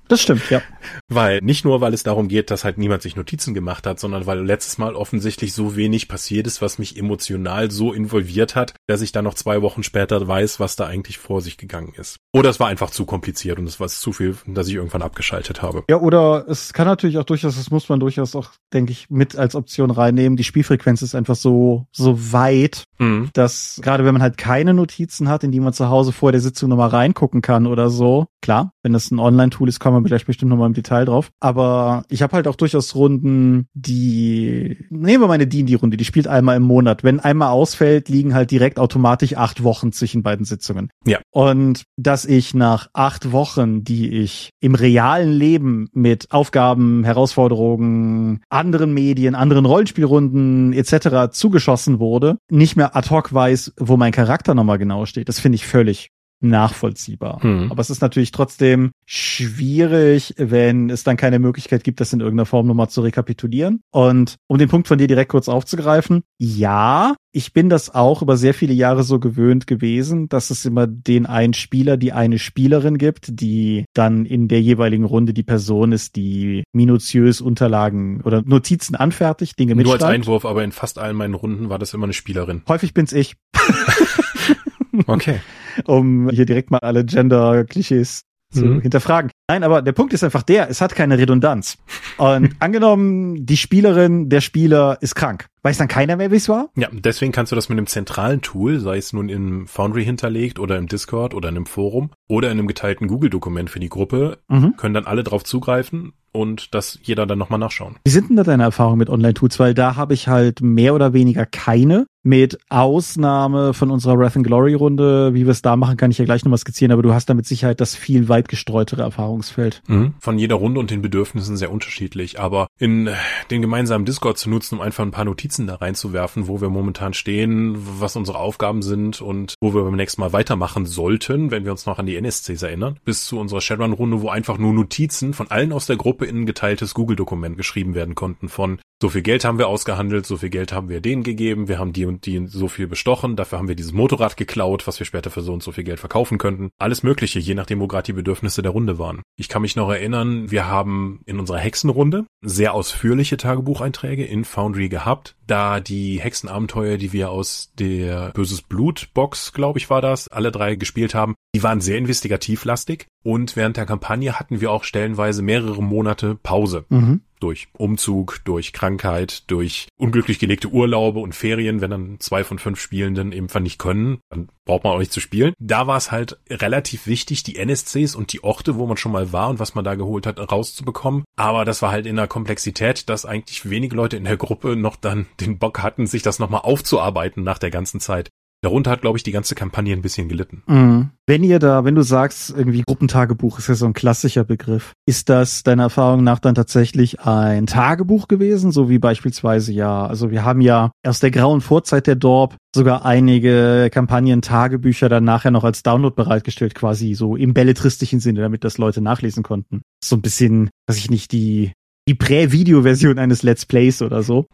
Das 0.09 0.23
stimmt, 0.23 0.49
ja. 0.50 0.62
Weil, 1.09 1.41
nicht 1.43 1.65
nur, 1.65 1.81
weil 1.81 1.95
es 1.95 2.03
darum 2.03 2.29
geht, 2.29 2.50
dass 2.50 2.65
halt 2.65 2.79
niemand 2.79 3.03
sich 3.03 3.15
Notizen 3.15 3.55
gemacht 3.55 3.87
hat, 3.87 4.00
sondern 4.00 4.27
weil 4.27 4.45
letztes 4.45 4.79
Mal 4.79 4.95
offensichtlich 4.95 5.53
so 5.53 5.77
wenig 5.77 6.09
passiert 6.09 6.47
ist, 6.47 6.62
was 6.62 6.79
mich 6.79 6.97
emotional 6.97 7.71
so 7.71 7.93
involviert 7.93 8.57
hat, 8.57 8.75
dass 8.87 9.03
ich 9.03 9.12
dann 9.12 9.25
noch 9.25 9.35
zwei 9.35 9.62
Wochen 9.62 9.83
später 9.83 10.27
weiß, 10.27 10.61
was 10.61 10.77
da 10.77 10.87
eigentlich 10.87 11.19
vor 11.19 11.43
sich 11.43 11.59
gegangen 11.59 11.93
ist. 11.97 12.17
Oder 12.33 12.50
es 12.50 12.59
war 12.59 12.69
einfach 12.69 12.91
zu 12.91 13.05
kompliziert 13.05 13.59
und 13.59 13.67
es 13.67 13.81
war 13.81 13.88
zu 13.88 14.12
viel, 14.12 14.37
dass 14.47 14.69
ich 14.69 14.75
irgendwann 14.75 15.03
abgeschaltet 15.03 15.62
habe. 15.62 15.85
Ja, 15.91 15.99
oder 15.99 16.47
es 16.49 16.73
kann 16.73 16.87
natürlich 16.87 17.19
auch 17.19 17.25
durchaus, 17.25 17.57
das 17.57 17.71
muss 17.71 17.88
man 17.88 18.00
durchaus 18.00 18.35
auch, 18.35 18.53
denke 18.73 18.93
ich, 18.93 19.11
mit 19.11 19.37
als 19.37 19.55
Option 19.55 19.91
reinnehmen. 19.91 20.37
Die 20.37 20.45
Spielfrequenz 20.45 21.03
ist 21.03 21.15
einfach 21.15 21.37
so, 21.37 21.87
so 21.93 22.33
weit, 22.33 22.85
mhm. 22.99 23.31
dass 23.35 23.81
gerade 23.83 24.05
wenn 24.05 24.15
man 24.15 24.23
halt 24.23 24.38
keine 24.38 24.73
Notizen 24.73 25.29
hat, 25.29 25.45
in 25.45 25.53
die 25.53 25.61
man 25.61 25.73
zu 25.73 25.88
Hause 25.88 26.12
vor 26.12 26.33
der 26.33 26.41
Sitzung 26.41 26.71
nochmal 26.71 26.88
reingucken 26.88 27.43
kann 27.43 27.67
oder 27.67 27.91
so, 27.91 28.27
klar, 28.49 28.73
wenn 28.83 28.95
das 28.95 29.11
ein 29.11 29.19
Online-Tool 29.19 29.69
ist, 29.69 29.78
kann 29.78 29.93
man 29.93 30.07
vielleicht 30.07 30.26
bestimmt 30.26 30.49
nochmal 30.49 30.69
im 30.69 30.73
Detail 30.73 31.05
drauf. 31.05 31.28
Aber 31.38 32.05
ich 32.09 32.23
habe 32.23 32.33
halt 32.33 32.49
auch 32.49 32.57
durchaus 32.57 32.95
Runden, 32.95 33.67
die, 33.75 34.87
nehmen 34.88 35.23
wir 35.23 35.28
meine 35.28 35.47
D&D-Runde, 35.47 35.99
die 35.99 36.07
spielt 36.07 36.26
einmal 36.26 36.57
im 36.57 36.62
Monat. 36.62 37.05
Wenn 37.05 37.21
einmal 37.21 37.50
ausfällt, 37.50 38.09
liegen 38.09 38.33
halt 38.33 38.50
direkt 38.50 38.78
automatisch 38.78 39.37
acht 39.37 39.62
Wochen 39.64 39.93
zwischen 39.93 40.23
beiden 40.23 40.47
Sitzungen. 40.47 40.88
Ja. 41.05 41.19
Und 41.31 41.83
dass 41.99 42.25
ich 42.25 42.55
nach 42.55 42.88
acht 42.95 43.33
Wochen, 43.33 43.85
die 43.85 44.09
ich 44.09 44.49
im 44.61 44.75
realen 44.75 45.33
Leben 45.33 45.90
mit 45.93 46.28
Aufgaben, 46.31 47.05
Herausforderungen, 47.05 48.40
anderen 48.49 48.95
Medien, 48.95 49.35
anderen 49.35 49.67
Rollenspielrunden 49.67 50.73
etc. 50.73 51.33
zugeschossen 51.33 51.99
wurde, 51.99 52.38
nicht 52.50 52.76
mehr 52.76 52.97
ad 52.97 53.11
hoc 53.11 53.35
weiß, 53.35 53.75
wo 53.78 53.99
mein 53.99 54.12
Charakter 54.12 54.55
nochmal 54.55 54.78
genau 54.78 55.05
steht. 55.05 55.28
Das 55.28 55.38
finde 55.38 55.57
ich 55.57 55.67
völlig 55.67 56.09
nachvollziehbar. 56.40 57.42
Hm. 57.42 57.71
Aber 57.71 57.80
es 57.80 57.90
ist 57.90 58.00
natürlich 58.00 58.30
trotzdem 58.30 58.92
schwierig, 59.07 60.35
wenn 60.37 60.90
es 60.90 61.02
dann 61.02 61.16
keine 61.16 61.38
Möglichkeit 61.38 61.85
gibt, 61.85 62.00
das 62.00 62.12
in 62.12 62.21
irgendeiner 62.21 62.47
Form 62.47 62.66
nochmal 62.66 62.88
zu 62.88 63.00
rekapitulieren. 63.00 63.80
Und 63.90 64.37
um 64.47 64.59
den 64.59 64.68
Punkt 64.68 64.88
von 64.88 64.99
dir 64.99 65.09
direkt 65.09 65.30
kurz 65.30 65.49
aufzugreifen, 65.49 66.23
ja, 66.38 67.14
ich 67.33 67.52
bin 67.52 67.68
das 67.68 67.95
auch 67.95 68.23
über 68.23 68.37
sehr 68.37 68.54
viele 68.54 68.73
Jahre 68.73 69.02
so 69.02 69.18
gewöhnt 69.18 69.66
gewesen, 69.66 70.28
dass 70.28 70.50
es 70.50 70.64
immer 70.64 70.87
den 70.87 71.26
einen 71.26 71.54
Spieler, 71.54 71.97
die 71.97 72.12
eine 72.12 72.38
Spielerin 72.38 72.99
gibt, 72.99 73.40
die 73.40 73.85
dann 73.95 74.25
in 74.25 74.49
der 74.49 74.61
jeweiligen 74.61 75.04
Runde 75.04 75.35
die 75.35 75.42
Person 75.42 75.92
ist, 75.92 76.16
die 76.16 76.64
minutiös 76.73 77.40
Unterlagen 77.40 78.21
oder 78.23 78.42
Notizen 78.42 78.95
anfertigt, 78.95 79.59
Dinge 79.59 79.75
mitschreibt. 79.75 80.00
Nur 80.00 80.09
als 80.09 80.14
Einwurf, 80.14 80.45
aber 80.45 80.64
in 80.64 80.73
fast 80.73 80.99
allen 80.99 81.16
meinen 81.16 81.35
Runden 81.35 81.68
war 81.68 81.78
das 81.78 81.95
immer 81.95 82.04
eine 82.04 82.12
Spielerin. 82.12 82.62
Häufig 82.68 82.95
bin's 82.95 83.12
ich. 83.12 83.37
okay 85.07 85.40
um 85.87 86.30
hier 86.30 86.47
direkt 86.47 86.70
mal 86.70 86.78
alle 86.78 87.04
Gender-Klischees 87.04 88.25
zu 88.52 88.64
mhm. 88.64 88.80
hinterfragen. 88.80 89.30
Nein, 89.49 89.62
aber 89.62 89.82
der 89.82 89.92
Punkt 89.92 90.12
ist 90.12 90.25
einfach 90.25 90.42
der, 90.42 90.70
es 90.70 90.80
hat 90.80 90.94
keine 90.94 91.18
Redundanz. 91.18 91.78
Und 92.16 92.50
angenommen, 92.61 93.44
die 93.44 93.57
Spielerin, 93.57 94.29
der 94.29 94.40
Spieler 94.40 94.98
ist 95.00 95.14
krank. 95.14 95.46
Weiß 95.62 95.79
dann 95.79 95.88
keiner 95.88 96.16
mehr, 96.16 96.31
wie 96.31 96.37
es 96.37 96.48
war? 96.48 96.70
Ja, 96.76 96.88
deswegen 96.92 97.33
kannst 97.33 97.53
du 97.53 97.57
das 97.57 97.68
mit 97.68 97.76
einem 97.76 97.87
zentralen 97.87 98.40
Tool, 98.40 98.81
sei 98.81 98.96
es 98.96 99.12
nun 99.12 99.29
im 99.29 99.66
Foundry 99.66 100.05
hinterlegt 100.05 100.59
oder 100.59 100.79
im 100.79 100.87
Discord 100.87 101.35
oder 101.35 101.48
in 101.48 101.57
einem 101.57 101.66
Forum 101.66 102.11
oder 102.26 102.50
in 102.50 102.59
einem 102.59 102.68
geteilten 102.68 103.07
Google-Dokument 103.09 103.68
für 103.68 103.81
die 103.81 103.88
Gruppe, 103.88 104.38
mhm. 104.48 104.76
können 104.76 104.94
dann 104.94 105.07
alle 105.07 105.24
drauf 105.24 105.44
zugreifen 105.44 106.12
und 106.38 106.74
das 106.74 106.98
jeder 107.03 107.27
dann 107.27 107.38
nochmal 107.38 107.59
nachschauen. 107.59 107.96
Wie 108.05 108.11
sind 108.11 108.31
denn 108.31 108.37
da 108.37 108.44
deine 108.44 108.62
Erfahrungen 108.62 108.98
mit 108.98 109.11
Online-Tools? 109.11 109.59
Weil 109.59 109.74
da 109.74 109.96
habe 109.96 110.14
ich 110.14 110.29
halt 110.29 110.61
mehr 110.61 110.94
oder 110.94 111.12
weniger 111.12 111.44
keine. 111.46 112.07
Mit 112.24 112.59
Ausnahme 112.68 113.72
von 113.72 113.90
unserer 113.90 114.18
Wrath 114.18 114.37
and 114.37 114.46
Glory 114.46 114.74
Runde, 114.74 115.33
wie 115.33 115.46
wir 115.46 115.53
es 115.53 115.62
da 115.62 115.77
machen, 115.77 115.96
kann 115.96 116.11
ich 116.11 116.18
ja 116.18 116.27
gleich 116.27 116.44
nochmal 116.44 116.59
skizzieren, 116.59 116.92
aber 116.92 117.01
du 117.01 117.14
hast 117.14 117.31
da 117.31 117.35
mit 117.35 117.46
Sicherheit 117.46 117.81
das 117.81 117.94
viel 117.94 118.29
weit 118.29 118.48
gestreutere 118.48 119.03
Erfahrungsfeld. 119.03 119.83
Mhm. 119.87 120.14
Von 120.20 120.38
jeder 120.38 120.57
Runde 120.57 120.79
und 120.79 120.90
den 120.90 121.01
Bedürfnissen 121.01 121.57
sehr 121.57 121.72
unterschiedlich, 121.72 122.38
aber 122.38 122.66
in 122.79 123.09
den 123.51 123.62
gemeinsamen 123.62 124.05
Discord 124.05 124.37
zu 124.37 124.51
nutzen, 124.51 124.74
um 124.74 124.81
einfach 124.83 125.05
ein 125.05 125.11
paar 125.11 125.24
Notizen 125.24 125.66
da 125.66 125.77
reinzuwerfen, 125.77 126.48
wo 126.48 126.61
wir 126.61 126.68
momentan 126.68 127.14
stehen, 127.14 127.79
was 127.98 128.16
unsere 128.16 128.38
Aufgaben 128.38 128.83
sind 128.83 129.22
und 129.22 129.55
wo 129.61 129.72
wir 129.72 129.83
beim 129.85 129.96
nächsten 129.96 130.20
Mal 130.20 130.33
weitermachen 130.33 130.85
sollten, 130.85 131.51
wenn 131.51 131.64
wir 131.64 131.72
uns 131.72 131.87
noch 131.87 131.98
an 131.98 132.07
die 132.07 132.16
NSCs 132.16 132.62
erinnern, 132.62 132.98
bis 133.05 133.24
zu 133.24 133.38
unserer 133.38 133.61
Shadowrun 133.61 133.92
Runde, 133.92 134.20
wo 134.22 134.29
einfach 134.29 134.59
nur 134.59 134.72
Notizen 134.72 135.35
von 135.35 135.51
allen 135.51 135.72
aus 135.72 135.87
der 135.87 135.96
Gruppe 135.96 136.27
in 136.29 136.43
ein 136.43 136.47
geteiltes 136.47 136.95
Google-Dokument 136.95 137.57
geschrieben 137.57 137.95
werden 137.95 138.14
konnten 138.14 138.49
von 138.49 138.81
so 139.01 139.11
viel 139.11 139.23
Geld 139.23 139.45
haben 139.45 139.59
wir 139.59 139.69
ausgehandelt, 139.69 140.27
so 140.27 140.38
viel 140.38 140.51
Geld 140.51 140.73
haben 140.73 140.88
wir 140.88 141.01
denen 141.01 141.23
gegeben, 141.23 141.69
wir 141.69 141.79
haben 141.79 141.93
die 141.93 142.05
und 142.05 142.27
die 142.27 142.49
so 142.49 142.67
viel 142.67 142.88
bestochen, 142.88 143.37
dafür 143.37 143.59
haben 143.59 143.69
wir 143.69 143.77
dieses 143.77 143.93
Motorrad 143.93 144.37
geklaut, 144.37 144.88
was 144.88 144.99
wir 144.99 145.07
später 145.07 145.31
für 145.31 145.41
so 145.41 145.53
und 145.53 145.62
so 145.62 145.71
viel 145.71 145.85
Geld 145.85 146.01
verkaufen 146.01 146.37
könnten. 146.37 146.71
Alles 146.79 147.05
mögliche, 147.05 147.38
je 147.38 147.55
nachdem, 147.55 147.79
wo 147.79 147.87
gerade 147.87 148.07
die 148.07 148.12
Bedürfnisse 148.12 148.61
der 148.61 148.73
Runde 148.73 148.99
waren. 148.99 149.23
Ich 149.37 149.49
kann 149.49 149.62
mich 149.62 149.77
noch 149.77 149.88
erinnern, 149.88 150.51
wir 150.51 150.67
haben 150.67 151.21
in 151.27 151.38
unserer 151.38 151.59
Hexenrunde 151.59 152.25
sehr 152.41 152.75
ausführliche 152.75 153.37
Tagebucheinträge 153.37 154.25
in 154.25 154.45
Foundry 154.45 154.88
gehabt, 154.88 155.37
da 155.47 155.79
die 155.79 156.21
Hexenabenteuer, 156.21 156.97
die 156.97 157.12
wir 157.12 157.31
aus 157.31 157.73
der 157.79 158.31
Böses 158.31 158.62
Blut 158.62 159.11
Box, 159.14 159.53
glaube 159.53 159.79
ich, 159.79 159.91
war 159.91 160.03
das, 160.03 160.27
alle 160.27 160.51
drei 160.51 160.75
gespielt 160.75 161.14
haben, 161.14 161.37
die 161.55 161.62
waren 161.62 161.81
sehr 161.81 161.99
investigativlastig 161.99 163.07
und 163.22 163.57
während 163.57 163.76
der 163.76 163.87
Kampagne 163.87 164.38
hatten 164.38 164.61
wir 164.61 164.70
auch 164.70 164.85
stellenweise 164.85 165.42
mehrere 165.42 165.83
Monate 165.83 166.37
Pause. 166.42 166.85
Mhm 166.88 167.22
durch 167.40 167.68
Umzug, 167.72 168.40
durch 168.44 168.72
Krankheit, 168.72 169.50
durch 169.50 169.88
unglücklich 169.96 170.38
gelegte 170.38 170.68
Urlaube 170.68 171.20
und 171.20 171.35
Ferien, 171.35 171.81
wenn 171.81 171.90
dann 171.90 172.20
zwei 172.20 172.44
von 172.44 172.59
fünf 172.59 172.81
Spielenden 172.81 173.33
eben 173.33 173.48
nicht 173.62 173.78
können, 173.78 174.18
dann 174.31 174.48
braucht 174.64 174.85
man 174.85 174.92
auch 174.92 174.98
nicht 174.98 175.12
zu 175.12 175.20
spielen. 175.20 175.54
Da 175.59 175.87
war 175.87 175.96
es 175.96 176.12
halt 176.12 176.38
relativ 176.48 177.07
wichtig, 177.07 177.42
die 177.42 177.57
NSCs 177.57 178.14
und 178.14 178.33
die 178.33 178.44
Orte, 178.44 178.76
wo 178.76 178.87
man 178.87 178.96
schon 178.96 179.12
mal 179.12 179.33
war 179.33 179.48
und 179.48 179.59
was 179.59 179.74
man 179.74 179.85
da 179.85 179.94
geholt 179.94 180.26
hat, 180.26 180.38
rauszubekommen. 180.38 181.24
Aber 181.37 181.64
das 181.64 181.83
war 181.83 181.90
halt 181.90 182.07
in 182.07 182.16
der 182.16 182.28
Komplexität, 182.28 183.09
dass 183.09 183.26
eigentlich 183.26 183.68
wenige 183.68 183.96
Leute 183.96 184.16
in 184.16 184.24
der 184.24 184.37
Gruppe 184.37 184.76
noch 184.76 184.96
dann 184.96 185.26
den 185.40 185.59
Bock 185.59 185.83
hatten, 185.83 186.07
sich 186.07 186.22
das 186.22 186.38
nochmal 186.38 186.62
aufzuarbeiten 186.62 187.42
nach 187.42 187.59
der 187.59 187.70
ganzen 187.70 188.00
Zeit. 188.00 188.28
Darunter 188.61 188.90
hat, 188.90 189.03
glaube 189.03 189.16
ich, 189.16 189.23
die 189.23 189.31
ganze 189.31 189.55
Kampagne 189.55 189.92
ein 189.92 190.03
bisschen 190.03 190.29
gelitten. 190.29 190.64
Mhm. 190.66 191.11
Wenn 191.27 191.44
ihr 191.44 191.61
da, 191.61 191.85
wenn 191.85 191.94
du 191.94 192.03
sagst, 192.03 192.51
irgendwie 192.51 192.83
Gruppentagebuch 192.85 193.59
ist 193.61 193.68
ja 193.68 193.77
so 193.77 193.87
ein 193.87 193.92
klassischer 193.92 194.42
Begriff, 194.42 194.94
ist 195.07 195.29
das 195.29 195.62
deiner 195.62 195.85
Erfahrung 195.85 196.25
nach 196.25 196.40
dann 196.40 196.57
tatsächlich 196.57 197.21
ein 197.21 197.66
Tagebuch 197.66 198.27
gewesen, 198.27 198.73
so 198.73 198.88
wie 198.88 198.99
beispielsweise 198.99 199.73
ja, 199.73 200.07
also 200.07 200.33
wir 200.33 200.44
haben 200.44 200.61
ja 200.61 200.90
aus 201.07 201.21
der 201.21 201.31
grauen 201.31 201.61
Vorzeit 201.61 202.09
der 202.09 202.16
Dorp 202.16 202.57
sogar 202.75 203.05
einige 203.05 203.90
Kampagnen-Tagebücher 203.92 205.09
dann 205.09 205.25
nachher 205.25 205.53
noch 205.53 205.64
als 205.64 205.85
Download 205.85 206.16
bereitgestellt, 206.16 206.75
quasi 206.75 207.14
so 207.14 207.37
im 207.37 207.55
belletristischen 207.55 208.18
Sinne, 208.18 208.40
damit 208.40 208.64
das 208.64 208.77
Leute 208.79 209.01
nachlesen 209.01 209.44
konnten. 209.44 209.83
So 210.03 210.16
ein 210.16 210.23
bisschen, 210.23 210.71
weiß 210.88 210.99
ich 210.99 211.11
nicht, 211.11 211.31
die, 211.31 211.73
die 212.09 212.14
Prä-Video-Version 212.14 213.18
eines 213.21 213.44
Let's 213.44 213.66
Plays 213.66 214.03
oder 214.03 214.25
so. 214.25 214.47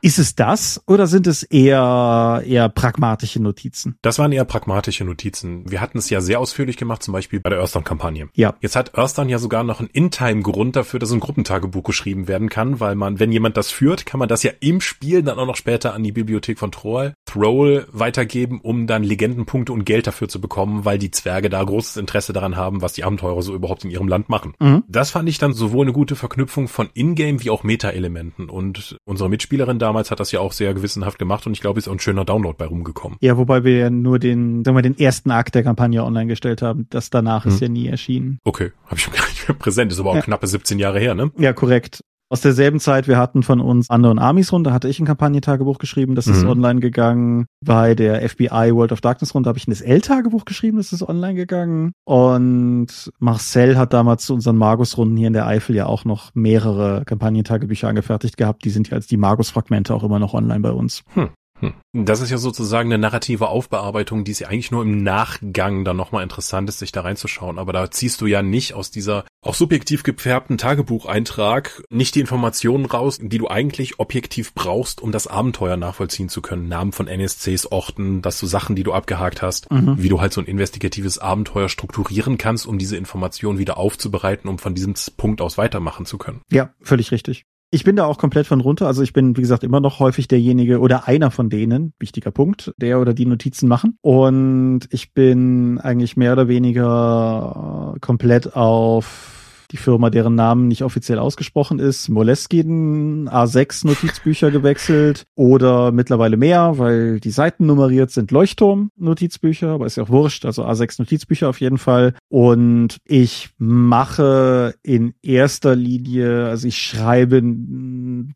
Ist 0.00 0.18
es 0.18 0.34
das 0.34 0.80
oder 0.86 1.06
sind 1.06 1.26
es 1.26 1.42
eher, 1.42 2.42
eher 2.44 2.68
pragmatische 2.68 3.40
Notizen? 3.40 3.96
Das 4.02 4.18
waren 4.18 4.32
eher 4.32 4.44
pragmatische 4.44 5.04
Notizen. 5.04 5.70
Wir 5.70 5.80
hatten 5.80 5.98
es 5.98 6.10
ja 6.10 6.20
sehr 6.20 6.40
ausführlich 6.40 6.76
gemacht, 6.76 7.02
zum 7.02 7.12
Beispiel 7.12 7.40
bei 7.40 7.50
der 7.50 7.58
Earthdown-Kampagne. 7.58 8.28
Ja. 8.34 8.54
Jetzt 8.60 8.76
hat 8.76 8.96
Earthdown 8.96 9.28
ja 9.28 9.38
sogar 9.38 9.64
noch 9.64 9.80
einen 9.80 9.88
In-Time-Grund 9.90 10.76
dafür, 10.76 11.00
dass 11.00 11.10
ein 11.10 11.20
Gruppentagebuch 11.20 11.82
geschrieben 11.82 12.28
werden 12.28 12.48
kann, 12.48 12.80
weil 12.80 12.94
man, 12.94 13.18
wenn 13.18 13.32
jemand 13.32 13.56
das 13.56 13.70
führt, 13.70 14.06
kann 14.06 14.20
man 14.20 14.28
das 14.28 14.42
ja 14.42 14.52
im 14.60 14.80
Spiel 14.80 15.22
dann 15.22 15.38
auch 15.38 15.46
noch 15.46 15.56
später 15.56 15.94
an 15.94 16.02
die 16.02 16.12
Bibliothek 16.12 16.58
von 16.58 16.72
Troll, 16.72 17.14
Thrall 17.26 17.86
weitergeben, 17.90 18.60
um 18.60 18.86
dann 18.86 19.02
Legendenpunkte 19.02 19.72
und 19.72 19.84
Geld 19.84 20.06
dafür 20.06 20.28
zu 20.28 20.40
bekommen, 20.40 20.84
weil 20.84 20.98
die 20.98 21.10
Zwerge 21.10 21.50
da 21.50 21.62
großes 21.62 21.96
Interesse 21.96 22.32
daran 22.32 22.56
haben, 22.56 22.82
was 22.82 22.92
die 22.92 23.04
Abenteurer 23.04 23.42
so 23.42 23.54
überhaupt 23.54 23.84
in 23.84 23.90
ihrem 23.90 24.08
Land 24.08 24.28
machen. 24.28 24.54
Mhm. 24.60 24.84
Das 24.88 25.10
fand 25.10 25.28
ich 25.28 25.38
dann 25.38 25.52
sowohl 25.52 25.86
eine 25.86 25.92
gute 25.92 26.16
Verknüpfung 26.16 26.68
von 26.68 26.88
Ingame 26.94 27.42
wie 27.42 27.50
auch 27.50 27.62
Meta-Elementen 27.64 28.48
und 28.48 28.96
unsere 29.04 29.28
Mitspielerin 29.28 29.78
da 29.78 29.87
damals 29.88 30.10
hat 30.10 30.20
das 30.20 30.32
ja 30.32 30.40
auch 30.40 30.52
sehr 30.52 30.74
gewissenhaft 30.74 31.18
gemacht 31.18 31.46
und 31.46 31.54
ich 31.54 31.60
glaube, 31.60 31.78
ist 31.78 31.88
auch 31.88 31.92
ein 31.92 31.98
schöner 31.98 32.26
Download 32.26 32.54
bei 32.56 32.66
rumgekommen. 32.66 33.16
Ja, 33.20 33.38
wobei 33.38 33.64
wir 33.64 33.76
ja 33.78 33.90
nur 33.90 34.18
den, 34.18 34.64
sagen 34.64 34.76
wir, 34.76 34.82
den 34.82 34.98
ersten 34.98 35.30
Akt 35.30 35.54
der 35.54 35.62
Kampagne 35.62 36.04
online 36.04 36.26
gestellt 36.26 36.60
haben. 36.60 36.86
Das 36.90 37.08
danach 37.08 37.44
hm. 37.44 37.52
ist 37.52 37.60
ja 37.60 37.68
nie 37.68 37.88
erschienen. 37.88 38.38
Okay, 38.44 38.72
habe 38.86 38.96
ich 38.96 39.10
gar 39.12 39.26
nicht 39.26 39.48
mehr 39.48 39.56
präsent. 39.56 39.90
Ist 39.90 40.00
aber 40.00 40.10
auch 40.10 40.16
ja. 40.16 40.20
knappe 40.20 40.46
17 40.46 40.78
Jahre 40.78 41.00
her, 41.00 41.14
ne? 41.14 41.30
Ja, 41.38 41.54
korrekt. 41.54 42.04
Aus 42.30 42.42
derselben 42.42 42.78
Zeit, 42.78 43.08
wir 43.08 43.16
hatten 43.16 43.42
von 43.42 43.60
uns 43.60 43.88
anderen 43.88 44.18
Armies 44.18 44.52
Runde, 44.52 44.72
hatte 44.72 44.88
ich 44.88 45.00
ein 45.00 45.06
Kampagnentagebuch 45.06 45.78
geschrieben, 45.78 46.14
das 46.14 46.26
mhm. 46.26 46.34
ist 46.34 46.44
online 46.44 46.80
gegangen. 46.80 47.46
Bei 47.64 47.94
der 47.94 48.28
FBI 48.28 48.74
World 48.74 48.92
of 48.92 49.00
Darkness 49.00 49.34
Runde 49.34 49.48
habe 49.48 49.58
ich 49.58 49.66
ein 49.66 49.74
SL-Tagebuch 49.74 50.44
geschrieben, 50.44 50.76
das 50.76 50.92
ist 50.92 51.02
online 51.02 51.34
gegangen. 51.34 51.92
Und 52.04 53.10
Marcel 53.18 53.78
hat 53.78 53.94
damals 53.94 54.26
zu 54.26 54.34
unseren 54.34 54.56
Magus-Runden 54.56 55.16
hier 55.16 55.28
in 55.28 55.32
der 55.32 55.46
Eifel 55.46 55.74
ja 55.74 55.86
auch 55.86 56.04
noch 56.04 56.34
mehrere 56.34 57.04
Kampagnentagebücher 57.06 57.88
angefertigt 57.88 58.36
gehabt. 58.36 58.64
Die 58.64 58.70
sind 58.70 58.90
ja 58.90 58.96
als 58.96 59.06
die 59.06 59.16
Magus-Fragmente 59.16 59.94
auch 59.94 60.04
immer 60.04 60.18
noch 60.18 60.34
online 60.34 60.60
bei 60.60 60.72
uns. 60.72 61.04
Hm. 61.14 61.30
Hm. 61.60 61.74
Das 61.92 62.20
ist 62.20 62.30
ja 62.30 62.38
sozusagen 62.38 62.92
eine 62.92 63.00
narrative 63.00 63.48
Aufbearbeitung, 63.48 64.24
die 64.24 64.32
ist 64.32 64.40
ja 64.40 64.48
eigentlich 64.48 64.70
nur 64.70 64.82
im 64.82 65.02
Nachgang 65.02 65.84
dann 65.84 65.96
nochmal 65.96 66.22
interessant 66.22 66.68
ist, 66.68 66.78
sich 66.78 66.92
da 66.92 67.02
reinzuschauen. 67.02 67.58
Aber 67.58 67.72
da 67.72 67.90
ziehst 67.90 68.20
du 68.20 68.26
ja 68.26 68.42
nicht 68.42 68.74
aus 68.74 68.90
dieser 68.90 69.24
auch 69.40 69.54
subjektiv 69.54 70.02
gefärbten 70.02 70.58
Tagebucheintrag 70.58 71.82
nicht 71.90 72.14
die 72.14 72.20
Informationen 72.20 72.86
raus, 72.86 73.18
die 73.20 73.38
du 73.38 73.48
eigentlich 73.48 73.98
objektiv 74.00 74.54
brauchst, 74.54 75.00
um 75.00 75.12
das 75.12 75.26
Abenteuer 75.26 75.76
nachvollziehen 75.76 76.28
zu 76.28 76.42
können. 76.42 76.68
Namen 76.68 76.92
von 76.92 77.06
NSCs, 77.06 77.66
Orten, 77.66 78.22
dass 78.22 78.40
du 78.40 78.46
Sachen, 78.46 78.76
die 78.76 78.82
du 78.82 78.92
abgehakt 78.92 79.42
hast, 79.42 79.70
mhm. 79.70 80.02
wie 80.02 80.08
du 80.08 80.20
halt 80.20 80.32
so 80.32 80.40
ein 80.40 80.46
investigatives 80.46 81.18
Abenteuer 81.18 81.68
strukturieren 81.68 82.38
kannst, 82.38 82.66
um 82.66 82.78
diese 82.78 82.96
Informationen 82.96 83.58
wieder 83.58 83.76
aufzubereiten, 83.76 84.48
um 84.48 84.58
von 84.58 84.74
diesem 84.74 84.94
Punkt 85.16 85.40
aus 85.40 85.56
weitermachen 85.58 86.06
zu 86.06 86.18
können. 86.18 86.40
Ja, 86.50 86.74
völlig 86.80 87.12
richtig. 87.12 87.46
Ich 87.70 87.84
bin 87.84 87.96
da 87.96 88.06
auch 88.06 88.16
komplett 88.16 88.46
von 88.46 88.60
runter. 88.60 88.86
Also 88.86 89.02
ich 89.02 89.12
bin, 89.12 89.36
wie 89.36 89.42
gesagt, 89.42 89.62
immer 89.62 89.80
noch 89.80 90.00
häufig 90.00 90.26
derjenige 90.26 90.80
oder 90.80 91.06
einer 91.06 91.30
von 91.30 91.50
denen, 91.50 91.92
wichtiger 91.98 92.30
Punkt, 92.30 92.72
der 92.78 92.98
oder 92.98 93.12
die 93.12 93.26
Notizen 93.26 93.68
machen. 93.68 93.98
Und 94.00 94.80
ich 94.90 95.12
bin 95.12 95.78
eigentlich 95.78 96.16
mehr 96.16 96.32
oder 96.32 96.48
weniger 96.48 97.94
komplett 98.00 98.56
auf 98.56 99.37
die 99.70 99.76
Firma, 99.76 100.10
deren 100.10 100.34
Namen 100.34 100.68
nicht 100.68 100.82
offiziell 100.82 101.18
ausgesprochen 101.18 101.78
ist, 101.78 102.08
Moleskine 102.08 103.30
A6 103.30 103.86
Notizbücher 103.86 104.50
gewechselt 104.50 105.24
oder 105.34 105.92
mittlerweile 105.92 106.36
mehr, 106.36 106.78
weil 106.78 107.20
die 107.20 107.30
Seiten 107.30 107.66
nummeriert 107.66 108.10
sind 108.10 108.30
Leuchtturm 108.30 108.90
Notizbücher, 108.96 109.68
aber 109.68 109.86
ist 109.86 109.96
ja 109.96 110.04
auch 110.04 110.08
wurscht, 110.08 110.44
also 110.44 110.64
A6 110.64 110.96
Notizbücher 111.00 111.48
auf 111.48 111.60
jeden 111.60 111.78
Fall. 111.78 112.14
Und 112.28 112.98
ich 113.04 113.50
mache 113.58 114.74
in 114.82 115.14
erster 115.22 115.76
Linie, 115.76 116.46
also 116.46 116.66
ich 116.66 116.78
schreibe 116.78 117.42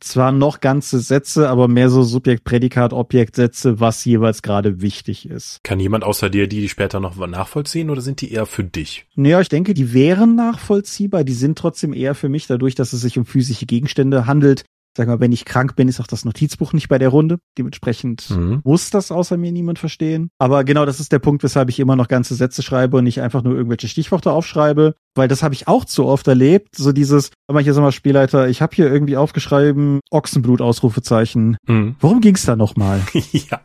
zwar 0.01 0.33
noch 0.33 0.61
ganze 0.61 1.01
Sätze, 1.01 1.49
aber 1.49 1.69
mehr 1.69 1.89
so 1.89 2.03
Subjekt, 2.03 2.45
Prädikat, 2.45 2.93
Objekt 2.93 3.37
Sätze, 3.37 3.81
was 3.81 4.05
jeweils 4.05 4.43
gerade 4.43 4.83
wichtig 4.83 5.29
ist. 5.29 5.61
Kann 5.63 5.81
jemand 5.81 6.05
außer 6.05 6.31
dir 6.31 6.47
die 6.47 6.69
später 6.69 7.01
noch 7.01 7.17
nachvollziehen 7.27 7.91
oder 7.91 8.01
sind 8.01 8.21
die 8.21 8.33
eher 8.33 8.47
für 8.47 8.65
dich? 8.65 9.07
Naja, 9.15 9.41
ich 9.41 9.49
denke, 9.49 9.75
die 9.75 9.95
wären 9.95 10.37
nachvollziehbar 10.37 11.22
aber 11.23 11.29
die 11.29 11.35
sind 11.35 11.57
trotzdem 11.57 11.93
eher 11.93 12.17
für 12.17 12.29
mich 12.29 12.49
dadurch, 12.49 12.75
dass 12.75 12.93
es 12.93 13.01
sich 13.01 13.17
um 13.17 13.25
physische 13.25 13.65
Gegenstände 13.65 14.27
handelt. 14.27 14.65
Sag 14.97 15.07
mal, 15.07 15.21
wenn 15.21 15.31
ich 15.31 15.45
krank 15.45 15.77
bin, 15.77 15.87
ist 15.87 16.01
auch 16.01 16.09
das 16.09 16.25
Notizbuch 16.25 16.73
nicht 16.73 16.89
bei 16.89 16.99
der 16.99 17.11
Runde. 17.11 17.39
Dementsprechend 17.57 18.29
mhm. 18.29 18.61
muss 18.65 18.91
das 18.91 19.13
außer 19.13 19.37
mir 19.37 19.53
niemand 19.53 19.79
verstehen. 19.79 20.31
Aber 20.39 20.65
genau 20.65 20.85
das 20.85 20.99
ist 20.99 21.13
der 21.13 21.21
Punkt, 21.21 21.45
weshalb 21.45 21.69
ich 21.69 21.79
immer 21.79 21.95
noch 21.95 22.09
ganze 22.09 22.35
Sätze 22.35 22.63
schreibe 22.63 22.97
und 22.97 23.05
nicht 23.05 23.23
einfach 23.23 23.45
nur 23.45 23.55
irgendwelche 23.55 23.87
Stichworte 23.87 24.33
aufschreibe. 24.33 24.97
Weil 25.15 25.29
das 25.29 25.45
habe 25.45 25.55
ich 25.55 25.69
auch 25.69 25.85
zu 25.85 26.07
oft 26.07 26.27
erlebt. 26.27 26.75
So 26.77 26.91
dieses, 26.91 27.31
aber 27.47 27.61
hier 27.61 27.73
sag 27.73 27.83
mal, 27.83 27.93
Spielleiter, 27.93 28.49
ich 28.49 28.61
habe 28.61 28.75
hier 28.75 28.93
irgendwie 28.93 29.17
aufgeschrieben, 29.17 30.01
Ochsenblut, 30.11 30.61
Ausrufezeichen. 30.61 31.57
Mhm. 31.69 31.95
Worum 32.01 32.21
ging's 32.21 32.45
da 32.45 32.57
nochmal? 32.57 33.01
ja. 33.33 33.61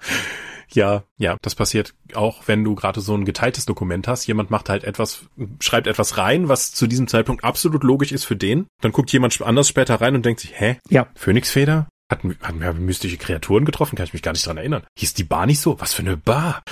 Ja, 0.74 1.04
ja, 1.18 1.38
das 1.42 1.56
passiert 1.56 1.94
auch, 2.14 2.48
wenn 2.48 2.64
du 2.64 2.76
gerade 2.76 3.02
so 3.02 3.16
ein 3.16 3.26
geteiltes 3.26 3.66
Dokument 3.66 4.08
hast. 4.08 4.28
Jemand 4.28 4.50
macht 4.50 4.70
halt 4.70 4.84
etwas, 4.84 5.26
schreibt 5.60 5.88
etwas 5.88 6.18
rein, 6.18 6.50
was 6.50 6.74
zu 6.74 6.88
diesem 6.88 7.08
Zeitpunkt 7.08 7.44
absolut 7.44 7.84
logisch 7.84 8.12
ist 8.12 8.26
für 8.26 8.36
den. 8.36 8.68
Dann 8.82 8.92
guckt 8.92 9.12
jemand 9.12 9.42
anders 9.42 9.68
später 9.68 9.96
rein 10.02 10.16
und 10.16 10.26
denkt 10.26 10.42
sich, 10.42 10.60
hä? 10.60 10.78
Ja. 10.90 11.08
Phönixfeder? 11.16 11.88
Hatten, 12.10 12.38
hatten 12.42 12.62
wir 12.62 12.74
mystische 12.74 13.18
Kreaturen 13.18 13.66
getroffen? 13.66 13.96
Kann 13.96 14.06
ich 14.06 14.14
mich 14.14 14.22
gar 14.22 14.32
nicht 14.32 14.46
dran 14.46 14.58
erinnern. 14.58 14.84
Hieß 14.98 15.14
die 15.14 15.26
Bar 15.26 15.46
nicht 15.46 15.60
so? 15.60 15.80
Was 15.80 15.94
für 15.94 16.04
eine 16.04 16.18
Bar? 16.18 16.64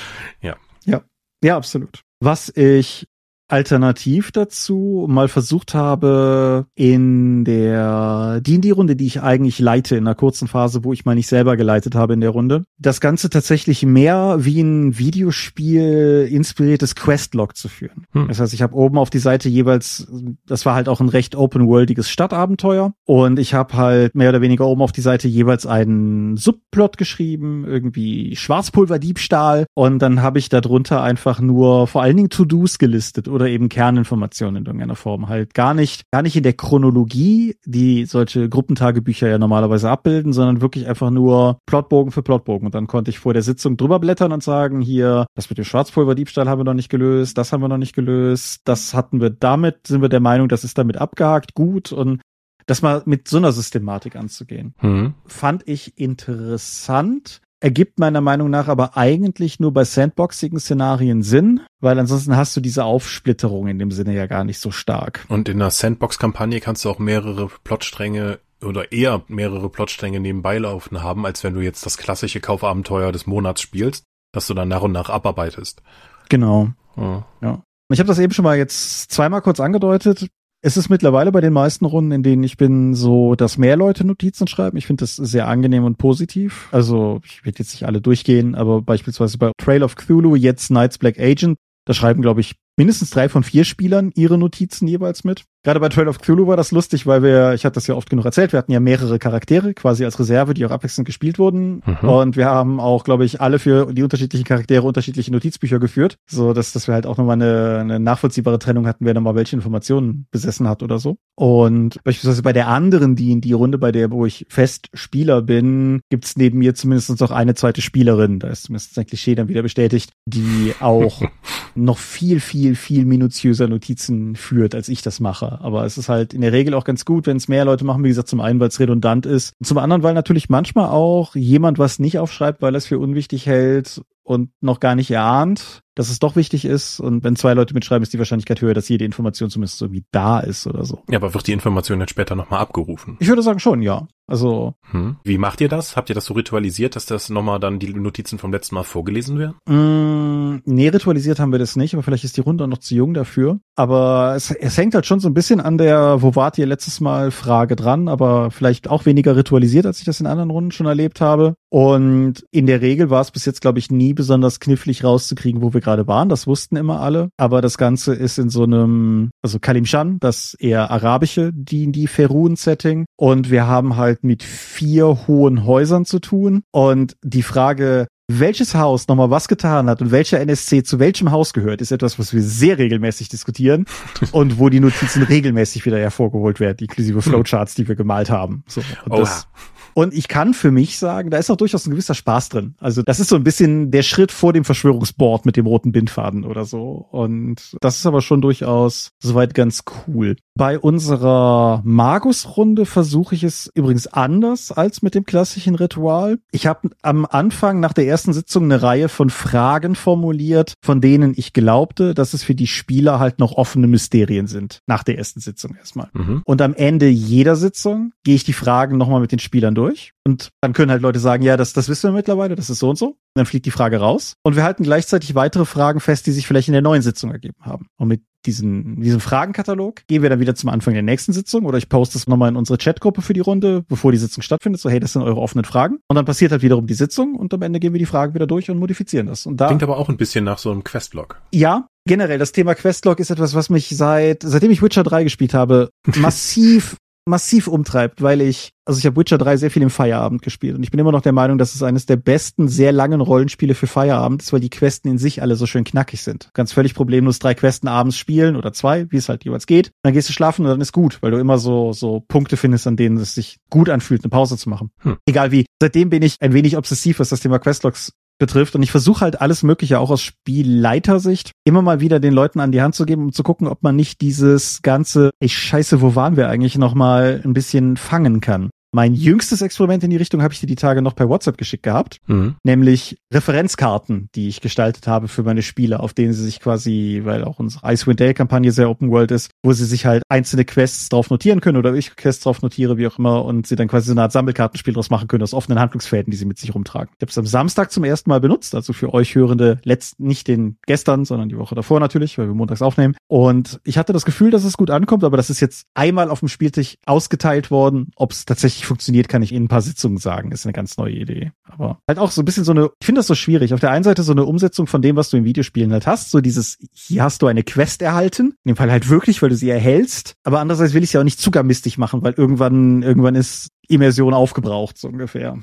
Ja. 0.42 0.56
Ja. 0.86 1.04
Ja, 1.44 1.58
absolut. 1.58 2.02
Was 2.22 2.50
ich 2.56 3.08
alternativ 3.48 4.32
dazu 4.32 5.06
mal 5.08 5.28
versucht 5.28 5.76
habe, 5.76 6.66
in 6.76 7.46
der 7.46 8.42
D&D-Runde, 8.42 8.96
die 8.96 9.06
ich 9.06 9.22
eigentlich 9.22 9.60
leite, 9.60 9.96
in 9.96 10.08
einer 10.08 10.16
kurzen 10.16 10.48
Phase, 10.48 10.84
wo 10.84 10.94
ich 10.94 11.06
mal 11.06 11.16
nicht 11.16 11.28
selber 11.28 11.56
geleitet 11.56 11.96
habe 11.96 12.14
in 12.14 12.22
der 12.22 12.32
Runde, 12.32 12.66
das 12.80 13.02
Ganze 13.02 13.30
tatsächlich 13.30 13.86
mehr 13.86 14.38
wie 14.40 14.62
ein 14.62 14.98
Videospiel 14.98 16.28
inspiriertes 16.32 16.96
Questlog 16.96 17.56
zu 17.56 17.70
führen. 17.70 18.08
Hm. 18.14 18.28
Das 18.28 18.40
heißt, 18.40 18.54
ich 18.54 18.62
habe 18.62 18.76
oben 18.76 18.98
auf 18.98 19.10
die 19.10 19.20
Seite 19.20 19.48
jeweils, 19.48 20.08
das 20.48 20.66
war 20.66 20.74
halt 20.74 20.90
auch 20.90 21.00
ein 21.00 21.10
recht 21.10 21.36
open-worldiges 21.36 22.10
Stadtabenteuer 22.10 22.94
und 23.04 23.38
ich 23.38 23.54
habe 23.54 23.76
halt 23.76 24.16
mehr 24.16 24.30
oder 24.30 24.42
weniger 24.42 24.66
oben 24.66 24.82
auf 24.82 24.92
die 24.92 25.02
Seite 25.02 25.28
jeweils 25.28 25.68
einen 25.68 26.36
Subplot 26.38 26.98
geschrieben, 26.98 27.64
irgendwie 27.68 28.36
Schwarzpulverdiebstahl 28.36 29.66
und 29.76 30.00
dann 30.00 30.22
habe 30.24 30.40
ich 30.40 30.50
darunter 30.50 31.04
einfach 31.04 31.40
nur 31.40 31.86
vor 31.88 32.02
allen 32.02 32.18
Dingen 32.18 32.30
To-Dos 32.30 32.80
gelistet 32.80 33.28
oder 33.36 33.50
eben 33.50 33.68
Kerninformationen 33.68 34.62
in 34.62 34.66
irgendeiner 34.66 34.96
Form. 34.96 35.28
Halt 35.28 35.54
gar 35.54 35.74
nicht, 35.74 36.10
gar 36.10 36.22
nicht 36.22 36.38
in 36.38 36.44
der 36.44 36.54
Chronologie, 36.54 37.58
die 37.66 38.06
solche 38.06 38.48
Gruppentagebücher 38.48 39.28
ja 39.28 39.38
normalerweise 39.38 39.90
abbilden, 39.90 40.32
sondern 40.32 40.62
wirklich 40.62 40.88
einfach 40.88 41.12
nur 41.12 41.60
Plotbogen 41.66 42.14
für 42.14 42.24
Plotbogen. 42.24 42.68
Und 42.68 42.74
dann 42.74 42.88
konnte 42.88 43.12
ich 43.12 43.20
vor 43.20 43.34
der 43.34 43.44
Sitzung 43.44 43.76
drüber 43.76 44.00
blättern 44.00 44.32
und 44.32 44.42
sagen, 44.42 44.80
hier, 44.80 45.26
das 45.36 45.50
mit 45.50 45.58
dem 45.58 45.66
Schwarzpulverdiebstahl 45.66 46.48
haben 46.48 46.62
wir 46.62 46.64
noch 46.64 46.74
nicht 46.74 46.90
gelöst, 46.90 47.38
das 47.38 47.52
haben 47.52 47.62
wir 47.62 47.68
noch 47.68 47.78
nicht 47.78 47.94
gelöst, 47.94 48.62
das 48.64 48.94
hatten 48.94 49.20
wir 49.20 49.30
damit, 49.30 49.88
sind 49.88 50.02
wir 50.02 50.10
der 50.10 50.22
Meinung, 50.22 50.48
das 50.48 50.64
ist 50.64 50.78
damit 50.78 50.96
abgehakt, 50.96 51.54
gut. 51.54 51.92
Und 51.92 52.22
das 52.68 52.82
mal 52.82 53.04
mit 53.06 53.28
so 53.28 53.38
einer 53.38 53.52
Systematik 53.52 54.16
anzugehen, 54.16 54.76
mhm. 54.82 55.14
fand 55.26 55.68
ich 55.68 55.98
interessant 56.00 57.42
ergibt 57.60 58.00
meiner 58.00 58.22
Meinung 58.22 58.50
nach 58.50 58.68
aber 58.68 58.98
eigentlich 58.98 59.60
nur 59.60 59.74
bei 59.74 59.84
sandboxigen 59.84 60.60
Szenarien 60.60 61.24
Sinn, 61.24 61.62
weil 61.80 61.98
ansonsten 62.00 62.36
hast 62.36 62.56
du 62.56 62.62
diese 62.62 62.84
Aufsplitterung 62.84 63.68
in 63.68 63.80
dem 63.80 63.92
Sinne 63.92 64.14
ja 64.14 64.28
gar 64.28 64.44
nicht 64.44 64.60
so 64.60 64.72
stark. 64.72 65.26
Und 65.30 65.50
in 65.50 65.62
einer 65.62 65.72
Sandbox-Kampagne 65.72 66.60
kannst 66.60 66.86
du 66.86 66.90
auch 66.90 67.00
mehrere 67.00 67.50
Plotstränge 67.64 68.40
oder 68.62 68.92
eher 68.92 69.24
mehrere 69.28 69.70
Plotstränge 69.70 70.20
nebenbei 70.20 70.58
laufen 70.58 71.04
haben, 71.04 71.26
als 71.26 71.44
wenn 71.44 71.54
du 71.54 71.62
jetzt 71.62 71.86
das 71.86 71.98
klassische 71.98 72.40
Kaufabenteuer 72.40 73.12
des 73.12 73.28
Monats 73.28 73.62
spielst, 73.62 74.04
dass 74.32 74.48
du 74.48 74.54
dann 74.54 74.68
nach 74.68 74.82
und 74.82 74.92
nach 74.92 75.10
abarbeitest. 75.10 75.82
Genau. 76.30 76.70
Ja. 76.98 77.26
ja. 77.42 77.64
Ich 77.92 78.00
habe 78.00 78.08
das 78.08 78.20
eben 78.20 78.34
schon 78.34 78.44
mal 78.44 78.58
jetzt 78.58 79.12
zweimal 79.12 79.42
kurz 79.42 79.60
angedeutet. 79.60 80.28
Es 80.66 80.78
ist 80.78 80.90
mittlerweile 80.90 81.32
bei 81.32 81.42
den 81.42 81.54
meisten 81.54 81.86
Runden, 81.86 82.12
in 82.12 82.24
denen 82.24 82.44
ich 82.44 82.58
bin, 82.58 82.96
so, 82.96 83.36
dass 83.36 83.60
mehr 83.60 83.78
Leute 83.78 84.04
Notizen 84.04 84.48
schreiben. 84.48 84.78
Ich 84.78 84.88
finde 84.88 85.04
das 85.04 85.16
sehr 85.16 85.48
angenehm 85.48 85.84
und 85.84 86.00
positiv. 86.00 86.70
Also 86.72 87.22
ich 87.24 87.46
werde 87.46 87.60
jetzt 87.60 87.74
nicht 87.74 87.86
alle 87.86 88.02
durchgehen, 88.02 88.56
aber 88.56 88.82
beispielsweise 88.82 89.38
bei 89.38 89.52
Trail 89.60 89.84
of 89.84 89.96
Cthulhu, 89.96 90.36
jetzt 90.36 90.70
Knights 90.70 90.98
Black 90.98 91.20
Agent, 91.20 91.60
da 91.86 91.94
schreiben, 91.94 92.24
glaube 92.24 92.42
ich, 92.42 92.56
mindestens 92.78 93.12
drei 93.12 93.30
von 93.30 93.44
vier 93.44 93.64
Spielern 93.64 94.12
ihre 94.16 94.40
Notizen 94.40 94.88
jeweils 94.88 95.24
mit. 95.24 95.44
Gerade 95.66 95.80
bei 95.80 95.90
Trail 95.90 96.08
of 96.08 96.20
Cthulhu 96.20 96.46
war 96.46 96.58
das 96.58 96.72
lustig, 96.72 97.08
weil 97.08 97.24
wir, 97.24 97.56
ich 97.56 97.66
hatte 97.66 97.74
das 97.74 97.88
ja 97.88 97.96
oft 97.96 98.08
genug 98.08 98.24
erzählt, 98.24 98.54
wir 98.54 98.60
hatten 98.60 98.72
ja 98.72 98.80
mehrere 98.80 99.18
Charaktere 99.18 99.74
quasi 99.74 100.06
als 100.06 100.20
Reserve, 100.20 100.54
die 100.54 100.64
auch 100.64 100.70
abwechselnd 100.70 101.08
gespielt 101.08 101.40
wurden. 101.40 101.82
Mhm. 101.84 102.08
Und 102.08 102.36
wir 102.36 102.46
haben 102.46 102.80
auch, 102.80 103.04
glaube 103.04 103.26
ich, 103.26 103.42
alle 103.42 103.58
für 103.58 103.92
die 103.92 104.04
unterschiedlichen 104.04 104.46
Charaktere 104.46 104.84
unterschiedliche 104.84 105.32
Notizbücher 105.32 105.80
geführt, 105.80 106.18
so 106.30 106.54
dass, 106.54 106.72
dass 106.72 106.88
wir 106.88 106.94
halt 106.94 107.08
auch 107.08 107.18
nochmal 107.18 107.42
eine, 107.42 107.80
eine 107.80 108.00
nachvollziehbare 108.00 108.60
Trennung 108.60 108.86
hatten, 108.86 109.08
wer 109.08 109.16
nochmal 109.16 109.34
welche 109.34 109.56
Informationen 109.56 110.28
besessen 110.30 110.70
hat 110.70 110.84
oder 110.84 111.00
so. 111.00 111.18
Und 111.34 111.98
beispielsweise 112.04 112.44
bei 112.44 112.54
der 112.54 112.68
anderen, 112.68 113.16
die 113.16 113.32
in 113.32 113.42
die 113.42 113.54
Runde, 113.54 113.80
bei 113.80 113.92
der, 113.92 114.12
wo 114.12 114.28
ich 114.28 114.46
fest 114.50 114.90
Spieler 114.94 115.42
bin, 115.42 116.02
gibt's 116.12 116.38
neben 116.38 116.60
mir 116.60 116.76
zumindest 116.76 117.20
noch 117.20 117.32
eine 117.32 117.56
zweite 117.56 117.82
Spielerin, 117.82 118.38
da 118.38 118.50
ist 118.50 118.66
zumindest 118.66 119.00
ein 119.00 119.08
Klischee 119.08 119.34
dann 119.34 119.48
wieder 119.48 119.64
bestätigt, 119.64 120.12
die 120.28 120.76
auch 120.80 121.24
noch 121.74 121.98
viel, 121.98 122.40
viel, 122.40 122.76
viel 122.76 123.06
minutiöser 123.06 123.68
Notizen 123.68 124.36
führt, 124.36 124.76
als 124.76 124.90
ich 124.90 125.02
das 125.02 125.20
mache. 125.20 125.55
Aber 125.62 125.86
es 125.86 125.98
ist 125.98 126.10
halt 126.10 126.34
in 126.34 126.42
der 126.42 126.52
Regel 126.52 126.74
auch 126.74 126.84
ganz 126.84 127.06
gut, 127.06 127.28
wenn 127.28 127.38
es 127.38 127.48
mehr 127.48 127.66
Leute 127.66 127.86
machen. 127.86 128.04
Wie 128.04 128.10
gesagt, 128.10 128.28
zum 128.28 128.42
einen, 128.42 128.60
weil 128.60 128.70
es 128.70 128.80
redundant 128.80 129.26
ist. 129.26 129.54
Zum 129.64 129.78
anderen, 129.78 130.04
weil 130.04 130.14
natürlich 130.14 130.50
manchmal 130.50 130.90
auch 130.90 131.36
jemand 131.36 131.80
was 131.80 132.00
nicht 132.00 132.20
aufschreibt, 132.20 132.62
weil 132.62 132.76
er 132.76 132.78
es 132.78 132.88
für 132.88 133.00
unwichtig 133.00 133.46
hält 133.46 134.02
und 134.24 134.50
noch 134.62 134.80
gar 134.80 134.96
nicht 134.96 135.12
erahnt, 135.12 135.82
dass 135.96 136.10
es 136.10 136.20
doch 136.20 136.36
wichtig 136.36 136.66
ist. 136.66 137.00
Und 137.00 137.24
wenn 137.24 137.36
zwei 137.36 137.54
Leute 137.54 137.74
mitschreiben, 137.74 138.04
ist 138.04 138.14
die 138.14 138.20
Wahrscheinlichkeit 138.20 138.62
höher, 138.62 138.74
dass 138.74 138.90
jede 138.90 139.06
Information 139.06 139.50
zumindest 139.50 139.78
so 139.78 139.92
wie 139.92 140.04
da 140.12 140.40
ist 140.40 140.68
oder 140.68 140.86
so. 140.86 141.02
Ja, 141.10 141.18
aber 141.18 141.34
wird 141.34 141.48
die 141.48 141.54
Information 141.54 142.00
dann 142.00 142.08
später 142.08 142.36
nochmal 142.36 142.60
abgerufen? 142.60 143.18
Ich 143.20 143.28
würde 143.28 143.42
sagen 143.42 143.60
schon, 143.60 143.82
ja. 143.82 144.08
Also. 144.28 144.74
Hm. 144.92 145.18
Wie 145.24 145.38
macht 145.38 145.62
ihr 145.62 145.70
das? 145.70 145.96
Habt 145.96 146.10
ihr 146.10 146.16
das 146.16 146.26
so 146.26 146.34
ritualisiert, 146.34 146.96
dass 146.96 147.06
das 147.06 147.30
nochmal 147.30 147.60
dann 147.60 147.78
die 147.80 147.94
Notizen 147.94 148.40
vom 148.40 148.52
letzten 148.52 148.76
Mal 148.76 148.84
vorgelesen 148.84 149.38
werden? 149.38 149.56
Mm, 149.68 150.62
nee, 150.66 150.90
ritualisiert 150.90 151.40
haben 151.40 151.52
wir 151.52 151.60
das 151.60 151.76
nicht, 151.76 151.94
aber 151.94 152.02
vielleicht 152.02 152.24
ist 152.24 152.36
die 152.36 152.42
Runde 152.42 152.68
noch 152.68 152.80
zu 152.80 152.96
jung 152.96 153.14
dafür. 153.14 153.60
Aber 153.76 154.34
es, 154.36 154.50
es 154.50 154.78
hängt 154.78 154.96
halt 154.96 155.06
schon 155.06 155.20
so 155.20 155.30
ein 155.30 155.36
bisschen 155.36 155.62
an 155.62 155.78
der 155.78 156.22
Wo 156.24 156.36
wart 156.36 156.58
ihr 156.58 156.66
letztes 156.66 157.02
Mal 157.02 157.30
Frage 157.30 157.76
dran, 157.76 158.08
aber 158.08 158.50
vielleicht 158.50 158.90
auch 158.90 159.06
weniger 159.06 159.36
ritualisiert, 159.36 159.86
als 159.86 160.00
ich 160.00 160.06
das 160.06 160.20
in 160.20 160.28
anderen 160.28 160.50
Runden 160.50 160.72
schon 160.72 160.88
erlebt 160.88 161.22
habe. 161.22 161.54
Und 161.70 162.46
in 162.52 162.66
der 162.66 162.82
Regel 162.82 163.10
war 163.10 163.22
es 163.22 163.32
bis 163.32 163.46
jetzt, 163.46 163.62
glaube 163.62 163.80
ich, 163.80 163.92
nie 163.92 164.14
besonders 164.14 164.60
knifflig 164.60 165.04
rauszukriegen, 165.04 165.62
wo 165.62 165.74
wir 165.74 165.82
gerade 165.86 166.08
waren. 166.08 166.28
Das 166.28 166.48
wussten 166.48 166.76
immer 166.76 167.00
alle. 167.00 167.30
Aber 167.38 167.62
das 167.62 167.78
Ganze 167.78 168.14
ist 168.14 168.38
in 168.38 168.50
so 168.50 168.64
einem, 168.64 169.30
also 169.42 169.60
Kalimshan, 169.60 170.20
das 170.20 170.56
eher 170.60 170.92
arabische 170.92 171.52
D&D-Ferun-Setting. 171.54 173.06
Und 173.18 173.50
wir 173.50 173.68
haben 173.68 173.96
halt 173.96 174.24
mit 174.24 174.44
vier 174.44 175.28
hohen 175.28 175.66
Häusern 175.66 176.06
zu 176.06 176.20
tun. 176.20 176.64
Und 176.72 177.16
die 177.24 177.44
Frage, 177.44 178.08
welches 178.28 178.74
Haus 178.74 179.08
nochmal 179.08 179.30
was 179.30 179.48
getan 179.48 179.88
hat 179.88 180.02
und 180.02 180.12
welcher 180.12 180.40
NSC 180.40 180.84
zu 180.84 181.00
welchem 181.00 181.32
Haus 181.32 181.54
gehört, 181.54 181.82
ist 181.82 181.92
etwas, 181.92 182.18
was 182.18 182.34
wir 182.34 182.42
sehr 182.42 182.78
regelmäßig 182.80 183.30
diskutieren 183.30 183.86
und 184.32 184.58
wo 184.58 184.70
die 184.70 184.80
Notizen 184.80 185.24
regelmäßig 185.24 185.86
wieder 185.86 186.00
hervorgeholt 186.00 186.60
werden, 186.60 186.78
inklusive 186.80 187.22
Flowcharts, 187.22 187.76
die 187.76 187.88
wir 187.88 187.96
gemalt 187.96 188.30
haben. 188.32 188.64
So, 188.68 188.82
und 189.08 189.20
das, 189.20 189.48
und 189.96 190.14
ich 190.14 190.28
kann 190.28 190.54
für 190.54 190.72
mich 190.72 191.00
sagen, 191.00 191.30
da 191.30 191.38
ist 191.38 191.50
auch 191.50 191.56
durchaus 191.56 191.88
ein 191.88 191.92
gewisser 191.92 192.16
Spaß 192.16 192.50
drin. 192.50 192.76
Also 192.80 193.02
das 193.02 193.22
ist 193.22 193.30
so 193.30 193.38
ein 193.38 193.46
bisschen 193.46 193.92
der 193.92 194.04
Schritt 194.04 194.34
vor 194.34 194.52
dem 194.52 194.66
Verschwörungsboard 194.66 195.46
mit 195.46 195.56
dem 195.56 195.66
roten 195.66 195.94
Bindfaden 195.94 196.44
oder 196.44 196.66
so. 196.66 197.08
Und 197.12 197.78
das 197.80 197.98
ist 197.98 198.06
aber 198.06 198.22
schon 198.22 198.42
durchaus 198.42 199.12
soweit 199.20 199.54
ganz 199.54 199.84
cool. 200.08 200.36
Bei 200.58 200.78
unserer 200.80 201.82
Magus-Runde 201.86 202.86
versuche 202.86 203.36
ich 203.36 203.44
es 203.44 203.72
übrigens 203.74 204.08
anders 204.08 204.74
als 204.74 205.02
mit 205.02 205.16
dem 205.16 205.24
klassischen 205.24 205.76
Ritual. 205.76 206.40
Ich 206.52 206.68
habe 206.68 206.90
am 207.02 207.26
Anfang 207.26 207.80
nach 207.80 207.94
der 207.94 208.06
ersten 208.06 208.34
Sitzung 208.34 208.66
eine 208.66 208.82
Reihe 208.82 209.08
von 209.08 209.30
Fragen 209.30 209.96
formuliert, 209.96 210.74
von 210.82 211.00
denen 211.00 211.34
ich 211.38 211.54
glaubte, 211.54 212.14
dass 212.14 212.34
es 212.34 212.44
für 212.44 212.56
die 212.56 212.68
Spieler 212.68 213.20
halt 213.20 213.40
noch 213.40 213.54
offene 213.54 213.88
Mysterien 213.88 214.48
sind. 214.48 214.82
Nach 214.88 215.04
der 215.04 215.18
ersten 215.18 215.40
Sitzung 215.40 215.76
erstmal. 215.76 216.10
Mhm. 216.14 216.42
Und 216.44 216.62
am 216.62 216.74
Ende 216.74 217.08
jeder 217.08 217.56
Sitzung 217.56 218.12
gehe 218.24 218.36
ich 218.36 218.44
die 218.44 218.54
Fragen 218.54 218.98
nochmal 218.98 219.22
mit 219.22 219.32
den 219.32 219.40
Spielern 219.40 219.76
durch. 219.76 219.85
Und 220.26 220.50
dann 220.62 220.74
können 220.74 220.92
halt 220.92 221.02
Leute 221.02 221.20
sagen, 221.20 221.44
ja, 221.44 221.58
das, 221.58 221.74
das 221.74 221.90
wissen 221.90 222.10
wir 222.10 222.16
mittlerweile, 222.16 222.56
das 222.56 222.70
ist 222.70 222.80
so 222.80 222.90
und 222.90 222.98
so. 222.98 223.08
Und 223.08 223.18
dann 223.36 223.46
fliegt 223.46 223.66
die 223.66 223.72
Frage 223.72 223.98
raus. 223.98 224.36
Und 224.44 224.56
wir 224.56 224.64
halten 224.64 224.84
gleichzeitig 224.84 225.36
weitere 225.36 225.66
Fragen 225.66 226.00
fest, 226.00 226.26
die 226.28 226.32
sich 226.32 226.48
vielleicht 226.48 226.68
in 226.68 226.74
der 226.74 226.82
neuen 226.82 227.02
Sitzung 227.02 227.32
ergeben 227.32 227.58
haben. 227.62 227.88
Und 227.98 228.08
mit 228.08 228.22
diesen, 228.46 229.02
diesem 229.02 229.20
Fragenkatalog 229.20 230.02
gehen 230.08 230.22
wir 230.22 230.30
dann 230.30 230.40
wieder 230.40 230.56
zum 230.56 230.70
Anfang 230.70 230.94
der 230.94 231.04
nächsten 231.04 231.34
Sitzung 231.34 231.66
oder 231.66 231.78
ich 231.78 231.90
poste 231.90 232.18
es 232.18 232.28
nochmal 232.28 232.50
in 232.50 232.56
unsere 232.56 232.78
Chatgruppe 232.78 233.22
für 233.22 233.34
die 233.34 233.40
Runde, 233.40 233.84
bevor 233.88 234.12
die 234.12 234.18
Sitzung 234.18 234.44
stattfindet. 234.44 234.82
So, 234.82 234.90
hey, 234.90 235.00
das 235.00 235.14
sind 235.14 235.24
eure 235.24 235.40
offenen 235.40 235.66
Fragen. 235.66 236.00
Und 236.08 236.16
dann 236.16 236.26
passiert 236.26 236.52
halt 236.52 236.62
wiederum 236.62 236.88
die 236.88 236.94
Sitzung 236.94 237.36
und 237.36 237.54
am 237.54 237.62
Ende 237.62 237.80
gehen 237.80 237.94
wir 237.94 238.00
die 238.00 238.06
Fragen 238.06 238.34
wieder 238.34 238.48
durch 238.48 238.70
und 238.70 238.78
modifizieren 238.78 239.28
das. 239.28 239.46
Und 239.46 239.58
da. 239.58 239.68
Klingt 239.68 239.84
aber 239.84 239.98
auch 239.98 240.10
ein 240.10 240.18
bisschen 240.18 240.46
nach 240.46 240.58
so 240.58 240.72
einem 240.72 240.84
Questlog. 240.84 241.42
Ja, 241.52 241.88
generell, 242.08 242.40
das 242.40 242.52
Thema 242.52 242.76
Questlog 242.76 243.20
ist 243.20 243.32
etwas, 243.32 243.56
was 243.56 243.70
mich 243.70 243.90
seit, 243.90 244.44
seitdem 244.44 244.72
ich 244.72 244.82
Witcher 244.82 245.04
3 245.04 245.24
gespielt 245.24 245.54
habe, 245.54 245.90
massiv 246.16 246.98
massiv 247.26 247.68
umtreibt, 247.68 248.22
weil 248.22 248.42
ich, 248.42 248.72
also 248.86 249.00
ich 249.00 249.06
habe 249.06 249.20
Witcher 249.20 249.38
3 249.38 249.58
sehr 249.58 249.72
viel 249.72 249.82
im 249.82 249.90
Feierabend 249.90 250.42
gespielt 250.42 250.76
und 250.76 250.84
ich 250.84 250.92
bin 250.92 251.00
immer 251.00 251.12
noch 251.12 251.22
der 251.22 251.32
Meinung, 251.32 251.58
dass 251.58 251.74
es 251.74 251.82
eines 251.82 252.06
der 252.06 252.18
besten, 252.18 252.68
sehr 252.68 252.92
langen 252.92 253.20
Rollenspiele 253.20 253.74
für 253.74 253.88
Feierabend 253.88 254.44
ist, 254.44 254.54
weil 254.54 254.60
die 254.60 254.70
Questen 254.70 255.08
in 255.08 255.18
sich 255.18 255.42
alle 255.42 255.56
so 255.56 255.66
schön 255.66 255.84
knackig 255.84 256.22
sind. 256.22 256.50
Kannst 256.54 256.74
völlig 256.74 256.94
problemlos 256.94 257.40
drei 257.40 257.56
Questen 257.56 257.88
abends 257.88 258.18
spielen 258.18 258.56
oder 258.56 258.74
zwei, 258.74 259.12
wie 259.12 259.18
es 259.18 259.28
halt 259.28 259.44
jeweils 259.44 259.66
geht. 259.66 259.92
Dann 260.04 260.14
gehst 260.14 260.30
du 260.30 260.34
schlafen 260.34 260.66
und 260.66 260.72
dann 260.72 260.82
ist 260.82 260.94
gut, 260.94 261.18
weil 261.22 261.32
du 261.32 261.38
immer 261.38 261.58
so, 261.58 261.94
so 261.94 262.24
Punkte 262.28 262.58
findest, 262.58 262.86
an 262.86 262.96
denen 262.96 263.18
es 263.18 263.34
sich 263.34 263.58
gut 263.70 263.90
anfühlt, 263.90 264.24
eine 264.24 264.30
Pause 264.30 264.58
zu 264.58 264.70
machen. 264.70 264.92
Hm. 265.00 265.18
Egal 265.26 265.52
wie. 265.52 265.66
Seitdem 265.82 266.10
bin 266.10 266.22
ich 266.22 266.36
ein 266.40 266.54
wenig 266.54 266.78
obsessiv, 266.78 267.20
was 267.20 267.30
das 267.30 267.40
Thema 267.40 267.60
Questlogs 267.60 268.12
betrifft. 268.38 268.76
Und 268.76 268.84
ich 268.84 268.92
versuche 268.92 269.22
halt 269.22 269.42
alles 269.42 269.64
Mögliche 269.64 270.00
auch 270.00 270.10
aus 270.10 270.22
Spielleitersicht 270.22 271.52
immer 271.66 271.82
mal 271.82 272.00
wieder 272.00 272.20
den 272.20 272.34
Leuten 272.34 272.60
an 272.60 272.72
die 272.72 272.82
Hand 272.82 272.96
zu 272.96 273.06
geben, 273.06 273.24
um 273.24 273.32
zu 273.34 273.44
gucken, 273.44 273.68
ob 273.68 273.84
man 273.84 273.96
nicht 273.96 274.22
dieses 274.22 274.82
ganze, 274.82 275.32
ich 275.40 275.58
scheiße, 275.58 276.02
wo 276.02 276.16
waren 276.16 276.38
wir 276.38 276.50
eigentlich 276.50 276.78
noch 276.78 276.94
mal 276.94 277.42
ein 277.44 277.54
bisschen 277.54 277.98
fangen 277.98 278.42
kann. 278.42 278.70
Mein 278.96 279.14
jüngstes 279.14 279.62
Experiment 279.62 280.06
in 280.06 280.10
die 280.10 280.16
Richtung 280.16 280.42
habe 280.42 280.54
ich 280.54 280.62
dir 280.62 280.68
die 280.68 280.78
Tage 280.78 281.02
noch 281.02 281.18
per 281.18 281.28
WhatsApp 281.28 281.58
geschickt 281.58 281.84
gehabt, 281.84 282.20
mhm. 282.28 282.56
nämlich 282.64 283.18
Referenzkarten, 283.30 284.30
die 284.36 284.48
ich 284.48 284.62
gestaltet 284.62 285.06
habe 285.06 285.28
für 285.28 285.44
meine 285.44 285.64
Spiele, 285.64 286.00
auf 286.00 286.14
denen 286.14 286.32
sie 286.32 286.46
sich 286.46 286.62
quasi, 286.62 287.20
weil 287.26 287.44
auch 287.44 287.60
unsere 287.60 287.92
Icewind 287.92 288.22
Dale 288.22 288.34
Kampagne 288.34 288.72
sehr 288.72 288.90
Open 288.90 289.12
World 289.12 289.32
ist, 289.32 289.52
wo 289.64 289.74
sie 289.74 289.84
sich 289.84 290.06
halt 290.06 290.24
einzelne 290.30 290.64
Quests 290.64 291.10
drauf 291.10 291.30
notieren 291.30 291.60
können 291.60 291.78
oder 291.78 291.94
ich 291.94 292.16
Quests 292.16 292.46
drauf 292.46 292.62
notiere, 292.62 292.98
wie 292.98 293.06
auch 293.06 293.20
immer, 293.20 293.44
und 293.44 293.68
sie 293.68 293.76
dann 293.76 293.90
quasi 293.90 294.06
so 294.06 294.14
eine 294.14 294.22
Art 294.22 294.32
Sammelkartenspiel 294.32 294.94
draus 294.94 295.10
machen 295.10 295.28
können 295.28 295.44
aus 295.44 295.54
offenen 295.54 295.78
Handlungsfäden, 295.78 296.32
die 296.32 296.38
sie 296.38 296.46
mit 296.46 296.58
sich 296.58 296.74
rumtragen. 296.74 297.10
Ich 297.18 297.22
habe 297.22 297.32
es 297.32 297.38
am 297.38 297.46
Samstag 297.46 297.92
zum 297.92 298.06
ersten 298.06 298.30
Mal 298.30 298.40
benutzt, 298.40 298.76
also 298.76 298.94
für 298.94 299.14
euch 299.14 299.36
Hörende, 299.36 299.78
letzt, 299.84 300.22
nicht 300.22 300.48
den 300.48 300.78
gestern, 300.88 301.26
sondern 301.26 301.50
die 301.50 301.58
Woche 301.58 301.76
davor 301.76 302.00
natürlich, 302.00 302.38
weil 302.38 302.48
wir 302.48 302.56
montags 302.56 302.82
aufnehmen. 302.82 303.18
Und 303.28 303.82
ich 303.84 303.98
hatte 303.98 304.14
das 304.14 304.24
Gefühl, 304.24 304.52
dass 304.52 304.64
es 304.64 304.78
gut 304.78 304.90
ankommt, 304.90 305.26
aber 305.26 305.36
das 305.36 305.50
ist 305.50 305.60
jetzt 305.60 305.86
einmal 305.96 306.30
auf 306.30 306.40
dem 306.40 306.48
Spieltisch 306.48 306.96
ausgeteilt 307.06 307.72
worden. 307.72 308.12
Ob 308.16 308.32
es 308.32 308.46
tatsächlich 308.46 308.85
funktioniert, 308.86 309.30
kann 309.30 309.42
ich 309.42 309.52
in 309.52 309.64
ein 309.64 309.68
paar 309.68 309.82
Sitzungen 309.82 310.18
sagen. 310.18 310.52
Ist 310.52 310.66
eine 310.66 310.74
ganz 310.74 310.98
neue 310.98 311.14
Idee. 311.14 311.52
Aber 311.64 312.00
halt 312.08 312.20
auch 312.20 312.32
so 312.32 312.42
ein 312.42 312.46
bisschen 312.46 312.64
so 312.64 312.72
eine, 312.72 312.90
ich 313.00 313.06
finde 313.06 313.20
das 313.20 313.28
so 313.28 313.36
schwierig. 313.36 313.74
Auf 313.74 313.80
der 313.80 313.92
einen 313.92 314.04
Seite 314.04 314.24
so 314.24 314.32
eine 314.32 314.46
Umsetzung 314.46 314.88
von 314.88 315.02
dem, 315.02 315.16
was 315.16 315.30
du 315.30 315.38
in 315.38 315.46
Videospielen 315.46 315.92
halt 315.92 316.08
hast. 316.08 316.32
So 316.32 316.42
dieses, 316.42 316.78
hier 316.94 317.24
hast 317.24 317.42
du 317.42 317.48
eine 317.48 317.64
Quest 317.64 318.02
erhalten. 318.02 318.56
In 318.64 318.74
dem 318.74 318.76
Fall 318.76 318.92
halt 318.92 319.10
wirklich, 319.10 319.42
weil 319.42 319.50
du 319.50 319.56
sie 319.56 319.70
erhältst. 319.70 320.36
Aber 320.44 320.60
andererseits 320.60 320.94
will 320.94 321.04
ich 321.04 321.12
sie 321.12 321.18
auch 321.18 321.24
nicht 321.24 321.40
zugammistig 321.40 321.98
machen, 321.98 322.22
weil 322.24 322.34
irgendwann, 322.34 323.04
irgendwann 323.04 323.36
ist 323.36 323.70
Immersion 323.88 324.34
aufgebraucht, 324.34 324.98
so 324.98 325.08
ungefähr. 325.08 325.60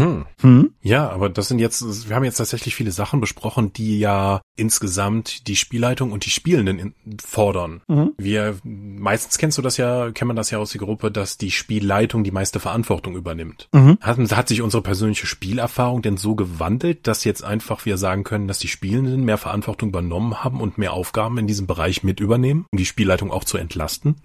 Hm. 0.00 0.26
Hm? 0.40 0.74
Ja, 0.82 1.10
aber 1.10 1.28
das 1.28 1.48
sind 1.48 1.58
jetzt, 1.58 2.08
wir 2.08 2.16
haben 2.16 2.24
jetzt 2.24 2.38
tatsächlich 2.38 2.74
viele 2.74 2.90
Sachen 2.90 3.20
besprochen, 3.20 3.72
die 3.72 3.98
ja 3.98 4.40
insgesamt 4.56 5.46
die 5.46 5.56
Spielleitung 5.56 6.12
und 6.12 6.24
die 6.24 6.30
Spielenden 6.30 6.94
fordern. 7.22 7.82
Mhm. 7.88 8.12
Wir, 8.16 8.56
meistens 8.64 9.38
kennst 9.38 9.58
du 9.58 9.62
das 9.62 9.76
ja, 9.76 10.10
kennt 10.12 10.28
man 10.28 10.36
das 10.36 10.50
ja 10.50 10.58
aus 10.58 10.72
der 10.72 10.80
Gruppe, 10.80 11.10
dass 11.10 11.36
die 11.36 11.50
Spielleitung 11.50 12.24
die 12.24 12.30
meiste 12.30 12.60
Verantwortung 12.60 13.14
übernimmt. 13.14 13.68
Mhm. 13.72 13.98
Hat, 14.00 14.18
hat 14.18 14.48
sich 14.48 14.62
unsere 14.62 14.82
persönliche 14.82 15.26
Spielerfahrung 15.26 16.02
denn 16.02 16.16
so 16.16 16.34
gewandelt, 16.34 17.06
dass 17.06 17.24
jetzt 17.24 17.44
einfach 17.44 17.84
wir 17.84 17.98
sagen 17.98 18.24
können, 18.24 18.48
dass 18.48 18.58
die 18.58 18.68
Spielenden 18.68 19.24
mehr 19.24 19.38
Verantwortung 19.38 19.90
übernommen 19.90 20.42
haben 20.42 20.60
und 20.60 20.78
mehr 20.78 20.92
Aufgaben 20.92 21.38
in 21.38 21.46
diesem 21.46 21.66
Bereich 21.66 22.02
mit 22.02 22.20
übernehmen, 22.20 22.66
um 22.72 22.78
die 22.78 22.86
Spielleitung 22.86 23.30
auch 23.30 23.44
zu 23.44 23.58
entlasten? 23.58 24.16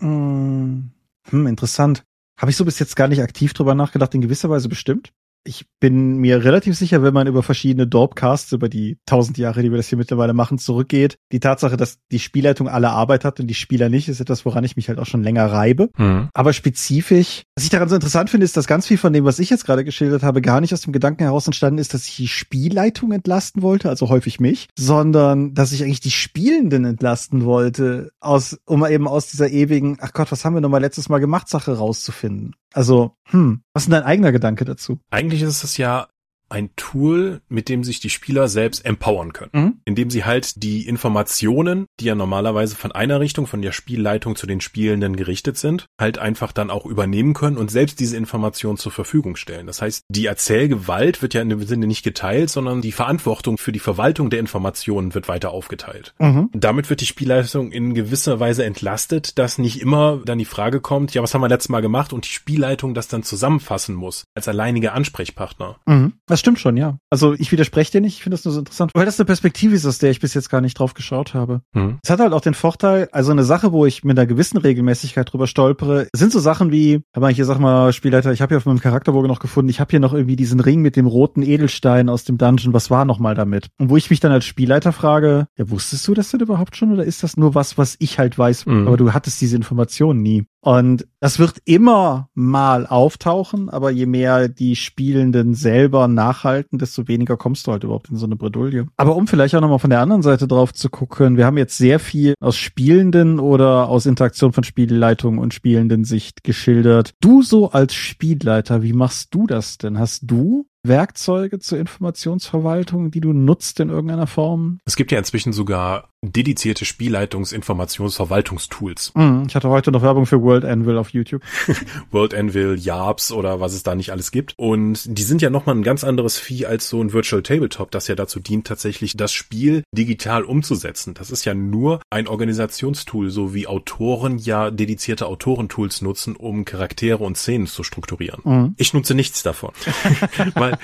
Hm, 0.00 0.90
hm 1.30 1.46
interessant. 1.46 2.04
Habe 2.36 2.50
ich 2.50 2.56
so 2.56 2.64
bis 2.64 2.78
jetzt 2.78 2.96
gar 2.96 3.08
nicht 3.08 3.22
aktiv 3.22 3.52
drüber 3.54 3.74
nachgedacht, 3.74 4.14
in 4.14 4.20
gewisser 4.20 4.50
Weise 4.50 4.68
bestimmt 4.68 5.12
ich 5.44 5.66
bin 5.78 6.16
mir 6.16 6.44
relativ 6.44 6.76
sicher, 6.76 7.02
wenn 7.02 7.14
man 7.14 7.26
über 7.26 7.42
verschiedene 7.42 7.86
Dorpcasts, 7.86 8.52
über 8.52 8.68
die 8.68 8.98
tausend 9.06 9.36
Jahre, 9.36 9.62
die 9.62 9.70
wir 9.70 9.76
das 9.76 9.88
hier 9.88 9.98
mittlerweile 9.98 10.32
machen, 10.32 10.58
zurückgeht, 10.58 11.18
die 11.32 11.40
Tatsache, 11.40 11.76
dass 11.76 11.98
die 12.10 12.18
Spielleitung 12.18 12.68
alle 12.68 12.90
Arbeit 12.90 13.24
hat 13.24 13.40
und 13.40 13.46
die 13.46 13.54
Spieler 13.54 13.88
nicht, 13.90 14.08
ist 14.08 14.20
etwas, 14.20 14.44
woran 14.46 14.64
ich 14.64 14.76
mich 14.76 14.88
halt 14.88 14.98
auch 14.98 15.06
schon 15.06 15.22
länger 15.22 15.46
reibe. 15.46 15.90
Mhm. 15.98 16.30
Aber 16.32 16.52
spezifisch, 16.52 17.42
was 17.54 17.64
ich 17.64 17.70
daran 17.70 17.88
so 17.88 17.94
interessant 17.94 18.30
finde, 18.30 18.44
ist, 18.44 18.56
dass 18.56 18.66
ganz 18.66 18.86
viel 18.86 18.96
von 18.96 19.12
dem, 19.12 19.24
was 19.24 19.38
ich 19.38 19.50
jetzt 19.50 19.66
gerade 19.66 19.84
geschildert 19.84 20.22
habe, 20.22 20.40
gar 20.40 20.60
nicht 20.60 20.72
aus 20.72 20.80
dem 20.80 20.92
Gedanken 20.92 21.24
heraus 21.24 21.46
entstanden 21.46 21.78
ist, 21.78 21.92
dass 21.92 22.06
ich 22.06 22.16
die 22.16 22.28
Spielleitung 22.28 23.12
entlasten 23.12 23.60
wollte, 23.62 23.90
also 23.90 24.08
häufig 24.08 24.40
mich, 24.40 24.68
sondern 24.78 25.54
dass 25.54 25.72
ich 25.72 25.84
eigentlich 25.84 26.00
die 26.00 26.10
Spielenden 26.10 26.86
entlasten 26.86 27.44
wollte, 27.44 28.10
aus, 28.20 28.58
um 28.64 28.86
eben 28.86 29.06
aus 29.06 29.26
dieser 29.26 29.50
ewigen, 29.50 29.98
ach 30.00 30.14
Gott, 30.14 30.32
was 30.32 30.44
haben 30.44 30.54
wir 30.54 30.60
nochmal 30.62 30.80
letztes 30.80 31.10
Mal 31.10 31.18
gemacht, 31.18 31.48
Sache 31.48 31.76
rauszufinden. 31.76 32.54
Also, 32.74 33.12
hm, 33.28 33.62
was 33.72 33.84
ist 33.84 33.86
denn 33.86 34.00
dein 34.00 34.08
eigener 34.08 34.32
Gedanke 34.32 34.64
dazu? 34.64 34.98
Eigentlich 35.10 35.33
ist 35.42 35.64
es 35.64 35.76
ja 35.76 36.08
ein 36.48 36.70
Tool, 36.76 37.40
mit 37.48 37.68
dem 37.68 37.84
sich 37.84 38.00
die 38.00 38.10
Spieler 38.10 38.48
selbst 38.48 38.84
empowern 38.84 39.32
können. 39.32 39.50
Mhm. 39.52 39.72
Indem 39.84 40.10
sie 40.10 40.24
halt 40.24 40.62
die 40.62 40.86
Informationen, 40.86 41.86
die 42.00 42.06
ja 42.06 42.14
normalerweise 42.14 42.76
von 42.76 42.92
einer 42.92 43.20
Richtung, 43.20 43.46
von 43.46 43.62
der 43.62 43.72
Spielleitung 43.72 44.36
zu 44.36 44.46
den 44.46 44.60
Spielenden 44.60 45.16
gerichtet 45.16 45.56
sind, 45.56 45.86
halt 45.98 46.18
einfach 46.18 46.52
dann 46.52 46.70
auch 46.70 46.86
übernehmen 46.86 47.34
können 47.34 47.56
und 47.56 47.70
selbst 47.70 47.98
diese 47.98 48.16
Informationen 48.16 48.78
zur 48.78 48.92
Verfügung 48.92 49.36
stellen. 49.36 49.66
Das 49.66 49.80
heißt, 49.80 50.02
die 50.08 50.26
Erzählgewalt 50.26 51.22
wird 51.22 51.34
ja 51.34 51.42
in 51.42 51.48
dem 51.48 51.62
Sinne 51.62 51.86
nicht 51.86 52.04
geteilt, 52.04 52.50
sondern 52.50 52.82
die 52.82 52.92
Verantwortung 52.92 53.58
für 53.58 53.72
die 53.72 53.78
Verwaltung 53.78 54.30
der 54.30 54.40
Informationen 54.40 55.14
wird 55.14 55.28
weiter 55.28 55.50
aufgeteilt. 55.50 56.14
Mhm. 56.18 56.50
Damit 56.52 56.90
wird 56.90 57.00
die 57.00 57.06
Spielleitung 57.06 57.72
in 57.72 57.94
gewisser 57.94 58.38
Weise 58.38 58.64
entlastet, 58.64 59.38
dass 59.38 59.58
nicht 59.58 59.80
immer 59.80 60.20
dann 60.24 60.38
die 60.38 60.44
Frage 60.44 60.80
kommt, 60.80 61.14
ja, 61.14 61.22
was 61.22 61.34
haben 61.34 61.40
wir 61.40 61.48
letztes 61.48 61.70
Mal 61.70 61.82
gemacht 61.82 62.12
und 62.12 62.26
die 62.26 62.32
Spielleitung 62.32 62.94
das 62.94 63.08
dann 63.08 63.22
zusammenfassen 63.22 63.94
muss 63.94 64.24
als 64.34 64.46
alleinige 64.46 64.92
Ansprechpartner. 64.92 65.76
Mhm 65.86 66.12
Das 66.34 66.40
stimmt 66.40 66.58
schon, 66.58 66.76
ja. 66.76 66.98
Also 67.10 67.34
ich 67.34 67.52
widerspreche 67.52 67.92
dir 67.92 68.00
nicht, 68.00 68.16
ich 68.16 68.24
finde 68.24 68.34
das 68.34 68.44
nur 68.44 68.52
so 68.52 68.58
interessant, 68.58 68.90
weil 68.92 69.06
das 69.06 69.20
eine 69.20 69.24
Perspektive 69.24 69.72
ist, 69.72 69.86
aus 69.86 69.98
der 69.98 70.10
ich 70.10 70.18
bis 70.18 70.34
jetzt 70.34 70.50
gar 70.50 70.60
nicht 70.60 70.76
drauf 70.76 70.92
geschaut 70.92 71.32
habe. 71.32 71.62
Hm. 71.74 72.00
Es 72.02 72.10
hat 72.10 72.18
halt 72.18 72.32
auch 72.32 72.40
den 72.40 72.54
Vorteil, 72.54 73.08
also 73.12 73.30
eine 73.30 73.44
Sache, 73.44 73.70
wo 73.70 73.86
ich 73.86 74.02
mit 74.02 74.18
einer 74.18 74.26
gewissen 74.26 74.58
Regelmäßigkeit 74.58 75.32
drüber 75.32 75.46
stolpere, 75.46 76.08
sind 76.12 76.32
so 76.32 76.40
Sachen 76.40 76.72
wie, 76.72 77.02
aber 77.12 77.28
hier 77.28 77.44
sag 77.44 77.60
mal, 77.60 77.92
Spielleiter, 77.92 78.32
ich 78.32 78.42
habe 78.42 78.52
ja 78.52 78.58
auf 78.58 78.66
meinem 78.66 78.80
Charakterbogen 78.80 79.28
noch 79.28 79.38
gefunden, 79.38 79.68
ich 79.68 79.78
habe 79.78 79.92
hier 79.92 80.00
noch 80.00 80.12
irgendwie 80.12 80.34
diesen 80.34 80.58
Ring 80.58 80.82
mit 80.82 80.96
dem 80.96 81.06
roten 81.06 81.42
Edelstein 81.42 82.08
aus 82.08 82.24
dem 82.24 82.36
Dungeon, 82.36 82.74
was 82.74 82.90
war 82.90 83.04
noch 83.04 83.20
mal 83.20 83.36
damit? 83.36 83.68
Und 83.78 83.90
wo 83.90 83.96
ich 83.96 84.10
mich 84.10 84.18
dann 84.18 84.32
als 84.32 84.44
Spielleiter 84.44 84.90
frage, 84.90 85.46
ja, 85.56 85.70
wusstest 85.70 86.08
du 86.08 86.14
das 86.14 86.32
denn 86.32 86.40
überhaupt 86.40 86.74
schon 86.74 86.90
oder 86.90 87.04
ist 87.04 87.22
das 87.22 87.36
nur 87.36 87.54
was, 87.54 87.78
was 87.78 87.94
ich 88.00 88.18
halt 88.18 88.36
weiß, 88.36 88.66
mhm. 88.66 88.88
aber 88.88 88.96
du 88.96 89.12
hattest 89.12 89.40
diese 89.40 89.54
Informationen 89.54 90.20
nie? 90.20 90.46
Und 90.64 91.06
das 91.20 91.38
wird 91.38 91.58
immer 91.66 92.30
mal 92.32 92.86
auftauchen, 92.86 93.68
aber 93.68 93.90
je 93.90 94.06
mehr 94.06 94.48
die 94.48 94.76
Spielenden 94.76 95.52
selber 95.52 96.08
nachhalten, 96.08 96.78
desto 96.78 97.06
weniger 97.06 97.36
kommst 97.36 97.66
du 97.66 97.72
halt 97.72 97.84
überhaupt 97.84 98.08
in 98.08 98.16
so 98.16 98.24
eine 98.24 98.36
Bredouille. 98.36 98.86
Aber 98.96 99.14
um 99.14 99.26
vielleicht 99.26 99.54
auch 99.54 99.60
nochmal 99.60 99.78
von 99.78 99.90
der 99.90 100.00
anderen 100.00 100.22
Seite 100.22 100.48
drauf 100.48 100.72
zu 100.72 100.88
gucken, 100.88 101.36
wir 101.36 101.44
haben 101.44 101.58
jetzt 101.58 101.76
sehr 101.76 101.98
viel 101.98 102.32
aus 102.40 102.56
Spielenden 102.56 103.40
oder 103.40 103.90
aus 103.90 104.06
Interaktion 104.06 104.54
von 104.54 104.64
Spielleitung 104.64 105.36
und 105.36 105.52
Spielenden 105.52 106.04
Sicht 106.04 106.44
geschildert. 106.44 107.12
Du 107.20 107.42
so 107.42 107.70
als 107.70 107.92
Spielleiter, 107.92 108.82
wie 108.82 108.94
machst 108.94 109.34
du 109.34 109.46
das 109.46 109.76
denn? 109.76 109.98
Hast 109.98 110.22
du 110.24 110.64
Werkzeuge 110.82 111.58
zur 111.58 111.78
Informationsverwaltung, 111.78 113.10
die 113.10 113.20
du 113.20 113.32
nutzt 113.32 113.80
in 113.80 113.88
irgendeiner 113.88 114.26
Form? 114.26 114.78
Es 114.84 114.96
gibt 114.96 115.12
ja 115.12 115.18
inzwischen 115.18 115.52
sogar 115.52 116.10
dedizierte 116.32 116.84
Spielleitungs-Informationsverwaltungstools. 116.84 119.12
Mm, 119.14 119.44
ich 119.46 119.54
hatte 119.54 119.68
heute 119.68 119.92
noch 119.92 120.02
Werbung 120.02 120.26
für 120.26 120.42
World 120.42 120.64
Anvil 120.64 120.98
auf 120.98 121.10
YouTube. 121.10 121.42
World 122.10 122.34
Anvil, 122.34 122.76
Yarps 122.78 123.32
oder 123.32 123.60
was 123.60 123.74
es 123.74 123.82
da 123.82 123.94
nicht 123.94 124.10
alles 124.10 124.30
gibt. 124.30 124.54
Und 124.56 125.02
die 125.06 125.22
sind 125.22 125.42
ja 125.42 125.50
nochmal 125.50 125.76
ein 125.76 125.82
ganz 125.82 126.04
anderes 126.04 126.38
Vieh 126.38 126.66
als 126.66 126.88
so 126.88 127.02
ein 127.02 127.12
Virtual 127.12 127.42
Tabletop, 127.42 127.90
das 127.90 128.08
ja 128.08 128.14
dazu 128.14 128.40
dient, 128.40 128.66
tatsächlich 128.66 129.16
das 129.16 129.32
Spiel 129.32 129.84
digital 129.92 130.44
umzusetzen. 130.44 131.14
Das 131.14 131.30
ist 131.30 131.44
ja 131.44 131.54
nur 131.54 132.00
ein 132.10 132.28
Organisationstool, 132.28 133.30
so 133.30 133.54
wie 133.54 133.66
Autoren 133.66 134.38
ja 134.38 134.70
dedizierte 134.70 135.26
Autorentools 135.26 136.02
nutzen, 136.02 136.36
um 136.36 136.64
Charaktere 136.64 137.22
und 137.22 137.36
Szenen 137.36 137.66
zu 137.66 137.82
strukturieren. 137.82 138.40
Mm. 138.44 138.74
Ich 138.76 138.94
nutze 138.94 139.14
nichts 139.14 139.42
davon. 139.42 139.72
Weil 140.54 140.78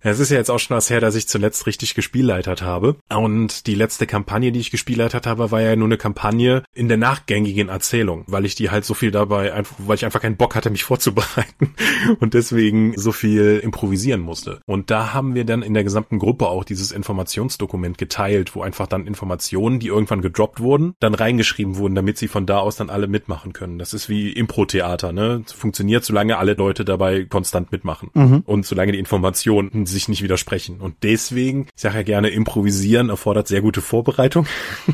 es 0.00 0.18
ist 0.18 0.30
ja 0.30 0.38
jetzt 0.38 0.50
auch 0.50 0.58
schon 0.58 0.76
was 0.76 0.90
her, 0.90 1.00
dass 1.00 1.14
ich 1.14 1.28
zuletzt 1.28 1.66
richtig 1.66 1.94
gespielleitert 1.94 2.62
habe. 2.62 2.96
Und 3.08 3.66
die 3.66 3.74
letzte 3.74 4.06
Kampagne, 4.06 4.52
die 4.52 4.60
ich 4.64 4.70
gespielleitert 4.70 5.26
habe, 5.26 5.50
war 5.50 5.60
ja 5.60 5.76
nur 5.76 5.88
eine 5.88 5.96
Kampagne 5.96 6.62
in 6.74 6.88
der 6.88 6.96
nachgängigen 6.96 7.68
Erzählung, 7.68 8.24
weil 8.26 8.44
ich 8.44 8.54
die 8.54 8.70
halt 8.70 8.84
so 8.84 8.94
viel 8.94 9.10
dabei, 9.10 9.52
einfach, 9.52 9.76
weil 9.78 9.96
ich 9.96 10.04
einfach 10.04 10.20
keinen 10.20 10.36
Bock 10.36 10.54
hatte, 10.54 10.70
mich 10.70 10.84
vorzubereiten 10.94 11.74
und 12.20 12.34
deswegen 12.34 12.96
so 12.96 13.12
viel 13.12 13.60
improvisieren 13.62 14.20
musste. 14.20 14.60
Und 14.66 14.90
da 14.90 15.12
haben 15.12 15.34
wir 15.34 15.44
dann 15.44 15.62
in 15.62 15.74
der 15.74 15.84
gesamten 15.84 16.18
Gruppe 16.18 16.48
auch 16.48 16.64
dieses 16.64 16.92
Informationsdokument 16.92 17.98
geteilt, 17.98 18.54
wo 18.54 18.62
einfach 18.62 18.86
dann 18.86 19.06
Informationen, 19.06 19.78
die 19.78 19.88
irgendwann 19.88 20.22
gedroppt 20.22 20.60
wurden, 20.60 20.94
dann 21.00 21.14
reingeschrieben 21.14 21.76
wurden, 21.76 21.94
damit 21.94 22.18
sie 22.18 22.28
von 22.28 22.46
da 22.46 22.58
aus 22.58 22.76
dann 22.76 22.90
alle 22.90 23.06
mitmachen 23.06 23.52
können. 23.52 23.78
Das 23.78 23.94
ist 23.94 24.08
wie 24.08 24.32
Impro-Theater, 24.32 25.12
ne? 25.12 25.42
Funktioniert, 25.46 26.04
solange 26.04 26.38
alle 26.38 26.54
Leute 26.54 26.84
dabei 26.84 27.24
konstant 27.24 27.72
mitmachen. 27.72 28.10
Mhm. 28.14 28.42
Und 28.46 28.66
solange 28.66 28.92
die 28.92 28.98
Informationen 28.98 29.86
sich 29.86 30.08
nicht 30.08 30.22
widersprechen. 30.22 30.80
Und 30.80 30.96
deswegen, 31.02 31.66
ich 31.74 31.82
sage 31.82 31.96
ja 31.96 32.02
gerne, 32.02 32.28
improvisieren 32.28 33.10
erfordert 33.10 33.48
sehr 33.48 33.60
gute 33.60 33.80
Vorbereitung. 33.80 34.46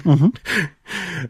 Mhm. 0.05 0.33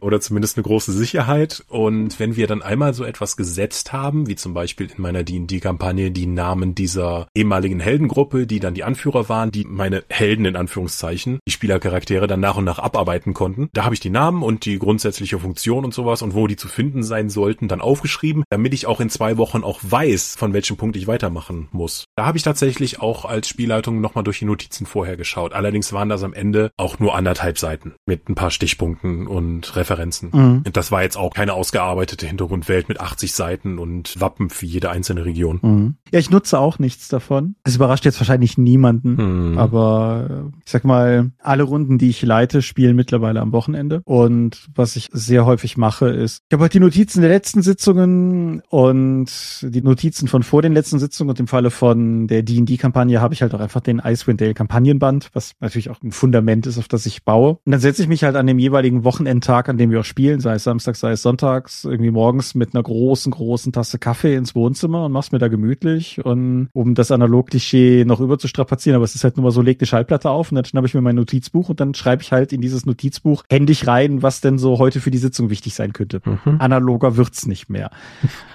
oder 0.01 0.21
zumindest 0.21 0.57
eine 0.57 0.65
große 0.65 0.93
Sicherheit. 0.93 1.65
Und 1.69 2.19
wenn 2.19 2.37
wir 2.37 2.47
dann 2.47 2.63
einmal 2.63 2.95
so 2.95 3.05
etwas 3.05 3.37
gesetzt 3.37 3.93
haben, 3.93 4.27
wie 4.27 4.37
zum 4.37 4.55
Beispiel 4.55 4.87
in 4.87 5.03
meiner 5.03 5.25
D&D-Kampagne 5.25 6.11
die 6.11 6.27
Namen 6.27 6.75
dieser 6.75 7.27
ehemaligen 7.35 7.81
Heldengruppe, 7.81 8.47
die 8.47 8.61
dann 8.61 8.75
die 8.75 8.85
Anführer 8.85 9.29
waren, 9.29 9.51
die 9.51 9.65
meine 9.65 10.05
Helden 10.09 10.45
in 10.45 10.57
Anführungszeichen, 10.57 11.39
die 11.47 11.53
Spielercharaktere 11.53 12.27
dann 12.27 12.41
nach 12.41 12.57
und 12.57 12.65
nach 12.65 12.79
abarbeiten 12.79 13.35
konnten, 13.35 13.69
da 13.73 13.85
habe 13.85 13.95
ich 13.95 14.01
die 14.01 14.11
Namen 14.11 14.43
und 14.43 14.65
die 14.65 14.79
grundsätzliche 14.79 15.39
Funktion 15.39 15.85
und 15.85 15.95
sowas 15.95 16.23
und 16.23 16.35
wo 16.35 16.47
die 16.47 16.57
zu 16.57 16.69
finden 16.69 17.03
sein 17.03 17.31
sollten, 17.31 17.69
dann 17.69 17.81
aufgeschrieben, 17.81 18.45
damit 18.51 18.75
ich 18.75 18.87
auch 18.87 19.01
in 19.01 19.11
zwei 19.11 19.37
Wochen 19.37 19.63
auch 19.63 19.81
weiß, 19.83 20.37
von 20.37 20.53
welchem 20.53 20.77
Punkt 20.77 20.97
ich 20.97 21.07
weitermachen 21.07 21.69
muss. 21.73 22.05
Da 22.17 22.27
habe 22.27 22.39
ich 22.39 22.45
tatsächlich 22.45 23.01
auch 23.01 23.25
als 23.25 23.49
Spielleitung 23.49 24.01
nochmal 24.01 24.25
durch 24.25 24.39
die 24.39 24.45
Notizen 24.45 24.87
vorher 24.87 25.17
geschaut. 25.17 25.53
Allerdings 25.53 25.93
waren 25.93 26.09
das 26.09 26.23
am 26.23 26.33
Ende 26.33 26.71
auch 26.77 26.99
nur 26.99 27.15
anderthalb 27.15 27.59
Seiten 27.59 27.95
mit 28.07 28.29
ein 28.29 28.35
paar 28.35 28.51
Stichpunkten 28.51 29.27
und 29.27 29.50
und 29.51 29.77
Referenzen. 29.77 30.31
Mhm. 30.33 30.63
Das 30.73 30.93
war 30.93 31.03
jetzt 31.03 31.17
auch 31.17 31.35
keine 31.35 31.55
ausgearbeitete 31.55 32.27
Hintergrundwelt 32.27 32.89
mit 32.89 33.01
80 33.01 33.33
Seiten 33.33 33.79
und 33.79 34.21
Wappen 34.21 34.51
für 34.51 34.67
jede 34.67 34.91
einzelne 34.91 35.25
Region. 35.25 35.59
Mhm. 35.63 35.95
Ja, 36.13 36.19
ich 36.19 36.31
nutze 36.31 36.59
auch 36.59 36.79
nichts 36.79 37.09
davon. 37.09 37.57
Es 37.65 37.77
überrascht 37.77 38.05
jetzt 38.05 38.21
wahrscheinlich 38.21 38.59
niemanden, 38.59 39.53
mhm. 39.53 39.59
aber 39.59 40.51
ich 40.65 40.71
sag 40.71 40.85
mal, 40.85 41.31
alle 41.39 41.63
Runden, 41.65 41.99
die 41.99 42.11
ich 42.11 42.23
leite, 42.23 42.63
spielen 42.63 42.97
mittlerweile 42.97 43.41
am 43.41 43.53
Wochenende. 43.53 44.03
Und 44.05 44.69
was 44.75 44.97
ich 44.97 45.09
sehr 45.13 45.45
häufig 45.47 45.77
mache, 45.77 46.09
ist, 46.09 46.43
ich 46.49 46.55
habe 46.55 46.63
halt 46.63 46.75
die 46.75 46.81
Notizen 46.81 47.21
der 47.21 47.31
letzten 47.31 47.63
Sitzungen 47.63 48.63
und 48.69 49.31
die 49.63 49.83
Notizen 49.83 50.29
von 50.29 50.43
vor 50.43 50.63
den 50.63 50.73
letzten 50.73 50.99
Sitzungen 50.99 51.31
und 51.31 51.41
im 51.41 51.47
Falle 51.47 51.71
von 51.71 52.27
der 52.27 52.43
D&D-Kampagne 52.43 53.21
habe 53.21 53.35
ich 53.35 53.43
halt 53.43 53.55
auch 53.55 53.61
einfach 53.61 53.81
den 53.81 54.01
Icewind 54.05 54.41
Dale 54.41 54.55
Kampagnenband, 54.55 55.31
was 55.33 55.53
natürlich 55.61 55.91
auch 55.91 56.03
ein 56.03 56.13
Fundament 56.13 56.67
ist, 56.67 56.79
auf 56.79 56.89
das 56.89 57.07
ich 57.07 57.25
baue. 57.25 57.59
Und 57.65 57.73
dann 57.73 57.81
setze 57.81 58.03
ich 58.03 58.09
mich 58.09 58.25
halt 58.25 58.37
an 58.37 58.47
dem 58.47 58.59
jeweiligen 58.59 59.05
Wochenende 59.05 59.40
Tag, 59.41 59.69
an 59.69 59.79
dem 59.79 59.91
wir 59.91 60.01
auch 60.01 60.05
spielen, 60.05 60.41
sei 60.41 60.55
es 60.55 60.65
Samstag, 60.65 60.97
sei 60.97 61.13
es 61.13 61.23
Sonntags, 61.23 61.85
irgendwie 61.85 62.11
morgens 62.11 62.55
mit 62.55 62.75
einer 62.75 62.83
großen, 62.83 63.33
großen 63.33 63.73
Tasse 63.73 63.99
Kaffee 63.99 64.35
ins 64.35 64.55
Wohnzimmer 64.55 65.07
und 65.07 65.13
mach's 65.13 65.33
mir 65.33 65.39
da 65.39 65.49
gemütlich 65.49 66.25
und 66.25 66.69
um 66.73 66.95
das 66.95 67.11
Analog-Klischee 67.11 68.05
noch 68.07 68.21
überzustrapazieren, 68.21 68.97
aber 68.97 69.05
es 69.05 69.15
ist 69.15 69.25
halt 69.25 69.37
nur 69.37 69.45
mal 69.45 69.51
so, 69.51 69.63
leg 69.63 69.79
die 69.79 69.87
Schallplatte 69.87 70.31
auf 70.31 70.51
und 70.51 70.57
dann 70.57 70.65
schnappe 70.65 70.87
ich 70.87 70.95
mir 70.95 71.01
mein 71.01 71.17
Notizbuch 71.17 71.69
und 71.69 71.81
dann 71.81 71.95
schreibe 71.95 72.23
ich 72.23 72.33
halt 72.33 72.53
in 72.53 72.61
dieses 72.61 72.87
Notizbuch 72.87 73.45
händig 73.51 73.87
rein, 73.87 74.23
was 74.23 74.41
denn 74.41 74.59
so 74.59 74.79
heute 74.79 75.01
für 75.01 75.11
die 75.11 75.19
Sitzung 75.19 75.51
wichtig 75.51 75.75
sein 75.75 75.93
könnte. 75.93 76.21
Mhm. 76.25 76.57
Analoger 76.61 77.17
wird's 77.17 77.47
nicht 77.47 77.69
mehr. 77.71 77.91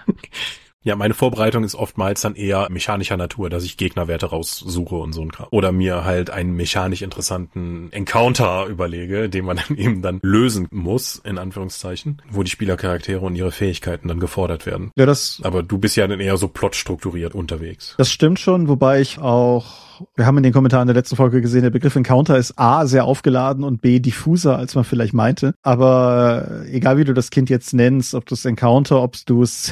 Ja, 0.85 0.95
meine 0.95 1.15
Vorbereitung 1.15 1.63
ist 1.63 1.73
oftmals 1.73 2.21
dann 2.21 2.35
eher 2.35 2.67
mechanischer 2.69 3.17
Natur, 3.17 3.49
dass 3.49 3.63
ich 3.63 3.75
Gegnerwerte 3.75 4.27
raussuche 4.27 4.93
und 4.93 5.13
so 5.13 5.23
ein 5.23 5.31
Kram. 5.31 5.47
Oder 5.49 5.71
mir 5.71 6.05
halt 6.05 6.29
einen 6.29 6.55
mechanisch 6.55 7.01
interessanten 7.01 7.91
Encounter 7.91 8.67
überlege, 8.67 9.27
den 9.27 9.45
man 9.45 9.57
dann 9.67 9.77
eben 9.77 10.03
dann 10.03 10.19
lösen 10.21 10.67
muss, 10.69 11.15
in 11.25 11.39
Anführungszeichen, 11.39 12.21
wo 12.29 12.43
die 12.43 12.51
Spielercharaktere 12.51 13.21
und 13.21 13.35
ihre 13.35 13.51
Fähigkeiten 13.51 14.07
dann 14.07 14.19
gefordert 14.19 14.67
werden. 14.67 14.91
Ja, 14.95 15.07
das. 15.07 15.41
Aber 15.43 15.63
du 15.63 15.79
bist 15.79 15.95
ja 15.95 16.05
dann 16.05 16.19
eher 16.19 16.37
so 16.37 16.47
plotstrukturiert 16.47 17.33
unterwegs. 17.33 17.95
Das 17.97 18.11
stimmt 18.11 18.39
schon, 18.39 18.67
wobei 18.67 19.01
ich 19.01 19.17
auch 19.17 19.85
wir 20.15 20.25
haben 20.25 20.37
in 20.37 20.43
den 20.43 20.53
Kommentaren 20.53 20.87
der 20.87 20.95
letzten 20.95 21.15
Folge 21.15 21.41
gesehen, 21.41 21.61
der 21.61 21.69
Begriff 21.69 21.95
Encounter 21.95 22.37
ist 22.37 22.57
A, 22.57 22.85
sehr 22.85 23.05
aufgeladen 23.05 23.63
und 23.63 23.81
B, 23.81 23.99
diffuser, 23.99 24.57
als 24.57 24.75
man 24.75 24.83
vielleicht 24.83 25.13
meinte. 25.13 25.53
Aber 25.61 26.63
egal 26.69 26.97
wie 26.97 27.03
du 27.03 27.13
das 27.13 27.29
Kind 27.29 27.49
jetzt 27.49 27.73
nennst, 27.73 28.13
ob 28.15 28.25
du 28.25 28.35
es 28.35 28.45
Encounter, 28.45 29.01
ob 29.01 29.15
du 29.25 29.43
es 29.43 29.63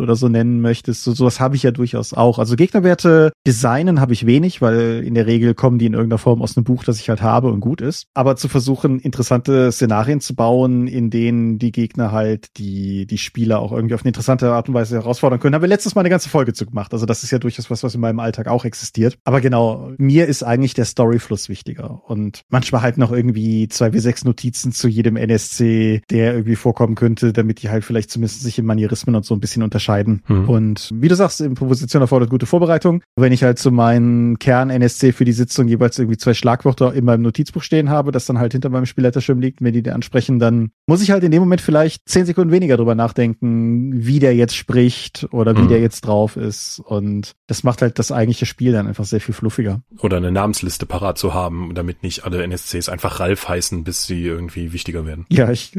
Oder 0.00 0.16
so 0.16 0.28
nennen 0.28 0.60
möchtest, 0.60 1.04
so 1.04 1.12
sowas 1.12 1.40
habe 1.40 1.56
ich 1.56 1.62
ja 1.62 1.70
durchaus 1.70 2.14
auch. 2.14 2.38
Also 2.38 2.56
Gegnerwerte 2.56 3.32
designen 3.46 4.00
habe 4.00 4.12
ich 4.12 4.26
wenig, 4.26 4.60
weil 4.62 5.02
in 5.04 5.14
der 5.14 5.26
Regel 5.26 5.54
kommen 5.54 5.78
die 5.78 5.86
in 5.86 5.94
irgendeiner 5.94 6.18
Form 6.18 6.42
aus 6.42 6.56
einem 6.56 6.64
Buch, 6.64 6.84
das 6.84 7.00
ich 7.00 7.08
halt 7.08 7.22
habe 7.22 7.50
und 7.50 7.60
gut 7.60 7.80
ist. 7.80 8.06
Aber 8.14 8.36
zu 8.36 8.48
versuchen, 8.48 8.98
interessante 9.00 9.72
Szenarien 9.72 10.20
zu 10.20 10.34
bauen, 10.34 10.86
in 10.86 11.10
denen 11.10 11.58
die 11.58 11.72
Gegner 11.72 12.12
halt 12.12 12.46
die, 12.56 13.06
die 13.06 13.18
Spieler 13.18 13.60
auch 13.60 13.72
irgendwie 13.72 13.94
auf 13.94 14.02
eine 14.02 14.10
interessante 14.10 14.52
Art 14.52 14.68
und 14.68 14.74
Weise 14.74 14.96
herausfordern 14.96 15.40
können, 15.40 15.54
haben 15.54 15.62
wir 15.62 15.68
letztes 15.68 15.94
Mal 15.94 16.02
eine 16.02 16.10
ganze 16.10 16.28
Folge 16.28 16.52
zu 16.52 16.66
gemacht. 16.66 16.92
Also 16.92 17.06
das 17.06 17.22
ist 17.22 17.30
ja 17.30 17.38
durchaus 17.38 17.70
was, 17.70 17.82
was 17.82 17.94
in 17.94 18.00
meinem 18.00 18.20
Alltag 18.20 18.48
auch 18.48 18.64
existiert. 18.64 19.18
Aber 19.24 19.40
genau, 19.40 19.92
mir 19.98 20.26
ist 20.26 20.42
eigentlich 20.42 20.74
der 20.74 20.84
Storyfluss 20.84 21.48
wichtiger. 21.48 22.02
Und 22.06 22.42
manchmal 22.48 22.82
halt 22.82 22.98
noch 22.98 23.12
irgendwie 23.12 23.68
zwei 23.68 23.92
wie 23.92 23.98
sechs 23.98 24.24
Notizen 24.24 24.72
zu 24.72 24.88
jedem 24.88 25.16
NSC, 25.16 26.02
der 26.10 26.34
irgendwie 26.34 26.56
vorkommen 26.56 26.94
könnte, 26.94 27.32
damit 27.32 27.62
die 27.62 27.68
halt 27.68 27.84
vielleicht 27.84 28.10
zumindest 28.10 28.42
sich 28.42 28.58
in 28.58 28.66
Manierismen 28.66 29.14
und 29.14 29.24
so 29.24 29.34
ein 29.34 29.40
bisschen 29.40 29.62
unterscheiden. 29.62 29.87
Mhm. 30.28 30.48
Und 30.48 30.90
wie 30.92 31.08
du 31.08 31.16
sagst, 31.16 31.40
Improvisation 31.40 32.02
erfordert 32.02 32.30
gute 32.30 32.46
Vorbereitung. 32.46 33.02
Wenn 33.16 33.32
ich 33.32 33.42
halt 33.42 33.58
zu 33.58 33.64
so 33.64 33.70
meinen 33.70 34.38
Kern-NSC 34.38 35.12
für 35.12 35.24
die 35.24 35.32
Sitzung 35.32 35.68
jeweils 35.68 35.98
irgendwie 35.98 36.18
zwei 36.18 36.34
Schlagwörter 36.34 36.92
in 36.92 37.04
meinem 37.04 37.22
Notizbuch 37.22 37.62
stehen 37.62 37.88
habe, 37.88 38.12
das 38.12 38.26
dann 38.26 38.38
halt 38.38 38.52
hinter 38.52 38.68
meinem 38.68 38.86
Spielleiterschirm 38.86 39.40
liegt, 39.40 39.62
wenn 39.62 39.72
die 39.72 39.82
den 39.82 39.94
ansprechen, 39.94 40.38
dann 40.38 40.70
muss 40.86 41.02
ich 41.02 41.10
halt 41.10 41.24
in 41.24 41.30
dem 41.30 41.40
Moment 41.40 41.62
vielleicht 41.62 42.08
zehn 42.08 42.26
Sekunden 42.26 42.52
weniger 42.52 42.76
drüber 42.76 42.94
nachdenken, 42.94 43.92
wie 43.94 44.18
der 44.18 44.34
jetzt 44.34 44.54
spricht 44.54 45.28
oder 45.32 45.56
wie 45.56 45.62
mhm. 45.62 45.68
der 45.68 45.80
jetzt 45.80 46.02
drauf 46.02 46.36
ist. 46.36 46.80
Und 46.84 47.32
das 47.46 47.64
macht 47.64 47.80
halt 47.80 47.98
das 47.98 48.12
eigentliche 48.12 48.44
Spiel 48.44 48.72
dann 48.72 48.86
einfach 48.86 48.98
einfach 48.98 49.08
sehr 49.08 49.20
viel 49.20 49.34
fluffiger. 49.34 49.80
Oder 50.00 50.16
eine 50.16 50.32
Namensliste 50.32 50.84
parat 50.84 51.18
zu 51.18 51.32
haben, 51.32 51.74
damit 51.74 52.02
nicht 52.02 52.24
alle 52.24 52.42
NSCs 52.42 52.88
einfach 52.88 53.20
Ralf 53.20 53.48
heißen, 53.48 53.84
bis 53.84 54.04
sie 54.04 54.24
irgendwie 54.24 54.72
wichtiger 54.72 55.06
werden. 55.06 55.24
Ja, 55.30 55.50
ich, 55.50 55.72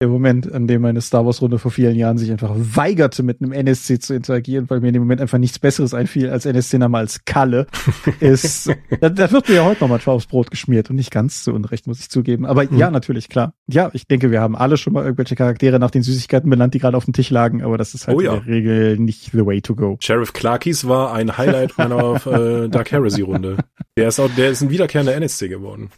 der 0.00 0.08
Moment, 0.08 0.52
an 0.52 0.68
dem 0.68 0.82
meine 0.82 1.00
Star 1.00 1.26
Wars 1.26 1.42
Runde 1.42 1.58
vor 1.58 1.72
vielen 1.72 1.96
Jahren 1.96 2.18
sich 2.18 2.30
einfach 2.30 2.52
weigerte, 2.54 3.24
mit 3.24 3.42
einem 3.42 3.50
NSC 3.50 3.98
zu 3.98 4.14
interagieren, 4.14 4.70
weil 4.70 4.78
mir 4.78 4.88
in 4.88 4.92
dem 4.92 5.02
Moment 5.02 5.20
einfach 5.20 5.38
nichts 5.38 5.58
Besseres 5.58 5.92
einfiel 5.92 6.30
als 6.30 6.46
NSC-Name 6.46 6.96
als 6.96 7.24
Kalle, 7.24 7.66
ist, 8.20 8.70
da, 9.00 9.08
da, 9.08 9.32
wird 9.32 9.48
mir 9.48 9.56
ja 9.56 9.64
heute 9.64 9.80
nochmal 9.80 10.00
aufs 10.06 10.26
Brot 10.26 10.52
geschmiert 10.52 10.88
und 10.88 10.96
nicht 10.96 11.10
ganz 11.10 11.42
zu 11.42 11.52
Unrecht, 11.52 11.88
muss 11.88 11.98
ich 11.98 12.10
zugeben. 12.10 12.46
Aber 12.46 12.64
mhm. 12.64 12.78
ja, 12.78 12.92
natürlich, 12.92 13.28
klar. 13.28 13.54
Ja, 13.66 13.90
ich 13.92 14.06
denke, 14.06 14.30
wir 14.30 14.40
haben 14.40 14.54
alle 14.54 14.76
schon 14.76 14.92
mal 14.92 15.02
irgendwelche 15.02 15.34
Charaktere 15.34 15.80
nach 15.80 15.90
den 15.90 16.04
Süßigkeiten 16.04 16.48
benannt, 16.48 16.74
die 16.74 16.78
gerade 16.78 16.96
auf 16.96 17.04
dem 17.04 17.12
Tisch 17.12 17.30
lagen, 17.30 17.64
aber 17.64 17.76
das 17.76 17.94
ist 17.94 18.06
halt 18.06 18.16
oh, 18.16 18.20
ja. 18.20 18.34
in 18.34 18.44
der 18.44 18.54
Regel 18.54 18.98
nicht 18.98 19.32
the 19.32 19.44
way 19.44 19.60
to 19.60 19.74
go. 19.74 19.96
Sheriff 20.00 20.32
Clarkies 20.32 20.86
war 20.86 21.12
ein 21.12 21.36
Highlight 21.36 21.76
meiner 21.76 22.24
äh, 22.64 22.68
Dark 22.68 22.92
Heresy 22.92 23.22
Runde. 23.22 23.56
Der 23.96 24.08
ist 24.08 24.20
auch, 24.20 24.30
der 24.36 24.50
ist 24.50 24.62
ein 24.62 24.70
wiederkehrender 24.70 25.16
NSC 25.16 25.48
geworden. 25.48 25.90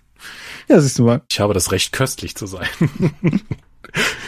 Ja, 0.69 0.81
siehst 0.81 0.99
du 0.99 1.05
mal. 1.05 1.21
Ich 1.31 1.41
habe 1.41 1.53
das 1.53 1.71
Recht, 1.71 1.93
köstlich 1.93 2.35
zu 2.35 2.47
sein. 2.47 2.67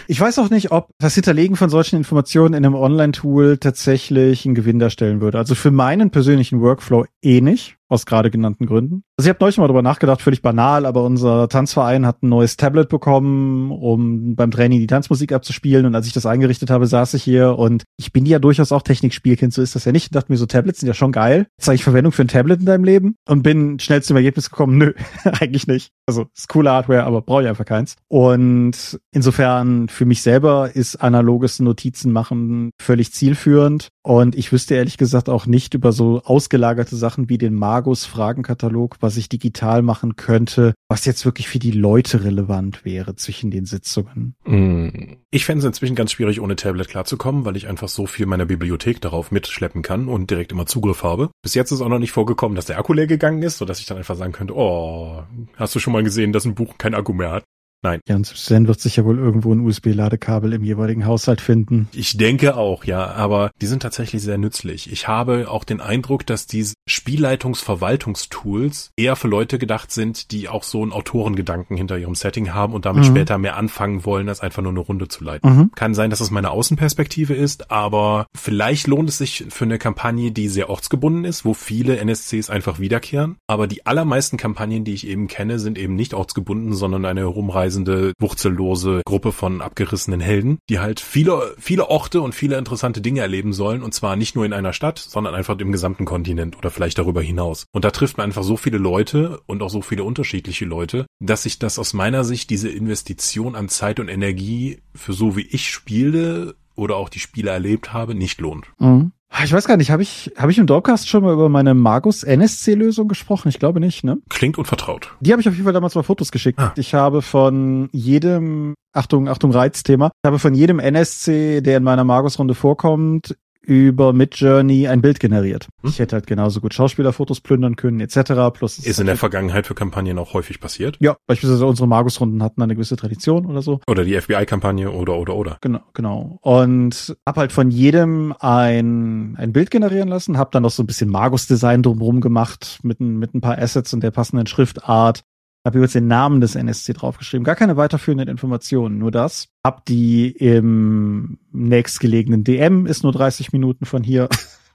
Ich 0.08 0.20
weiß 0.20 0.38
auch 0.38 0.50
nicht, 0.50 0.72
ob 0.72 0.90
das 0.98 1.14
Hinterlegen 1.14 1.56
von 1.56 1.70
solchen 1.70 1.96
Informationen 1.96 2.54
in 2.54 2.64
einem 2.64 2.74
Online-Tool 2.74 3.58
tatsächlich 3.58 4.44
einen 4.44 4.54
Gewinn 4.54 4.78
darstellen 4.78 5.20
würde. 5.20 5.38
Also 5.38 5.54
für 5.54 5.70
meinen 5.70 6.10
persönlichen 6.10 6.60
Workflow 6.60 7.06
eh 7.22 7.40
nicht 7.40 7.76
aus 7.92 8.06
gerade 8.06 8.30
genannten 8.30 8.66
Gründen. 8.66 9.04
Also 9.16 9.28
ich 9.28 9.34
habe 9.34 9.44
neulich 9.44 9.58
mal 9.58 9.66
darüber 9.66 9.82
nachgedacht, 9.82 10.22
völlig 10.22 10.42
banal, 10.42 10.86
aber 10.86 11.04
unser 11.04 11.48
Tanzverein 11.48 12.06
hat 12.06 12.22
ein 12.22 12.28
neues 12.28 12.56
Tablet 12.56 12.88
bekommen, 12.88 13.70
um 13.70 14.34
beim 14.34 14.50
Training 14.50 14.80
die 14.80 14.86
Tanzmusik 14.86 15.32
abzuspielen. 15.32 15.86
Und 15.86 15.94
als 15.94 16.06
ich 16.06 16.12
das 16.12 16.26
eingerichtet 16.26 16.70
habe, 16.70 16.86
saß 16.86 17.14
ich 17.14 17.22
hier 17.22 17.58
und 17.58 17.84
ich 17.98 18.12
bin 18.12 18.26
ja 18.26 18.38
durchaus 18.38 18.72
auch 18.72 18.82
Technikspielkind, 18.82 19.52
so 19.52 19.62
ist 19.62 19.74
das 19.74 19.84
ja 19.84 19.92
nicht. 19.92 20.04
Ich 20.04 20.10
dachte 20.10 20.32
mir 20.32 20.38
so, 20.38 20.46
Tablets 20.46 20.80
sind 20.80 20.88
ja 20.88 20.94
schon 20.94 21.12
geil. 21.12 21.46
Zeige 21.58 21.76
ich 21.76 21.84
Verwendung 21.84 22.12
für 22.12 22.22
ein 22.22 22.28
Tablet 22.28 22.60
in 22.60 22.66
deinem 22.66 22.84
Leben? 22.84 23.16
Und 23.28 23.42
bin 23.42 23.78
schnell 23.78 24.02
zum 24.02 24.16
Ergebnis 24.16 24.50
gekommen, 24.50 24.78
nö, 24.78 24.92
eigentlich 25.24 25.66
nicht. 25.66 25.90
Also 26.06 26.26
ist 26.34 26.48
coole 26.48 26.70
Hardware, 26.70 27.04
aber 27.04 27.22
brauche 27.22 27.42
ich 27.42 27.48
einfach 27.48 27.64
keins. 27.64 27.96
Und 28.08 28.98
insofern 29.12 29.88
für 29.88 30.06
mich 30.06 30.22
selber 30.22 30.74
ist 30.74 30.96
analoges 30.96 31.60
Notizen 31.60 32.12
machen 32.12 32.70
völlig 32.80 33.12
zielführend. 33.12 33.88
Und 34.02 34.34
ich 34.34 34.50
wüsste 34.52 34.74
ehrlich 34.74 34.98
gesagt 34.98 35.28
auch 35.28 35.46
nicht 35.46 35.74
über 35.74 35.92
so 35.92 36.22
ausgelagerte 36.24 36.96
Sachen 36.96 37.28
wie 37.28 37.38
den 37.38 37.54
Magus 37.82 38.06
Fragenkatalog, 38.06 38.98
was 39.00 39.16
ich 39.16 39.28
digital 39.28 39.82
machen 39.82 40.14
könnte, 40.14 40.72
was 40.88 41.04
jetzt 41.04 41.24
wirklich 41.24 41.48
für 41.48 41.58
die 41.58 41.72
Leute 41.72 42.22
relevant 42.22 42.84
wäre 42.84 43.16
zwischen 43.16 43.50
den 43.50 43.66
Sitzungen. 43.66 44.36
Mm. 44.44 45.16
Ich 45.32 45.44
fände 45.44 45.58
es 45.58 45.64
inzwischen 45.64 45.96
ganz 45.96 46.12
schwierig, 46.12 46.40
ohne 46.40 46.54
Tablet 46.54 46.86
klarzukommen, 46.86 47.44
weil 47.44 47.56
ich 47.56 47.66
einfach 47.66 47.88
so 47.88 48.06
viel 48.06 48.26
meiner 48.26 48.46
Bibliothek 48.46 49.00
darauf 49.00 49.32
mitschleppen 49.32 49.82
kann 49.82 50.06
und 50.06 50.30
direkt 50.30 50.52
immer 50.52 50.66
Zugriff 50.66 51.02
habe. 51.02 51.30
Bis 51.42 51.54
jetzt 51.54 51.72
ist 51.72 51.80
auch 51.80 51.88
noch 51.88 51.98
nicht 51.98 52.12
vorgekommen, 52.12 52.54
dass 52.54 52.66
der 52.66 52.78
Akku 52.78 52.92
leer 52.92 53.08
gegangen 53.08 53.42
ist, 53.42 53.58
sodass 53.58 53.80
ich 53.80 53.86
dann 53.86 53.98
einfach 53.98 54.14
sagen 54.14 54.30
könnte, 54.30 54.54
oh, 54.56 55.24
hast 55.56 55.74
du 55.74 55.80
schon 55.80 55.92
mal 55.92 56.04
gesehen, 56.04 56.32
dass 56.32 56.44
ein 56.44 56.54
Buch 56.54 56.78
kein 56.78 56.94
Akku 56.94 57.12
mehr 57.12 57.32
hat? 57.32 57.44
Nein. 57.82 58.00
Ja, 58.06 58.14
und 58.14 58.26
Sven 58.26 58.68
wird 58.68 58.80
sich 58.80 58.96
ja 58.96 59.04
wohl 59.04 59.18
irgendwo 59.18 59.52
ein 59.52 59.58
USB-Ladekabel 59.60 60.52
im 60.52 60.62
jeweiligen 60.62 61.04
Haushalt 61.04 61.40
finden. 61.40 61.88
Ich 61.92 62.16
denke 62.16 62.56
auch, 62.56 62.84
ja, 62.84 63.10
aber 63.12 63.50
die 63.60 63.66
sind 63.66 63.82
tatsächlich 63.82 64.22
sehr 64.22 64.38
nützlich. 64.38 64.92
Ich 64.92 65.08
habe 65.08 65.50
auch 65.50 65.64
den 65.64 65.80
Eindruck, 65.80 66.24
dass 66.24 66.46
diese 66.46 66.74
Spielleitungs-Verwaltungstools 66.88 68.92
eher 68.96 69.16
für 69.16 69.26
Leute 69.26 69.58
gedacht 69.58 69.90
sind, 69.90 70.30
die 70.30 70.48
auch 70.48 70.62
so 70.62 70.82
einen 70.82 70.92
Autorengedanken 70.92 71.76
hinter 71.76 71.98
ihrem 71.98 72.14
Setting 72.14 72.54
haben 72.54 72.72
und 72.72 72.86
damit 72.86 73.02
mhm. 73.02 73.08
später 73.08 73.36
mehr 73.38 73.56
anfangen 73.56 74.04
wollen, 74.04 74.28
als 74.28 74.40
einfach 74.40 74.62
nur 74.62 74.70
eine 74.70 74.78
Runde 74.78 75.08
zu 75.08 75.24
leiten. 75.24 75.56
Mhm. 75.56 75.72
Kann 75.74 75.94
sein, 75.94 76.10
dass 76.10 76.20
das 76.20 76.30
meine 76.30 76.52
Außenperspektive 76.52 77.34
ist, 77.34 77.72
aber 77.72 78.26
vielleicht 78.32 78.86
lohnt 78.86 79.08
es 79.08 79.18
sich 79.18 79.46
für 79.48 79.64
eine 79.64 79.78
Kampagne, 79.78 80.30
die 80.30 80.46
sehr 80.46 80.70
ortsgebunden 80.70 81.24
ist, 81.24 81.44
wo 81.44 81.52
viele 81.52 81.96
NSCs 81.96 82.48
einfach 82.48 82.78
wiederkehren. 82.78 83.38
Aber 83.48 83.66
die 83.66 83.86
allermeisten 83.86 84.36
Kampagnen, 84.36 84.84
die 84.84 84.94
ich 84.94 85.08
eben 85.08 85.26
kenne, 85.26 85.58
sind 85.58 85.78
eben 85.78 85.96
nicht 85.96 86.14
ortsgebunden, 86.14 86.74
sondern 86.74 87.04
eine 87.04 87.22
Herumreise 87.22 87.71
reisende, 87.72 88.12
wurzellose 88.18 89.02
Gruppe 89.04 89.32
von 89.32 89.62
abgerissenen 89.62 90.20
Helden, 90.20 90.58
die 90.68 90.78
halt 90.78 91.00
viele, 91.00 91.54
viele 91.58 91.88
Orte 91.88 92.20
und 92.20 92.34
viele 92.34 92.58
interessante 92.58 93.00
Dinge 93.00 93.20
erleben 93.20 93.52
sollen 93.52 93.82
und 93.82 93.94
zwar 93.94 94.16
nicht 94.16 94.36
nur 94.36 94.44
in 94.44 94.52
einer 94.52 94.72
Stadt, 94.72 94.98
sondern 94.98 95.34
einfach 95.34 95.58
im 95.58 95.72
gesamten 95.72 96.04
Kontinent 96.04 96.58
oder 96.58 96.70
vielleicht 96.70 96.98
darüber 96.98 97.22
hinaus. 97.22 97.64
Und 97.72 97.84
da 97.84 97.90
trifft 97.90 98.18
man 98.18 98.26
einfach 98.26 98.42
so 98.42 98.56
viele 98.56 98.78
Leute 98.78 99.40
und 99.46 99.62
auch 99.62 99.70
so 99.70 99.80
viele 99.80 100.04
unterschiedliche 100.04 100.64
Leute, 100.64 101.06
dass 101.20 101.44
sich 101.44 101.58
das 101.58 101.78
aus 101.78 101.94
meiner 101.94 102.24
Sicht 102.24 102.50
diese 102.50 102.68
Investition 102.68 103.56
an 103.56 103.68
Zeit 103.68 104.00
und 104.00 104.08
Energie 104.08 104.80
für 104.94 105.12
so 105.12 105.36
wie 105.36 105.46
ich 105.46 105.70
spiele 105.70 106.54
oder 106.74 106.96
auch 106.96 107.08
die 107.08 107.20
Spiele 107.20 107.50
erlebt 107.50 107.92
habe, 107.92 108.14
nicht 108.14 108.40
lohnt. 108.40 108.66
Mhm. 108.78 109.12
Ah, 109.34 109.44
ich 109.44 109.52
weiß 109.52 109.66
gar 109.66 109.78
nicht, 109.78 109.90
habe 109.90 110.02
ich, 110.02 110.30
hab 110.36 110.50
ich 110.50 110.58
im 110.58 110.66
Dropcast 110.66 111.08
schon 111.08 111.24
mal 111.24 111.32
über 111.32 111.48
meine 111.48 111.72
Magus 111.72 112.22
NSC-Lösung 112.22 113.08
gesprochen? 113.08 113.48
Ich 113.48 113.58
glaube 113.58 113.80
nicht, 113.80 114.04
ne? 114.04 114.18
Klingt 114.28 114.58
unvertraut. 114.58 115.10
Die 115.20 115.32
habe 115.32 115.40
ich 115.40 115.48
auf 115.48 115.54
jeden 115.54 115.64
Fall 115.64 115.72
damals 115.72 115.94
mal 115.94 116.02
Fotos 116.02 116.30
geschickt. 116.32 116.58
Ah. 116.58 116.74
Ich 116.76 116.92
habe 116.92 117.22
von 117.22 117.88
jedem, 117.92 118.74
Achtung, 118.92 119.28
Achtung, 119.28 119.50
Reizthema, 119.50 120.10
ich 120.22 120.26
habe 120.26 120.38
von 120.38 120.54
jedem 120.54 120.78
NSC, 120.78 121.62
der 121.62 121.78
in 121.78 121.82
meiner 121.82 122.04
Magus-Runde 122.04 122.54
vorkommt, 122.54 123.34
über 123.62 124.12
Midjourney 124.12 124.88
ein 124.88 125.00
Bild 125.00 125.20
generiert. 125.20 125.68
Hm? 125.82 125.90
Ich 125.90 125.98
hätte 125.98 126.16
halt 126.16 126.26
genauso 126.26 126.60
gut 126.60 126.74
Schauspielerfotos 126.74 127.40
plündern 127.40 127.76
können, 127.76 128.00
etc. 128.00 128.52
Plus 128.52 128.78
ist 128.78 129.00
in 129.00 129.06
der 129.06 129.16
Vergangenheit 129.16 129.66
für 129.66 129.74
Kampagnen 129.74 130.18
auch 130.18 130.34
häufig 130.34 130.60
passiert. 130.60 130.96
Ja, 131.00 131.16
beispielsweise 131.26 131.66
unsere 131.66 131.88
Magus-Runden 131.88 132.42
hatten 132.42 132.62
eine 132.62 132.74
gewisse 132.74 132.96
Tradition 132.96 133.46
oder 133.46 133.62
so. 133.62 133.80
Oder 133.86 134.04
die 134.04 134.20
FBI-Kampagne 134.20 134.90
oder 134.90 135.16
oder 135.16 135.34
oder. 135.34 135.58
Genau, 135.60 135.80
genau. 135.94 136.38
Und 136.42 137.16
hab 137.26 137.36
halt 137.36 137.52
von 137.52 137.70
jedem 137.70 138.34
ein 138.38 139.36
ein 139.36 139.52
Bild 139.52 139.70
generieren 139.70 140.08
lassen, 140.08 140.38
hab 140.38 140.52
dann 140.52 140.62
noch 140.62 140.70
so 140.70 140.82
ein 140.82 140.86
bisschen 140.86 141.10
Magus-Design 141.10 141.82
drumherum 141.82 142.20
gemacht 142.20 142.80
mit 142.82 143.00
ein, 143.00 143.18
mit 143.18 143.34
ein 143.34 143.40
paar 143.40 143.58
Assets 143.58 143.94
und 143.94 144.02
der 144.02 144.10
passenden 144.10 144.46
Schriftart 144.46 145.22
habe 145.64 145.80
jetzt 145.80 145.94
den 145.94 146.08
Namen 146.08 146.40
des 146.40 146.54
NSC 146.54 146.92
draufgeschrieben. 146.92 147.44
Gar 147.44 147.54
keine 147.54 147.76
weiterführenden 147.76 148.28
Informationen, 148.28 148.98
nur 148.98 149.10
das. 149.10 149.48
Hab 149.64 149.84
die 149.84 150.30
im 150.30 151.38
nächstgelegenen 151.52 152.44
DM, 152.44 152.86
ist 152.86 153.02
nur 153.04 153.12
30 153.12 153.52
Minuten 153.52 153.84
von 153.84 154.02
hier, 154.02 154.28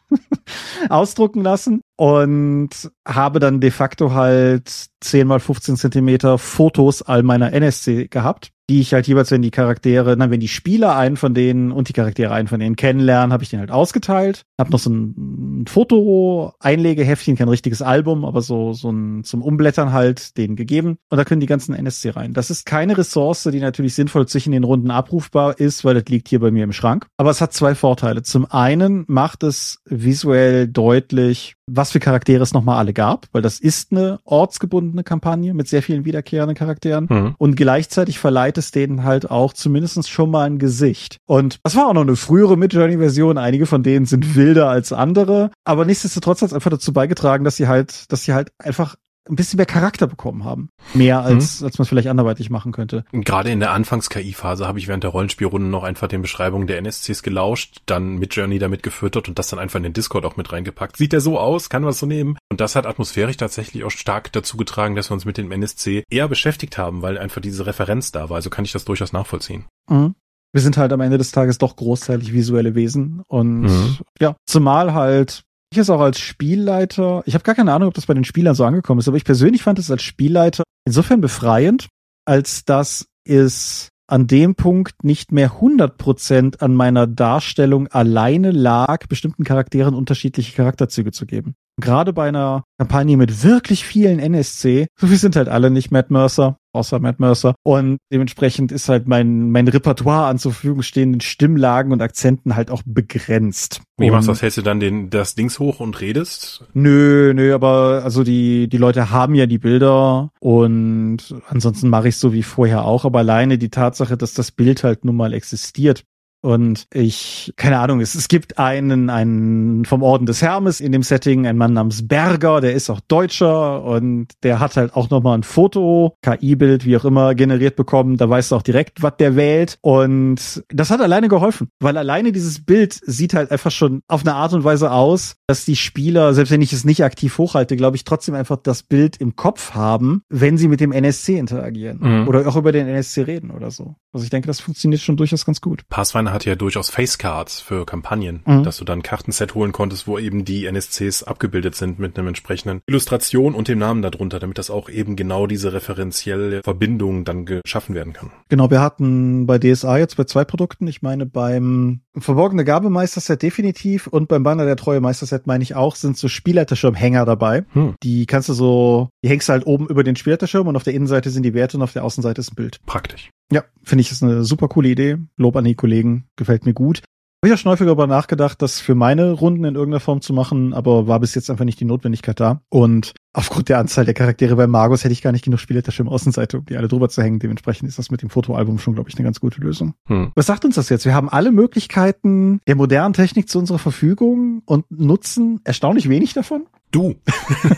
ausdrucken 0.90 1.42
lassen 1.42 1.82
und 1.98 2.70
habe 3.06 3.40
dann 3.40 3.60
de 3.60 3.72
facto 3.72 4.14
halt 4.14 4.72
10 5.02 5.28
mal 5.28 5.40
15 5.40 5.76
Zentimeter 5.76 6.38
Fotos 6.38 7.02
all 7.02 7.24
meiner 7.24 7.52
NSC 7.52 8.08
gehabt 8.08 8.52
die 8.70 8.82
ich 8.82 8.94
halt 8.94 9.08
jeweils, 9.08 9.32
wenn 9.32 9.42
die 9.42 9.52
Charaktere, 9.52 10.16
na, 10.18 10.30
wenn 10.30 10.42
die 10.42 10.50
Spieler 10.50 10.98
einen 10.98 11.16
von 11.16 11.34
denen 11.34 11.72
und 11.72 11.88
die 11.88 11.94
Charaktere 11.94 12.34
einen 12.34 12.50
von 12.50 12.60
denen 12.60 12.76
kennenlernen, 12.76 13.32
habe 13.32 13.44
ich 13.44 13.50
den 13.50 13.60
halt 13.60 13.72
ausgeteilt. 13.72 14.44
Hab 14.60 14.70
noch 14.72 14.80
so 14.80 14.90
ein, 14.90 15.62
ein 15.62 15.68
Foto-Einlegeheftchen, 15.68 17.38
kein 17.38 17.48
richtiges 17.48 17.82
Album, 17.82 18.26
aber 18.26 18.42
so, 18.42 18.74
so 18.74 18.90
ein 18.90 19.24
zum 19.24 19.42
Umblättern 19.42 19.94
halt 19.94 20.38
den 20.38 20.58
gegeben. 20.58 20.98
Und 21.10 21.18
da 21.18 21.24
können 21.24 21.40
die 21.40 21.48
ganzen 21.48 21.76
NSC 21.76 22.10
rein. 22.10 22.34
Das 22.34 22.50
ist 22.50 22.66
keine 22.66 22.98
Ressource, 22.98 23.44
die 23.44 23.60
natürlich 23.62 23.96
sinnvoll 23.96 24.28
zwischen 24.28 24.52
den 24.52 24.66
Runden 24.66 24.92
abrufbar 24.92 25.60
ist, 25.60 25.86
weil 25.86 25.94
das 25.94 26.06
liegt 26.10 26.28
hier 26.28 26.42
bei 26.42 26.52
mir 26.52 26.66
im 26.66 26.74
Schrank. 26.74 27.08
Aber 27.16 27.30
es 27.30 27.40
hat 27.40 27.54
zwei 27.54 27.74
Vorteile. 27.74 28.22
Zum 28.22 28.46
einen 28.52 29.06
macht 29.08 29.44
es 29.44 29.80
visuell 29.86 30.68
deutlich, 30.68 31.56
was 31.70 31.92
für 31.92 32.00
Charaktere 32.00 32.42
es 32.42 32.54
nochmal 32.54 32.78
alle 32.78 32.94
gab, 32.94 33.28
weil 33.34 33.42
das 33.42 33.60
ist 33.60 33.92
eine 33.92 34.20
ortsgebundene 34.24 35.04
Kampagne 35.04 35.54
mit 35.54 35.68
sehr 35.68 35.84
vielen 35.84 36.06
wiederkehrenden 36.06 36.56
Charakteren 36.56 37.08
mhm. 37.10 37.36
und 37.38 37.56
gleichzeitig 37.56 38.20
verleiht 38.20 38.58
es 38.58 38.72
denen 38.72 39.04
halt 39.04 39.30
auch 39.30 39.54
zumindest 39.54 40.10
schon 40.10 40.32
mal 40.32 40.46
ein 40.46 40.60
Gesicht. 40.60 41.18
Und 41.26 41.60
das 41.64 41.76
war 41.76 41.88
auch 41.88 41.94
noch 41.94 42.02
eine 42.02 42.16
frühere 42.16 42.58
Midjourney-Version, 42.58 43.38
einige 43.38 43.66
von 43.66 43.84
denen 43.84 44.06
sind 44.06 44.36
wilder 44.36 44.70
als 44.70 44.94
andere, 44.94 45.52
aber 45.66 45.86
nichtsdestotrotz 45.86 46.42
hat 46.42 46.50
es 46.50 46.54
einfach 46.54 46.72
dazu 46.72 46.94
beigetragen, 46.94 47.44
dass 47.44 47.58
sie 47.58 47.68
halt, 47.68 48.12
dass 48.12 48.24
sie 48.24 48.34
halt 48.34 48.52
einfach 48.58 48.96
ein 49.30 49.36
bisschen 49.36 49.58
mehr 49.58 49.66
Charakter 49.66 50.08
bekommen 50.08 50.44
haben. 50.44 50.70
Mehr 50.94 51.22
als, 51.22 51.60
mhm. 51.60 51.68
als 51.68 51.78
man 51.78 51.84
es 51.84 51.90
vielleicht 51.90 52.08
anderweitig 52.08 52.50
machen 52.50 52.72
könnte. 52.72 53.04
Gerade 53.12 53.52
in 53.52 53.60
der 53.60 53.72
Anfangs-KI-Phase 53.72 54.68
habe 54.68 54.80
ich 54.80 54.88
während 54.88 55.04
der 55.04 55.12
Rollenspielrunden 55.12 55.70
noch 55.70 55.84
einfach 55.84 56.08
den 56.08 56.22
Beschreibungen 56.22 56.68
der 56.68 56.78
NSCs 56.78 57.24
gelauscht, 57.24 57.82
dann 57.86 58.18
mit 58.18 58.36
Journey 58.36 58.60
damit 58.60 58.84
gefüttert 58.84 59.28
und 59.28 59.40
das 59.40 59.50
dann 59.50 59.60
einfach 59.60 59.78
in 59.78 59.84
den 59.84 59.94
Discord 59.94 60.26
auch 60.26 60.38
mit 60.38 60.52
reingepackt. 60.52 60.98
Sieht 60.98 61.14
der 61.14 61.22
so 61.22 61.40
aus? 61.40 61.70
Kann 61.70 61.82
man 61.82 61.92
es 61.92 62.00
so 62.00 62.06
nehmen? 62.06 62.38
Und 62.50 62.62
das 62.62 62.76
hat 62.76 62.86
atmosphärisch 62.86 63.38
tatsächlich 63.38 63.84
auch 63.84 63.92
stark 63.92 64.32
dazu 64.32 64.58
getragen, 64.58 64.96
dass 64.96 65.10
wir 65.10 65.14
uns 65.14 65.26
mit 65.26 65.38
dem 65.38 65.52
NSC 65.52 66.04
eher 66.10 66.28
beschäftigt 66.28 66.78
haben, 66.78 67.02
weil 67.02 67.18
einfach 67.18 67.42
diese 67.42 67.66
Referenz 67.66 68.12
da 68.12 68.30
war. 68.30 68.38
Also 68.38 68.50
kann 68.50 68.66
ich 68.66 68.72
das 68.72 68.86
durchaus 68.86 69.14
nachvollziehen. 69.14 69.66
Mhm 69.90 70.16
wir 70.54 70.62
sind 70.62 70.78
halt 70.78 70.92
am 70.94 71.02
Ende 71.02 71.18
des 71.18 71.32
Tages 71.32 71.58
doch 71.58 71.76
großteilig 71.76 72.34
visuelle 72.34 72.74
Wesen 72.74 73.22
und 73.28 73.62
mhm. 73.62 73.98
ja, 74.20 74.36
zumal 74.46 74.94
halt 74.94 75.44
ich 75.72 75.78
es 75.78 75.90
auch 75.90 76.00
als 76.00 76.20
Spielleiter, 76.20 77.24
ich 77.26 77.34
habe 77.34 77.44
gar 77.44 77.56
keine 77.56 77.74
Ahnung, 77.74 77.90
ob 77.90 77.94
das 77.94 78.06
bei 78.06 78.14
den 78.14 78.24
Spielern 78.24 78.56
so 78.56 78.64
angekommen 78.64 79.00
ist, 79.00 79.08
aber 79.08 79.18
ich 79.18 79.26
persönlich 79.26 79.64
fand 79.64 79.80
es 79.80 79.92
als 79.92 80.04
Spielleiter 80.04 80.64
insofern 80.86 81.22
befreiend, 81.22 81.88
als 82.26 82.66
dass 82.66 83.08
es 83.26 83.90
an 84.10 84.28
dem 84.28 84.56
Punkt 84.56 85.04
nicht 85.04 85.32
mehr 85.32 85.60
100% 85.60 86.60
an 86.60 86.74
meiner 86.74 87.08
Darstellung 87.08 87.88
alleine 87.88 88.52
lag, 88.52 89.08
bestimmten 89.08 89.44
Charakteren 89.44 89.94
unterschiedliche 89.94 90.56
Charakterzüge 90.56 91.12
zu 91.12 91.26
geben. 91.26 91.56
Gerade 91.80 92.12
bei 92.12 92.28
einer 92.28 92.64
Kampagne 92.80 93.18
mit 93.18 93.44
wirklich 93.44 93.86
vielen 93.86 94.18
NSC, 94.18 94.88
so 95.00 95.12
wir 95.12 95.18
sind 95.18 95.36
halt 95.36 95.48
alle 95.48 95.70
nicht 95.70 95.92
Matt 95.92 96.10
Mercer, 96.10 96.58
außer 96.74 97.00
Matt 97.00 97.20
Mercer. 97.20 97.54
Und 97.64 97.98
dementsprechend 98.12 98.72
ist 98.72 98.90
halt 98.90 99.08
mein, 99.08 99.52
mein 99.52 99.68
Repertoire 99.68 100.26
an 100.26 100.40
zur 100.40 100.54
Verfügung 100.54 100.82
stehenden 100.82 101.22
Stimmlagen 101.22 101.92
und 101.92 102.02
Akzenten 102.02 102.56
halt 102.56 102.72
auch 102.72 102.82
begrenzt. 102.84 103.82
Wie 103.98 104.10
machst 104.10 104.28
du 104.28 104.32
das? 104.32 104.42
Hältst 104.42 104.58
du 104.58 104.64
dann 104.64 104.80
den, 104.80 105.12
das 105.12 105.36
Dings 105.36 105.60
hoch 105.60 105.80
und 105.80 106.02
redest? 106.02 106.66
Nö, 106.74 107.34
nö, 107.36 107.54
aber 107.54 108.02
also 108.04 108.24
die, 108.24 108.68
die 108.70 108.78
Leute 108.78 109.12
haben 109.12 109.36
ja 109.36 109.46
die 109.46 109.60
Bilder 109.60 110.32
und 110.40 111.36
ansonsten 111.48 111.90
mache 111.90 112.08
ich 112.08 112.18
so 112.18 112.34
wie 112.34 112.44
vorher 112.44 112.86
auch, 112.86 113.06
aber 113.06 113.20
alleine 113.20 113.60
die 113.60 113.70
Tatsache, 113.70 114.18
dass 114.18 114.34
das 114.34 114.52
Bild 114.52 114.84
halt 114.84 115.06
nun 115.06 115.16
mal 115.16 115.34
existiert, 115.34 116.04
und 116.48 116.88
ich, 116.94 117.52
keine 117.58 117.80
Ahnung, 117.80 118.00
es, 118.00 118.16
es 118.16 118.30
gibt 118.30 118.58
einen, 118.58 119.10
einen 119.10 119.84
vom 119.84 120.02
Orden 120.02 120.26
des 120.26 120.42
Hermes 120.42 120.80
in 120.80 120.94
dem 120.94 121.04
Setting, 121.04 121.46
ein 121.46 121.58
Mann 121.58 121.74
namens 121.74 122.08
Berger, 122.08 122.62
der 122.62 122.72
ist 122.72 122.90
auch 122.90 123.02
Deutscher 123.02 123.84
und 123.84 124.28
der 124.44 124.62
hat 124.62 124.78
halt 124.78 124.96
auch 124.96 125.10
nochmal 125.10 125.38
ein 125.38 125.44
Foto, 125.44 126.16
KI-Bild, 126.22 126.86
wie 126.86 126.96
auch 126.96 127.04
immer, 127.04 127.36
generiert 127.36 127.76
bekommen. 127.76 128.16
Da 128.16 128.30
weißt 128.30 128.52
du 128.52 128.56
auch 128.56 128.62
direkt, 128.62 129.04
was 129.04 129.18
der 129.18 129.36
wählt. 129.36 129.78
Und 129.82 130.64
das 130.70 130.90
hat 130.90 131.02
alleine 131.02 131.28
geholfen, 131.28 131.68
weil 131.82 131.98
alleine 131.98 132.32
dieses 132.32 132.64
Bild 132.64 132.94
sieht 132.94 133.34
halt 133.34 133.52
einfach 133.52 133.72
schon 133.72 134.00
auf 134.08 134.22
eine 134.22 134.36
Art 134.36 134.54
und 134.54 134.64
Weise 134.64 134.90
aus, 134.94 135.36
dass 135.48 135.66
die 135.66 135.76
Spieler, 135.76 136.34
selbst 136.34 136.52
wenn 136.52 136.62
ich 136.62 136.72
es 136.72 136.86
nicht 136.86 137.04
aktiv 137.04 137.38
hochhalte, 137.38 137.76
glaube 137.76 137.98
ich, 137.98 138.06
trotzdem 138.06 138.36
einfach 138.36 138.56
das 138.56 138.84
Bild 138.84 139.18
im 139.18 139.36
Kopf 139.36 139.74
haben, 139.74 140.22
wenn 140.30 140.58
sie 140.58 140.70
mit 140.70 140.80
dem 140.80 140.94
NSC 140.94 141.38
interagieren 141.38 142.00
mhm. 142.00 142.28
oder 142.30 142.48
auch 142.48 142.56
über 142.56 142.72
den 142.72 142.88
NSC 142.88 143.24
reden 143.24 143.52
oder 143.52 143.70
so. 143.70 143.96
Also 144.14 144.24
ich 144.24 144.30
denke, 144.30 144.48
das 144.48 144.62
funktioniert 144.62 145.02
schon 145.02 145.18
durchaus 145.18 145.46
ganz 145.46 145.60
gut. 145.60 145.84
Pathfinder 145.90 146.37
hat 146.38 146.46
ja 146.46 146.56
durchaus 146.56 146.90
Facecards 146.90 147.62
für 147.62 147.86
Kampagnen, 147.86 148.42
mhm. 148.46 148.64
dass 148.64 148.78
du 148.78 148.86
dann 148.86 149.00
ein 149.00 149.04
Kartenset 149.04 149.56
holen 149.56 149.72
konntest, 149.72 150.08
wo 150.08 150.20
eben 150.20 150.46
die 150.46 150.66
NSCs 150.66 151.24
abgebildet 151.24 151.76
sind 151.76 152.00
mit 152.00 152.18
einem 152.18 152.28
entsprechenden 152.28 152.82
Illustration 152.88 153.56
und 153.56 153.68
dem 153.68 153.80
Namen 153.80 154.02
darunter, 154.02 154.40
damit 154.40 154.58
das 154.58 154.70
auch 154.70 154.90
eben 154.90 155.16
genau 155.16 155.48
diese 155.48 155.74
referenzielle 155.74 156.62
Verbindung 156.64 157.26
dann 157.26 157.46
geschaffen 157.46 157.96
werden 157.96 158.14
kann. 158.14 158.32
Genau, 158.50 158.70
wir 158.70 158.82
hatten 158.82 159.48
bei 159.48 159.58
DSA 159.58 159.98
jetzt 159.98 160.16
bei 160.18 160.26
zwei 160.26 160.46
Produkten, 160.46 160.88
ich 160.88 161.02
meine 161.02 161.26
beim 161.26 162.02
Verborgene 162.16 162.66
Gabemeister-Set 162.66 163.42
definitiv 163.42 164.08
und 164.08 164.28
beim 164.28 164.44
Banner 164.44 164.66
der 164.66 164.76
Treue 164.76 165.02
Meister-Set 165.02 165.48
meine 165.48 165.64
ich 165.64 165.76
auch, 165.76 165.96
sind 165.96 166.18
so 166.18 166.28
Spielleiterschirmhänger 166.28 167.26
dabei. 167.26 167.66
Hm. 167.74 167.96
Die 168.04 168.26
kannst 168.26 168.50
du 168.50 168.54
so, 168.54 169.10
die 169.24 169.30
hängst 169.30 169.50
du 169.50 169.54
halt 169.54 169.66
oben 169.66 169.88
über 169.88 170.04
den 170.04 170.16
Spielleiterschirm 170.16 170.68
und 170.68 170.76
auf 170.76 170.84
der 170.84 170.94
Innenseite 170.94 171.30
sind 171.30 171.44
die 171.44 171.54
Werte 171.54 171.78
und 171.78 171.84
auf 171.84 171.94
der 171.94 172.04
Außenseite 172.04 172.42
ist 172.42 172.52
ein 172.52 172.56
Bild. 172.56 172.80
Praktisch. 172.86 173.30
Ja, 173.52 173.64
finde 173.84 174.02
ich 174.02 174.12
ist 174.12 174.24
eine 174.24 174.44
super 174.44 174.68
coole 174.68 174.90
Idee. 174.90 175.18
Lob 175.38 175.56
an 175.56 175.64
die 175.64 175.76
Kollegen, 175.76 176.28
gefällt 176.36 176.66
mir 176.66 176.74
gut. 176.74 176.98
Habe 177.00 177.48
ich 177.48 177.52
ja 177.52 177.58
schon 177.58 177.72
häufiger 177.72 177.88
darüber 177.88 178.08
nachgedacht, 178.08 178.62
das 178.62 178.80
für 178.80 178.96
meine 178.96 179.32
Runden 179.32 179.64
in 179.64 179.76
irgendeiner 179.76 180.00
Form 180.00 180.22
zu 180.22 180.34
machen, 180.34 180.74
aber 180.74 181.08
war 181.08 181.20
bis 181.20 181.36
jetzt 181.36 181.52
einfach 181.52 181.66
nicht 181.66 181.80
die 181.80 181.86
Notwendigkeit 181.86 182.40
da. 182.40 182.62
Und 182.70 183.14
aufgrund 183.38 183.70
der 183.70 183.78
Anzahl 183.78 184.04
der 184.04 184.16
Charaktere 184.16 184.56
bei 184.56 184.66
Magus 184.66 185.04
hätte 185.04 185.14
ich 185.14 185.22
gar 185.22 185.32
nicht 185.32 185.46
genug 185.46 185.60
Spielleiterschirm 185.60 186.10
Außenseite, 186.10 186.58
um 186.58 186.66
die 186.66 186.76
alle 186.76 186.88
drüber 186.88 187.08
zu 187.08 187.22
hängen. 187.22 187.38
Dementsprechend 187.38 187.88
ist 187.88 188.00
das 188.00 188.10
mit 188.10 188.24
dem 188.24 188.30
Fotoalbum 188.30 188.80
schon, 188.80 188.96
glaube 188.96 189.10
ich, 189.10 189.16
eine 189.16 189.24
ganz 189.24 189.40
gute 189.40 189.62
Lösung. 189.62 189.94
Hm. 190.08 190.32
Was 190.34 190.48
sagt 190.48 190.66
uns 190.66 190.76
das 190.76 190.90
jetzt? 190.90 191.06
Wir 191.06 191.14
haben 191.14 191.30
alle 191.30 191.52
Möglichkeiten 191.52 192.60
der 192.68 192.76
modernen 192.76 193.14
Technik 193.14 193.48
zu 193.48 193.60
unserer 193.60 193.78
Verfügung 193.78 194.64
und 194.66 194.86
nutzen 194.90 195.62
erstaunlich 195.64 196.10
wenig 196.10 196.34
davon. 196.34 196.66
Du. 196.92 197.16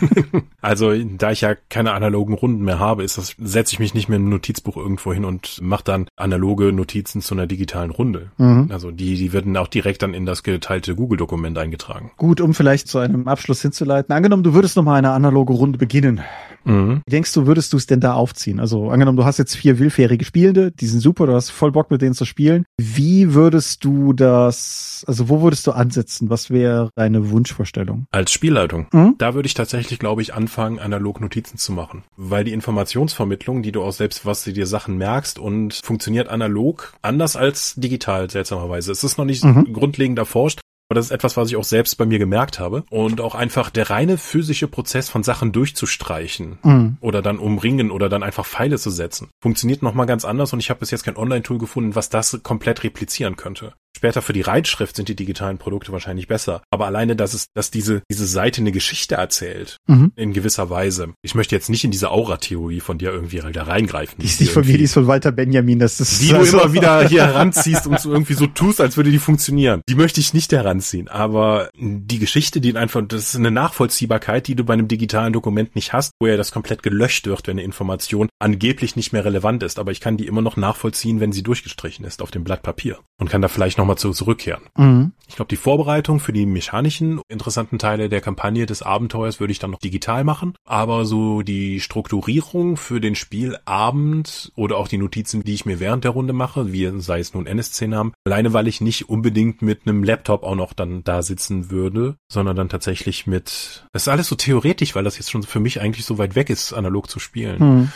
also, 0.60 0.94
da 0.94 1.32
ich 1.32 1.40
ja 1.40 1.56
keine 1.68 1.92
analogen 1.92 2.32
Runden 2.32 2.62
mehr 2.62 2.78
habe, 2.78 3.02
ist 3.02 3.18
das, 3.18 3.34
setze 3.38 3.72
ich 3.72 3.80
mich 3.80 3.92
nicht 3.92 4.08
mehr 4.08 4.18
im 4.18 4.28
Notizbuch 4.28 4.76
irgendwo 4.76 5.12
hin 5.12 5.24
und 5.24 5.58
mache 5.60 5.82
dann 5.82 6.06
analoge 6.14 6.72
Notizen 6.72 7.20
zu 7.20 7.34
einer 7.34 7.48
digitalen 7.48 7.90
Runde. 7.90 8.30
Mhm. 8.38 8.68
Also, 8.70 8.92
die, 8.92 9.16
die 9.16 9.32
werden 9.32 9.56
auch 9.56 9.66
direkt 9.66 10.02
dann 10.02 10.14
in 10.14 10.26
das 10.26 10.44
geteilte 10.44 10.94
Google-Dokument 10.94 11.58
eingetragen. 11.58 12.12
Gut, 12.16 12.40
um 12.40 12.54
vielleicht 12.54 12.86
zu 12.86 12.98
einem 12.98 13.26
Abschluss 13.26 13.62
hinzuleiten. 13.62 14.14
Angenommen, 14.14 14.44
du 14.44 14.54
würdest 14.54 14.76
nochmal 14.76 14.98
eine 14.98 15.10
analoge 15.10 15.49
Runde 15.52 15.78
beginnen. 15.78 16.20
Mhm. 16.64 17.02
Wie 17.06 17.10
denkst 17.10 17.32
du, 17.32 17.46
würdest 17.46 17.72
du 17.72 17.76
es 17.76 17.86
denn 17.86 18.00
da 18.00 18.14
aufziehen? 18.14 18.60
Also 18.60 18.90
angenommen, 18.90 19.16
du 19.16 19.24
hast 19.24 19.38
jetzt 19.38 19.56
vier 19.56 19.78
willfährige 19.78 20.24
Spielende, 20.24 20.72
die 20.72 20.86
sind 20.86 21.00
super, 21.00 21.26
du 21.26 21.34
hast 21.34 21.50
voll 21.50 21.72
Bock 21.72 21.90
mit 21.90 22.02
denen 22.02 22.14
zu 22.14 22.24
spielen. 22.24 22.64
Wie 22.78 23.34
würdest 23.34 23.84
du 23.84 24.12
das, 24.12 25.04
also 25.06 25.28
wo 25.28 25.42
würdest 25.42 25.66
du 25.66 25.72
ansetzen? 25.72 26.30
Was 26.30 26.50
wäre 26.50 26.90
deine 26.96 27.30
Wunschvorstellung? 27.30 28.06
Als 28.10 28.32
Spielleitung. 28.32 28.86
Mhm. 28.92 29.14
Da 29.18 29.34
würde 29.34 29.46
ich 29.46 29.54
tatsächlich, 29.54 29.98
glaube 29.98 30.22
ich, 30.22 30.34
anfangen, 30.34 30.78
analog 30.78 31.20
Notizen 31.20 31.58
zu 31.58 31.72
machen. 31.72 32.04
Weil 32.16 32.44
die 32.44 32.52
Informationsvermittlung, 32.52 33.62
die 33.62 33.72
du 33.72 33.82
auch 33.82 33.92
selbst, 33.92 34.26
was 34.26 34.44
du 34.44 34.52
dir 34.52 34.66
Sachen 34.66 34.96
merkst 34.98 35.38
und 35.38 35.80
funktioniert 35.82 36.28
analog 36.28 36.92
anders 37.02 37.36
als 37.36 37.74
digital, 37.76 38.30
seltsamerweise. 38.30 38.92
Es 38.92 39.04
ist 39.04 39.18
noch 39.18 39.24
nicht 39.24 39.44
mhm. 39.44 39.72
grundlegend 39.72 40.18
erforscht, 40.18 40.60
aber 40.90 40.96
das 40.96 41.06
ist 41.06 41.12
etwas, 41.12 41.36
was 41.36 41.48
ich 41.48 41.56
auch 41.56 41.62
selbst 41.62 41.96
bei 41.98 42.04
mir 42.04 42.18
gemerkt 42.18 42.58
habe. 42.58 42.82
Und 42.90 43.20
auch 43.20 43.36
einfach 43.36 43.70
der 43.70 43.90
reine 43.90 44.18
physische 44.18 44.66
Prozess 44.66 45.08
von 45.08 45.22
Sachen 45.22 45.52
durchzustreichen 45.52 46.58
mhm. 46.64 46.96
oder 47.00 47.22
dann 47.22 47.38
umringen 47.38 47.92
oder 47.92 48.08
dann 48.08 48.24
einfach 48.24 48.44
Pfeile 48.44 48.76
zu 48.76 48.90
setzen, 48.90 49.28
funktioniert 49.40 49.82
nochmal 49.82 50.06
ganz 50.06 50.24
anders. 50.24 50.52
Und 50.52 50.58
ich 50.58 50.68
habe 50.68 50.80
bis 50.80 50.90
jetzt 50.90 51.04
kein 51.04 51.16
Online-Tool 51.16 51.58
gefunden, 51.58 51.94
was 51.94 52.08
das 52.08 52.40
komplett 52.42 52.82
replizieren 52.82 53.36
könnte. 53.36 53.72
Später 53.96 54.22
für 54.22 54.32
die 54.32 54.40
Reitschrift 54.40 54.96
sind 54.96 55.08
die 55.08 55.14
digitalen 55.14 55.58
Produkte 55.58 55.92
wahrscheinlich 55.92 56.26
besser. 56.26 56.62
Aber 56.70 56.86
alleine, 56.86 57.16
dass 57.16 57.34
es, 57.34 57.48
dass 57.54 57.70
diese, 57.70 58.02
diese 58.10 58.26
Seite 58.26 58.62
eine 58.62 58.72
Geschichte 58.72 59.16
erzählt, 59.16 59.76
mhm. 59.86 60.12
in 60.16 60.32
gewisser 60.32 60.70
Weise. 60.70 61.12
Ich 61.22 61.34
möchte 61.34 61.54
jetzt 61.54 61.68
nicht 61.68 61.84
in 61.84 61.90
diese 61.90 62.10
Aura-Theorie 62.10 62.80
von 62.80 62.98
dir 62.98 63.12
irgendwie 63.12 63.42
da 63.52 63.64
reingreifen. 63.64 64.16
Die 64.18 64.26
ist 64.26 64.40
nicht 64.40 64.52
von 64.52 64.66
mir, 64.66 64.78
die 64.78 64.84
ist 64.84 64.94
von 64.94 65.06
Walter 65.06 65.32
Benjamin. 65.32 65.78
Das 65.78 66.00
ist 66.00 66.22
die 66.22 66.28
du 66.28 66.36
immer 66.44 66.72
wieder 66.72 67.06
hier 67.06 67.26
heranziehst 67.26 67.86
und 67.86 68.00
so 68.00 68.10
irgendwie 68.10 68.34
so 68.34 68.46
tust, 68.46 68.80
als 68.80 68.96
würde 68.96 69.10
die 69.10 69.18
funktionieren. 69.18 69.82
Die 69.88 69.94
möchte 69.94 70.20
ich 70.20 70.34
nicht 70.34 70.50
heranziehen. 70.52 70.79
Aber 71.08 71.70
die 71.76 72.18
Geschichte, 72.18 72.60
die 72.60 72.76
einfach, 72.76 73.02
das 73.06 73.30
ist 73.30 73.36
eine 73.36 73.50
Nachvollziehbarkeit, 73.50 74.46
die 74.46 74.54
du 74.54 74.64
bei 74.64 74.74
einem 74.74 74.88
digitalen 74.88 75.32
Dokument 75.32 75.74
nicht 75.74 75.92
hast, 75.92 76.12
wo 76.20 76.26
ja 76.26 76.36
das 76.36 76.52
komplett 76.52 76.82
gelöscht 76.82 77.26
wird, 77.26 77.46
wenn 77.46 77.58
eine 77.58 77.62
Information 77.62 78.28
angeblich 78.38 78.96
nicht 78.96 79.12
mehr 79.12 79.24
relevant 79.24 79.62
ist. 79.62 79.78
Aber 79.78 79.92
ich 79.92 80.00
kann 80.00 80.16
die 80.16 80.26
immer 80.26 80.42
noch 80.42 80.56
nachvollziehen, 80.56 81.20
wenn 81.20 81.32
sie 81.32 81.42
durchgestrichen 81.42 82.04
ist 82.04 82.22
auf 82.22 82.30
dem 82.30 82.44
Blatt 82.44 82.62
Papier. 82.62 82.98
Und 83.18 83.30
kann 83.30 83.42
da 83.42 83.48
vielleicht 83.48 83.78
nochmal 83.78 83.98
zu 83.98 84.12
zurückkehren. 84.12 84.62
Mhm. 84.76 85.12
Ich 85.28 85.36
glaube, 85.36 85.48
die 85.48 85.56
Vorbereitung 85.56 86.20
für 86.20 86.32
die 86.32 86.46
mechanischen 86.46 87.20
interessanten 87.28 87.78
Teile 87.78 88.08
der 88.08 88.20
Kampagne 88.20 88.66
des 88.66 88.82
Abenteuers 88.82 89.40
würde 89.40 89.52
ich 89.52 89.58
dann 89.58 89.70
noch 89.70 89.78
digital 89.78 90.24
machen. 90.24 90.54
Aber 90.64 91.04
so 91.04 91.42
die 91.42 91.80
Strukturierung 91.80 92.76
für 92.76 93.00
den 93.00 93.14
Spielabend 93.14 94.52
oder 94.56 94.76
auch 94.76 94.88
die 94.88 94.98
Notizen, 94.98 95.44
die 95.44 95.54
ich 95.54 95.66
mir 95.66 95.80
während 95.80 96.04
der 96.04 96.12
Runde 96.12 96.32
mache, 96.32 96.72
wie 96.72 96.90
sei 97.00 97.20
es 97.20 97.34
nun 97.34 97.46
NSC-Namen, 97.46 98.12
alleine 98.24 98.52
weil 98.52 98.68
ich 98.68 98.80
nicht 98.80 99.08
unbedingt 99.08 99.62
mit 99.62 99.86
einem 99.86 100.02
Laptop 100.02 100.42
auch 100.42 100.54
noch 100.54 100.69
dann 100.74 101.04
da 101.04 101.22
sitzen 101.22 101.70
würde, 101.70 102.16
sondern 102.28 102.56
dann 102.56 102.68
tatsächlich 102.68 103.26
mit, 103.26 103.86
das 103.92 104.02
ist 104.02 104.08
alles 104.08 104.28
so 104.28 104.36
theoretisch, 104.36 104.94
weil 104.94 105.04
das 105.04 105.18
jetzt 105.18 105.30
schon 105.30 105.42
für 105.42 105.60
mich 105.60 105.80
eigentlich 105.80 106.04
so 106.04 106.18
weit 106.18 106.34
weg 106.34 106.50
ist, 106.50 106.72
analog 106.72 107.10
zu 107.10 107.18
spielen. 107.18 107.58
Mhm. 107.58 107.92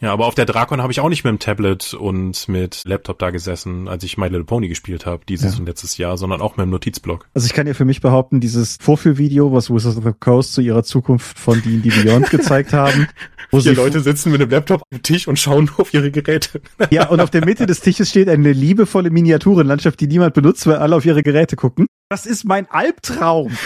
Ja, 0.00 0.12
aber 0.12 0.26
auf 0.26 0.34
der 0.34 0.44
Drakon 0.44 0.82
habe 0.82 0.92
ich 0.92 1.00
auch 1.00 1.08
nicht 1.08 1.24
mit 1.24 1.30
dem 1.30 1.38
Tablet 1.38 1.94
und 1.94 2.48
mit 2.48 2.82
Laptop 2.84 3.18
da 3.18 3.30
gesessen, 3.30 3.88
als 3.88 4.04
ich 4.04 4.18
My 4.18 4.26
Little 4.26 4.44
Pony 4.44 4.68
gespielt 4.68 5.06
habe, 5.06 5.24
dieses 5.26 5.54
ja. 5.54 5.60
und 5.60 5.66
letztes 5.66 5.96
Jahr, 5.96 6.18
sondern 6.18 6.42
auch 6.42 6.58
mit 6.58 6.64
dem 6.64 6.70
Notizblock. 6.70 7.26
Also 7.32 7.46
ich 7.46 7.54
kann 7.54 7.66
ja 7.66 7.72
für 7.72 7.86
mich 7.86 8.02
behaupten, 8.02 8.40
dieses 8.40 8.76
Vorführvideo, 8.78 9.52
was 9.52 9.70
Wizards 9.70 9.96
of 9.96 10.04
the 10.04 10.12
Coast 10.12 10.52
zu 10.52 10.60
ihrer 10.60 10.82
Zukunft 10.82 11.38
von 11.38 11.62
D&D 11.62 11.88
Beyond 11.88 12.28
gezeigt 12.30 12.74
haben, 12.74 13.08
wo 13.50 13.60
Vier 13.60 13.74
Leute 13.74 14.00
sitzen 14.00 14.32
mit 14.32 14.42
einem 14.42 14.50
Laptop 14.50 14.82
am 14.92 15.02
Tisch 15.02 15.28
und 15.28 15.38
schauen 15.38 15.70
auf 15.78 15.94
ihre 15.94 16.10
Geräte. 16.10 16.60
Ja, 16.90 17.08
und 17.08 17.20
auf 17.20 17.30
der 17.30 17.44
Mitte 17.44 17.64
des 17.64 17.80
Tisches 17.80 18.10
steht 18.10 18.28
eine 18.28 18.52
liebevolle 18.52 19.10
Miniaturenlandschaft, 19.10 19.98
die 20.00 20.08
niemand 20.08 20.34
benutzt, 20.34 20.66
weil 20.66 20.76
alle 20.76 20.96
auf 20.96 21.06
ihre 21.06 21.22
Geräte 21.22 21.56
gucken. 21.56 21.86
Das 22.08 22.24
ist 22.24 22.44
mein 22.44 22.70
Albtraum. 22.70 23.56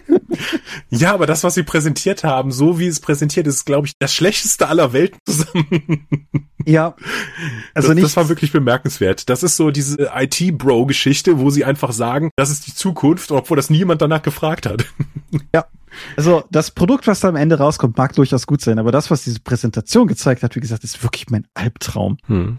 ja, 0.90 1.14
aber 1.14 1.26
das, 1.26 1.42
was 1.42 1.54
sie 1.54 1.62
präsentiert 1.62 2.22
haben, 2.22 2.52
so 2.52 2.78
wie 2.78 2.86
es 2.86 3.00
präsentiert 3.00 3.46
ist, 3.46 3.64
glaube 3.64 3.86
ich, 3.86 3.94
das 3.98 4.12
schlechteste 4.12 4.68
aller 4.68 4.92
Welten 4.92 5.18
zusammen. 5.26 6.06
Ja. 6.66 6.94
Also 7.72 7.88
das, 7.88 7.94
nicht. 7.94 8.04
Das 8.04 8.16
war 8.16 8.28
wirklich 8.28 8.52
bemerkenswert. 8.52 9.30
Das 9.30 9.42
ist 9.42 9.56
so 9.56 9.70
diese 9.70 10.10
IT-Bro-Geschichte, 10.14 11.38
wo 11.38 11.48
sie 11.48 11.64
einfach 11.64 11.92
sagen, 11.92 12.30
das 12.36 12.50
ist 12.50 12.66
die 12.66 12.74
Zukunft, 12.74 13.32
obwohl 13.32 13.56
das 13.56 13.70
niemand 13.70 14.02
danach 14.02 14.22
gefragt 14.22 14.66
hat. 14.66 14.84
Ja. 15.54 15.64
Also 16.16 16.44
das 16.50 16.70
Produkt, 16.70 17.06
was 17.06 17.20
da 17.20 17.28
am 17.28 17.36
Ende 17.36 17.56
rauskommt, 17.56 17.96
mag 17.96 18.14
durchaus 18.14 18.46
gut 18.46 18.60
sein, 18.60 18.78
aber 18.78 18.92
das, 18.92 19.10
was 19.10 19.24
diese 19.24 19.40
Präsentation 19.40 20.06
gezeigt 20.06 20.42
hat, 20.42 20.56
wie 20.56 20.60
gesagt, 20.60 20.84
ist 20.84 21.02
wirklich 21.02 21.30
mein 21.30 21.46
Albtraum. 21.54 22.18
Hm. 22.26 22.58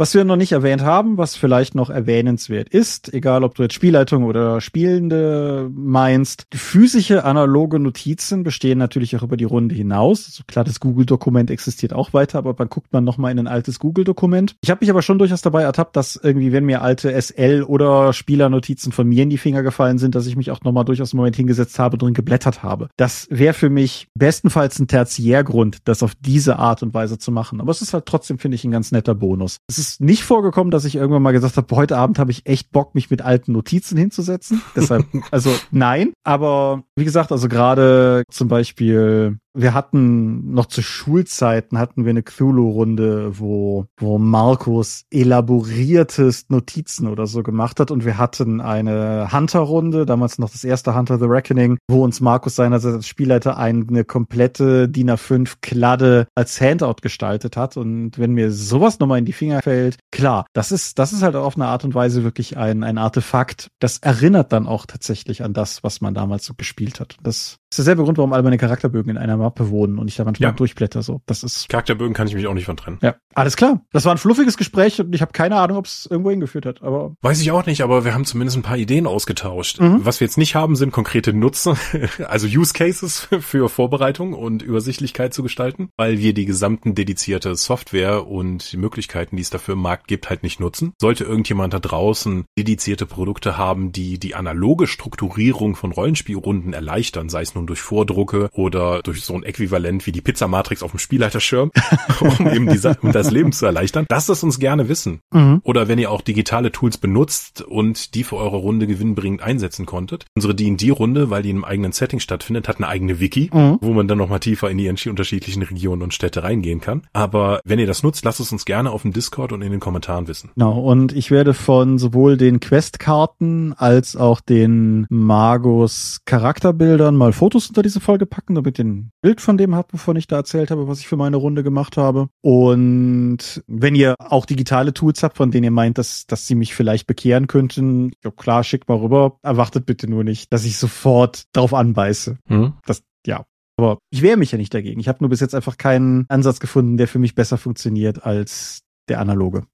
Was 0.00 0.14
wir 0.14 0.22
noch 0.22 0.36
nicht 0.36 0.52
erwähnt 0.52 0.82
haben, 0.82 1.18
was 1.18 1.34
vielleicht 1.34 1.74
noch 1.74 1.90
erwähnenswert 1.90 2.68
ist, 2.68 3.12
egal 3.12 3.42
ob 3.42 3.56
du 3.56 3.64
jetzt 3.64 3.74
Spielleitung 3.74 4.22
oder 4.22 4.60
Spielende 4.60 5.68
meinst, 5.74 6.46
physische 6.54 7.24
analoge 7.24 7.80
Notizen 7.80 8.44
bestehen 8.44 8.78
natürlich 8.78 9.16
auch 9.16 9.24
über 9.24 9.36
die 9.36 9.42
Runde 9.42 9.74
hinaus. 9.74 10.26
Also 10.26 10.44
klar, 10.46 10.64
das 10.64 10.78
Google-Dokument 10.78 11.50
existiert 11.50 11.92
auch 11.92 12.12
weiter, 12.12 12.38
aber 12.38 12.54
dann 12.54 12.68
guckt 12.68 12.92
man 12.92 13.02
nochmal 13.02 13.32
in 13.32 13.40
ein 13.40 13.48
altes 13.48 13.80
Google-Dokument. 13.80 14.54
Ich 14.62 14.70
habe 14.70 14.78
mich 14.82 14.90
aber 14.90 15.02
schon 15.02 15.18
durchaus 15.18 15.42
dabei 15.42 15.64
ertappt, 15.64 15.96
dass 15.96 16.14
irgendwie, 16.14 16.52
wenn 16.52 16.64
mir 16.64 16.80
alte 16.80 17.20
SL 17.20 17.64
oder 17.66 18.12
Spielernotizen 18.12 18.92
von 18.92 19.08
mir 19.08 19.24
in 19.24 19.30
die 19.30 19.36
Finger 19.36 19.64
gefallen 19.64 19.98
sind, 19.98 20.14
dass 20.14 20.28
ich 20.28 20.36
mich 20.36 20.52
auch 20.52 20.62
nochmal 20.62 20.84
durchaus 20.84 21.12
einen 21.12 21.18
Moment 21.18 21.34
hingesetzt 21.34 21.76
habe 21.80 21.98
drin 21.98 22.14
geblättert 22.14 22.62
habe. 22.62 22.88
Das 22.96 23.26
wäre 23.30 23.52
für 23.52 23.68
mich 23.68 24.06
bestenfalls 24.14 24.78
ein 24.78 24.86
Tertiärgrund, 24.86 25.78
das 25.86 26.04
auf 26.04 26.12
diese 26.20 26.60
Art 26.60 26.84
und 26.84 26.94
Weise 26.94 27.18
zu 27.18 27.32
machen. 27.32 27.60
Aber 27.60 27.72
es 27.72 27.82
ist 27.82 27.94
halt 27.94 28.06
trotzdem, 28.06 28.38
finde 28.38 28.54
ich, 28.54 28.62
ein 28.62 28.70
ganz 28.70 28.92
netter 28.92 29.16
Bonus. 29.16 29.56
Es 29.66 29.78
ist 29.78 29.87
ist 29.88 30.00
nicht 30.00 30.24
vorgekommen, 30.24 30.70
dass 30.70 30.84
ich 30.84 30.96
irgendwann 30.96 31.22
mal 31.22 31.32
gesagt 31.32 31.56
habe, 31.56 31.74
heute 31.76 31.96
Abend 31.96 32.18
habe 32.18 32.30
ich 32.30 32.46
echt 32.46 32.72
Bock, 32.72 32.94
mich 32.94 33.10
mit 33.10 33.22
alten 33.22 33.52
Notizen 33.52 33.96
hinzusetzen. 33.96 34.62
Deshalb, 34.76 35.06
also 35.30 35.54
nein. 35.70 36.12
Aber 36.24 36.82
wie 36.96 37.04
gesagt, 37.04 37.32
also 37.32 37.48
gerade 37.48 38.22
zum 38.30 38.48
Beispiel 38.48 39.38
wir 39.54 39.74
hatten 39.74 40.52
noch 40.52 40.66
zu 40.66 40.82
Schulzeiten 40.82 41.78
hatten 41.78 42.04
wir 42.04 42.10
eine 42.10 42.22
Cthulhu-Runde, 42.22 43.38
wo, 43.38 43.86
wo 43.96 44.18
Markus 44.18 45.04
elaboriertest 45.10 46.50
Notizen 46.50 47.08
oder 47.08 47.26
so 47.26 47.42
gemacht 47.42 47.80
hat. 47.80 47.90
Und 47.90 48.04
wir 48.04 48.18
hatten 48.18 48.60
eine 48.60 49.32
Hunter-Runde, 49.32 50.06
damals 50.06 50.38
noch 50.38 50.50
das 50.50 50.64
erste 50.64 50.94
Hunter 50.94 51.18
the 51.18 51.24
Reckoning, 51.24 51.78
wo 51.88 52.04
uns 52.04 52.20
Markus 52.20 52.56
seinerseits 52.56 52.94
als 52.94 53.08
Spielleiter 53.08 53.56
eine 53.56 54.04
komplette 54.04 54.88
DIN 54.88 55.10
A5 55.10 55.56
Kladde 55.60 56.28
als 56.34 56.60
Handout 56.60 56.96
gestaltet 57.02 57.56
hat. 57.56 57.76
Und 57.76 58.18
wenn 58.18 58.32
mir 58.32 58.52
sowas 58.52 58.98
nochmal 58.98 59.18
in 59.18 59.24
die 59.24 59.32
Finger 59.32 59.60
fällt, 59.62 59.98
klar, 60.12 60.46
das 60.52 60.72
ist, 60.72 60.98
das 60.98 61.12
ist 61.12 61.22
halt 61.22 61.36
auf 61.36 61.56
eine 61.56 61.66
Art 61.66 61.84
und 61.84 61.94
Weise 61.94 62.22
wirklich 62.22 62.56
ein, 62.56 62.84
ein 62.84 62.98
Artefakt, 62.98 63.68
das 63.80 63.98
erinnert 63.98 64.52
dann 64.52 64.66
auch 64.66 64.86
tatsächlich 64.86 65.42
an 65.42 65.52
das, 65.52 65.82
was 65.82 66.00
man 66.00 66.14
damals 66.14 66.44
so 66.44 66.54
gespielt 66.54 67.00
hat. 67.00 67.16
Das 67.22 67.58
ist 67.70 67.78
derselbe 67.78 68.02
Grund, 68.02 68.16
warum 68.16 68.32
all 68.32 68.42
meine 68.42 68.56
Charakterbögen 68.56 69.10
in 69.10 69.18
einer 69.18 69.36
Mappe 69.36 69.68
wohnen 69.68 69.98
und 69.98 70.08
ich 70.08 70.16
da 70.16 70.24
manchmal 70.24 70.50
ja. 70.50 70.56
durchblätter. 70.56 71.02
So, 71.02 71.20
das 71.26 71.42
ist 71.42 71.68
Charakterbögen 71.68 72.14
kann 72.14 72.26
ich 72.26 72.34
mich 72.34 72.46
auch 72.46 72.54
nicht 72.54 72.64
von 72.64 72.76
trennen. 72.76 72.98
Ja, 73.02 73.16
alles 73.34 73.56
klar. 73.56 73.82
Das 73.92 74.04
war 74.06 74.12
ein 74.12 74.18
fluffiges 74.18 74.56
Gespräch 74.56 75.00
und 75.00 75.14
ich 75.14 75.20
habe 75.20 75.32
keine 75.32 75.56
Ahnung, 75.56 75.76
ob 75.76 75.84
es 75.84 76.06
irgendwo 76.10 76.30
hingeführt 76.30 76.64
hat. 76.64 76.82
Aber 76.82 77.14
weiß 77.20 77.40
ich 77.42 77.50
auch 77.50 77.66
nicht. 77.66 77.82
Aber 77.82 78.04
wir 78.04 78.14
haben 78.14 78.24
zumindest 78.24 78.56
ein 78.56 78.62
paar 78.62 78.78
Ideen 78.78 79.06
ausgetauscht. 79.06 79.80
Mhm. 79.80 80.04
Was 80.04 80.20
wir 80.20 80.26
jetzt 80.26 80.38
nicht 80.38 80.54
haben, 80.54 80.76
sind 80.76 80.92
konkrete 80.92 81.34
Nutzer, 81.34 81.76
also 82.28 82.46
Use 82.46 82.72
Cases 82.72 83.28
für 83.40 83.68
Vorbereitung 83.68 84.32
und 84.32 84.62
Übersichtlichkeit 84.62 85.34
zu 85.34 85.42
gestalten, 85.42 85.90
weil 85.96 86.18
wir 86.18 86.32
die 86.32 86.46
gesamten 86.46 86.94
dedizierte 86.94 87.54
Software 87.54 88.26
und 88.26 88.72
die 88.72 88.78
Möglichkeiten, 88.78 89.36
die 89.36 89.42
es 89.42 89.50
dafür 89.50 89.74
im 89.74 89.82
Markt 89.82 90.08
gibt, 90.08 90.30
halt 90.30 90.42
nicht 90.42 90.58
nutzen. 90.58 90.94
Sollte 90.98 91.24
irgendjemand 91.24 91.74
da 91.74 91.80
draußen 91.80 92.46
dedizierte 92.58 93.04
Produkte 93.04 93.58
haben, 93.58 93.92
die 93.92 94.18
die 94.18 94.34
analoge 94.34 94.86
Strukturierung 94.86 95.76
von 95.76 95.92
Rollenspielrunden 95.92 96.72
erleichtern, 96.72 97.28
sei 97.28 97.42
es 97.42 97.54
nun 97.58 97.66
durch 97.66 97.80
Vordrucke 97.80 98.48
oder 98.52 99.02
durch 99.02 99.22
so 99.22 99.34
ein 99.34 99.42
Äquivalent 99.42 100.06
wie 100.06 100.12
die 100.12 100.20
Pizza-Matrix 100.20 100.82
auf 100.82 100.92
dem 100.92 100.98
Spielleiterschirm, 100.98 101.70
um 102.20 102.48
eben 102.48 102.68
die, 102.68 102.80
um 103.02 103.12
das 103.12 103.30
Leben 103.30 103.52
zu 103.52 103.66
erleichtern. 103.66 104.06
Lasst 104.08 104.30
es 104.30 104.42
uns 104.42 104.58
gerne 104.58 104.88
wissen. 104.88 105.20
Mhm. 105.32 105.60
Oder 105.64 105.88
wenn 105.88 105.98
ihr 105.98 106.10
auch 106.10 106.22
digitale 106.22 106.72
Tools 106.72 106.98
benutzt 106.98 107.62
und 107.62 108.14
die 108.14 108.24
für 108.24 108.36
eure 108.36 108.56
Runde 108.56 108.86
gewinnbringend 108.86 109.42
einsetzen 109.42 109.86
konntet. 109.86 110.26
Unsere 110.34 110.54
D&D-Runde, 110.54 111.30
weil 111.30 111.42
die 111.42 111.50
in 111.50 111.56
einem 111.56 111.64
eigenen 111.64 111.92
Setting 111.92 112.20
stattfindet, 112.20 112.68
hat 112.68 112.76
eine 112.76 112.88
eigene 112.88 113.20
Wiki, 113.20 113.50
mhm. 113.52 113.78
wo 113.80 113.92
man 113.92 114.08
dann 114.08 114.18
nochmal 114.18 114.40
tiefer 114.40 114.70
in 114.70 114.78
die 114.78 114.88
unterschiedlichen 114.88 115.62
Regionen 115.62 116.02
und 116.02 116.14
Städte 116.14 116.42
reingehen 116.42 116.80
kann. 116.80 117.02
Aber 117.12 117.60
wenn 117.64 117.78
ihr 117.78 117.86
das 117.86 118.02
nutzt, 118.02 118.24
lasst 118.24 118.40
es 118.40 118.52
uns 118.52 118.64
gerne 118.64 118.90
auf 118.90 119.02
dem 119.02 119.12
Discord 119.12 119.52
und 119.52 119.62
in 119.62 119.70
den 119.70 119.80
Kommentaren 119.80 120.28
wissen. 120.28 120.50
Genau, 120.54 120.80
und 120.80 121.12
ich 121.12 121.30
werde 121.30 121.54
von 121.54 121.98
sowohl 121.98 122.36
den 122.36 122.60
Questkarten 122.60 123.74
als 123.76 124.16
auch 124.16 124.40
den 124.40 125.06
Magos 125.08 126.20
Charakterbildern 126.24 127.16
mal 127.16 127.32
Fotos 127.32 127.47
unter 127.54 127.82
diese 127.82 128.00
Folge 128.00 128.26
packen, 128.26 128.54
damit 128.54 128.78
ihr 128.78 128.84
ein 128.84 129.10
Bild 129.22 129.40
von 129.40 129.56
dem 129.56 129.74
habt, 129.74 129.92
wovon 129.92 130.16
ich 130.16 130.26
da 130.26 130.36
erzählt 130.36 130.70
habe, 130.70 130.88
was 130.88 131.00
ich 131.00 131.08
für 131.08 131.16
meine 131.16 131.36
Runde 131.36 131.62
gemacht 131.62 131.96
habe. 131.96 132.28
Und 132.42 133.62
wenn 133.66 133.94
ihr 133.94 134.14
auch 134.18 134.46
digitale 134.46 134.94
Tools 134.94 135.22
habt, 135.22 135.36
von 135.36 135.50
denen 135.50 135.64
ihr 135.64 135.70
meint, 135.70 135.98
dass, 135.98 136.26
dass 136.26 136.46
sie 136.46 136.54
mich 136.54 136.74
vielleicht 136.74 137.06
bekehren 137.06 137.46
könnten, 137.46 138.12
ja 138.24 138.30
klar, 138.30 138.64
schickt 138.64 138.88
mal 138.88 138.98
rüber. 138.98 139.38
Erwartet 139.42 139.86
bitte 139.86 140.08
nur 140.08 140.24
nicht, 140.24 140.52
dass 140.52 140.64
ich 140.64 140.76
sofort 140.76 141.44
drauf 141.52 141.74
anbeiße. 141.74 142.38
Mhm. 142.48 142.74
Das, 142.86 143.02
ja, 143.26 143.44
aber 143.76 143.98
ich 144.10 144.22
wehre 144.22 144.36
mich 144.36 144.52
ja 144.52 144.58
nicht 144.58 144.74
dagegen. 144.74 145.00
Ich 145.00 145.08
habe 145.08 145.18
nur 145.20 145.30
bis 145.30 145.40
jetzt 145.40 145.54
einfach 145.54 145.76
keinen 145.76 146.26
Ansatz 146.28 146.60
gefunden, 146.60 146.96
der 146.96 147.08
für 147.08 147.18
mich 147.18 147.34
besser 147.34 147.58
funktioniert 147.58 148.24
als 148.24 148.82
der 149.08 149.20
analoge. 149.20 149.64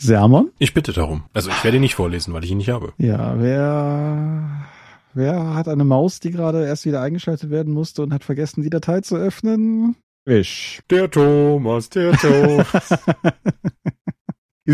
Sermon? 0.00 0.50
Ich 0.58 0.74
bitte 0.74 0.92
darum. 0.92 1.24
Also 1.32 1.50
ich 1.50 1.62
werde 1.62 1.76
ihn 1.76 1.82
nicht 1.82 1.94
vorlesen, 1.94 2.34
weil 2.34 2.42
ich 2.44 2.50
ihn 2.50 2.56
nicht 2.56 2.70
habe. 2.70 2.92
Ja, 2.98 3.40
wer 3.40 4.66
Wer 5.14 5.54
hat 5.54 5.68
eine 5.68 5.84
Maus, 5.84 6.20
die 6.20 6.30
gerade 6.30 6.64
erst 6.64 6.86
wieder 6.86 7.02
eingeschaltet 7.02 7.50
werden 7.50 7.74
musste 7.74 8.02
und 8.02 8.14
hat 8.14 8.24
vergessen, 8.24 8.62
die 8.62 8.70
Datei 8.70 9.02
zu 9.02 9.16
öffnen? 9.16 9.96
Ich. 10.24 10.80
Der 10.88 11.10
Thomas, 11.10 11.90
der 11.90 12.12
Thomas. 12.12 12.88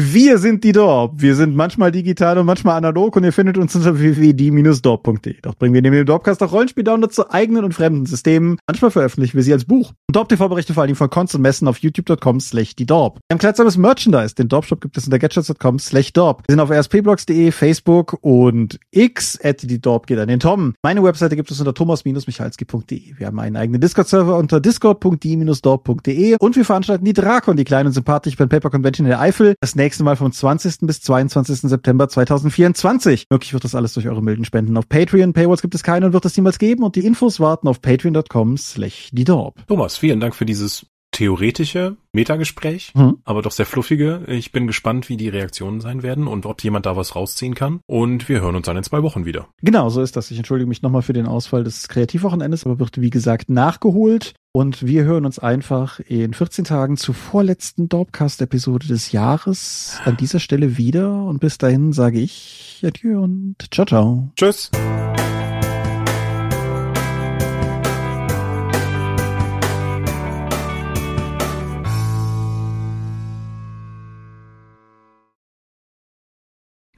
Wir 0.00 0.38
sind 0.38 0.62
die 0.62 0.70
Dorp. 0.70 1.14
Wir 1.16 1.34
sind 1.34 1.56
manchmal 1.56 1.90
digital 1.90 2.38
und 2.38 2.46
manchmal 2.46 2.76
analog 2.76 3.16
und 3.16 3.24
ihr 3.24 3.32
findet 3.32 3.58
uns 3.58 3.74
unter 3.74 3.98
www.die-dorp.de. 3.98 5.40
Doch 5.42 5.56
bringen 5.56 5.74
wir 5.74 5.82
neben 5.82 5.96
dem 5.96 6.06
Dorpcast 6.06 6.40
auch 6.40 6.52
Rollenspiel-Downloads 6.52 7.16
zu 7.16 7.32
eigenen 7.32 7.64
und 7.64 7.74
fremden 7.74 8.06
Systemen. 8.06 8.58
Manchmal 8.68 8.92
veröffentlichen 8.92 9.36
wir 9.36 9.42
sie 9.42 9.52
als 9.52 9.64
Buch. 9.64 9.90
Und 10.06 10.14
Dorp 10.14 10.28
TV 10.28 10.48
berichte 10.48 10.72
vor 10.72 10.84
allem 10.84 10.94
von 10.94 11.10
Cons 11.10 11.34
und 11.34 11.42
Messen 11.42 11.66
auf 11.66 11.78
youtube.com 11.78 12.38
slash 12.38 12.76
die 12.76 12.86
Dorp. 12.86 13.16
Wir 13.16 13.34
haben 13.34 13.40
kleidsames 13.40 13.76
Merchandise. 13.76 14.36
Den 14.36 14.46
Dorp-Shop 14.46 14.80
gibt 14.80 14.96
es 14.96 15.06
unter 15.06 15.18
gadgets.com 15.18 15.80
slash 15.80 16.12
Dorp. 16.12 16.44
Wir 16.46 16.52
sind 16.52 16.60
auf 16.60 16.70
rspblogs.de, 16.70 17.50
Facebook 17.50 18.18
und 18.20 18.78
X 18.92 19.36
at 19.42 19.68
die 19.68 19.80
Dorp 19.80 20.06
geht 20.06 20.20
an 20.20 20.28
den 20.28 20.38
Tom. 20.38 20.74
Meine 20.80 21.02
Webseite 21.02 21.34
gibt 21.34 21.50
es 21.50 21.58
unter 21.58 21.74
thomas-michalski.de. 21.74 23.18
Wir 23.18 23.26
haben 23.26 23.40
einen 23.40 23.56
eigenen 23.56 23.80
Discord-Server 23.80 24.36
unter 24.36 24.60
discord.die-dorp.de 24.60 26.36
und 26.38 26.54
wir 26.54 26.64
veranstalten 26.64 27.04
die 27.04 27.14
Drakon, 27.14 27.56
die 27.56 27.64
kleinen 27.64 27.88
und 27.88 27.94
sympathisch 27.94 28.36
Pen 28.36 28.48
Paper 28.48 28.70
Convention 28.70 29.04
in 29.04 29.10
der 29.10 29.20
Eifel. 29.20 29.56
Das 29.60 29.74
nächste 29.74 29.87
Mal 29.98 30.16
vom 30.16 30.30
20. 30.30 30.78
bis 30.82 31.00
22. 31.00 31.60
September 31.62 32.08
2024. 32.08 33.26
Möglich 33.30 33.52
wird 33.52 33.64
das 33.64 33.74
alles 33.74 33.94
durch 33.94 34.08
eure 34.08 34.22
milden 34.22 34.44
Spenden 34.44 34.76
auf 34.76 34.88
Patreon. 34.88 35.32
Paywalls 35.32 35.62
gibt 35.62 35.74
es 35.74 35.82
keine 35.82 36.06
und 36.06 36.12
wird 36.12 36.24
es 36.24 36.36
niemals 36.36 36.58
geben 36.58 36.82
und 36.82 36.96
die 36.96 37.04
Infos 37.04 37.40
warten 37.40 37.68
auf 37.68 37.80
patreon.com 37.80 38.56
slash 38.56 39.08
die 39.12 39.24
Thomas, 39.66 39.96
vielen 39.96 40.20
Dank 40.20 40.34
für 40.34 40.46
dieses 40.46 40.86
theoretische 41.18 41.96
Metagespräch, 42.12 42.92
mhm. 42.94 43.18
aber 43.24 43.42
doch 43.42 43.50
sehr 43.50 43.66
fluffige. 43.66 44.22
Ich 44.28 44.52
bin 44.52 44.68
gespannt, 44.68 45.08
wie 45.08 45.16
die 45.16 45.28
Reaktionen 45.28 45.80
sein 45.80 46.04
werden 46.04 46.28
und 46.28 46.46
ob 46.46 46.62
jemand 46.62 46.86
da 46.86 46.94
was 46.94 47.16
rausziehen 47.16 47.56
kann. 47.56 47.80
Und 47.86 48.28
wir 48.28 48.40
hören 48.40 48.54
uns 48.54 48.66
dann 48.66 48.76
in 48.76 48.84
zwei 48.84 49.02
Wochen 49.02 49.24
wieder. 49.24 49.48
Genau, 49.60 49.88
so 49.88 50.00
ist 50.00 50.14
das. 50.14 50.30
Ich 50.30 50.36
entschuldige 50.38 50.68
mich 50.68 50.80
nochmal 50.82 51.02
für 51.02 51.12
den 51.12 51.26
Ausfall 51.26 51.64
des 51.64 51.88
Kreativwochenendes, 51.88 52.64
aber 52.64 52.78
wird 52.78 53.00
wie 53.00 53.10
gesagt 53.10 53.50
nachgeholt. 53.50 54.34
Und 54.52 54.86
wir 54.86 55.02
hören 55.02 55.26
uns 55.26 55.40
einfach 55.40 55.98
in 55.98 56.34
14 56.34 56.64
Tagen 56.64 56.96
zur 56.96 57.16
vorletzten 57.16 57.88
Dorpcast-Episode 57.88 58.86
des 58.86 59.10
Jahres 59.10 59.98
an 60.04 60.16
dieser 60.16 60.38
Stelle 60.38 60.76
wieder. 60.78 61.24
Und 61.24 61.40
bis 61.40 61.58
dahin 61.58 61.92
sage 61.92 62.20
ich 62.20 62.80
Adieu 62.84 63.20
und 63.20 63.56
ciao, 63.72 63.84
ciao. 63.84 64.28
Tschüss. 64.36 64.70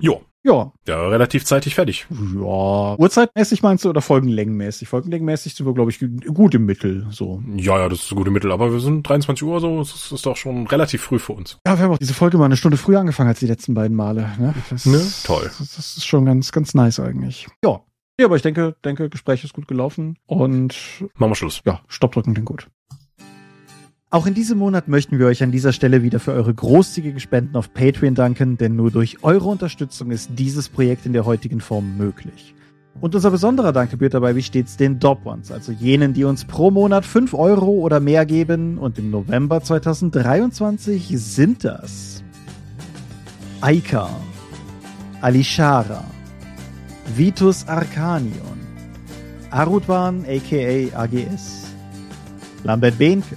Jo. 0.01 0.23
Ja. 0.43 0.73
Ja, 0.89 1.09
relativ 1.09 1.45
zeitig 1.45 1.75
fertig. 1.75 2.07
Ja. 2.11 2.97
Uhrzeitmäßig 2.99 3.63
meinst 3.63 3.85
du 3.85 3.91
oder 3.91 4.01
folgenlängenmäßig? 4.01 4.89
Folgenlängenmäßig 4.89 5.55
sind 5.55 5.67
wir, 5.67 5.75
glaube 5.75 5.91
ich, 5.91 6.01
gut 6.35 6.55
im 6.55 6.65
Mittel, 6.65 7.07
so. 7.11 7.43
Ja, 7.57 7.79
ja, 7.79 7.89
das 7.91 8.05
ist 8.05 8.15
gut 8.15 8.27
im 8.27 8.33
Mittel, 8.33 8.51
aber 8.51 8.73
wir 8.73 8.81
sind 8.81 9.07
23 9.07 9.47
Uhr 9.47 9.61
so, 9.61 9.79
das 9.81 10.13
ist 10.13 10.25
doch 10.25 10.37
schon 10.37 10.67
relativ 10.67 11.03
früh 11.03 11.19
für 11.19 11.35
uns. 11.35 11.59
Ja, 11.67 11.79
wir 11.79 11.85
haben 11.85 11.93
auch 11.93 11.99
diese 11.99 12.15
Folge 12.15 12.39
mal 12.39 12.47
eine 12.47 12.57
Stunde 12.57 12.79
früher 12.79 13.01
angefangen 13.01 13.29
als 13.29 13.41
die 13.41 13.47
letzten 13.47 13.75
beiden 13.75 13.95
Male, 13.95 14.33
ne? 14.39 14.55
Das, 14.71 14.87
ne? 14.87 15.07
Toll. 15.25 15.51
Das, 15.59 15.77
das 15.77 15.97
ist 15.99 16.07
schon 16.07 16.25
ganz, 16.25 16.53
ganz 16.53 16.73
nice 16.73 17.01
eigentlich. 17.01 17.47
Ja. 17.63 17.81
Ja, 18.19 18.27
aber 18.27 18.37
ich 18.37 18.43
denke, 18.43 18.77
denke, 18.85 19.09
Gespräch 19.09 19.45
ist 19.45 19.55
gut 19.55 19.67
gelaufen 19.67 20.19
und. 20.27 20.75
Machen 21.15 21.31
wir 21.31 21.35
Schluss. 21.35 21.63
Ja, 21.65 21.81
Stopp 21.89 22.13
drücken 22.13 22.35
klingt 22.35 22.49
gut. 22.49 22.67
Auch 24.13 24.27
in 24.27 24.35
diesem 24.35 24.59
Monat 24.59 24.89
möchten 24.89 25.21
wir 25.21 25.27
euch 25.27 25.41
an 25.41 25.53
dieser 25.53 25.73
Stelle 25.73 26.03
wieder 26.03 26.19
für 26.19 26.33
eure 26.33 26.53
großzügige 26.53 27.21
Spenden 27.21 27.55
auf 27.57 27.73
Patreon 27.73 28.17
danken, 28.17 28.59
denn 28.59 28.75
nur 28.75 28.91
durch 28.91 29.23
eure 29.23 29.49
Unterstützung 29.49 30.11
ist 30.11 30.31
dieses 30.37 30.69
Projekt 30.69 31.07
in 31.07 31.13
der 31.13 31.27
heutigen 31.27 31.61
Form 31.61 31.97
möglich. 31.97 32.57
Und 33.01 33.15
unser 33.15 33.31
besonderer 33.31 33.73
Dank 33.73 33.93
gebührt 33.93 34.15
dabei 34.15 34.35
wie 34.35 34.43
stets 34.43 34.77
den 34.77 34.99
Dop 34.99 35.25
Ones, 35.25 35.53
also 35.53 35.71
jenen, 35.71 36.13
die 36.13 36.25
uns 36.25 36.45
pro 36.45 36.73
Monat 36.73 37.07
5 37.07 37.35
Euro 37.35 37.71
oder 37.71 38.01
mehr 38.01 38.27
geben. 38.27 38.79
Und 38.79 38.99
im 38.99 39.13
November 39.13 39.63
2023 39.63 41.13
sind 41.15 41.63
das 41.63 42.25
Aika, 43.61 44.11
Alishara, 45.21 46.03
Vitus 47.15 47.69
Arcanion, 47.69 48.59
Arudwan 49.51 50.25
aka 50.25 51.01
AGS, 51.01 51.69
Lambert 52.65 52.99
Behnke, 52.99 53.37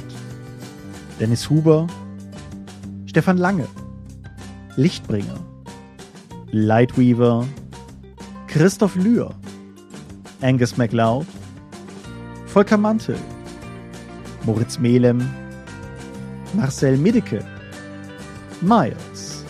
Dennis 1.21 1.47
Huber, 1.51 1.85
Stefan 3.05 3.37
Lange, 3.37 3.67
Lichtbringer, 4.75 5.39
Lightweaver, 6.51 7.45
Christoph 8.47 8.95
Lühr, 8.95 9.29
Angus 10.41 10.77
MacLeod, 10.77 11.27
Volker 12.47 12.77
Mantel, 12.77 13.17
Moritz 14.47 14.79
Melem, 14.79 15.21
Marcel 16.55 16.97
Middeke, 16.97 17.45
Miles, 18.61 19.45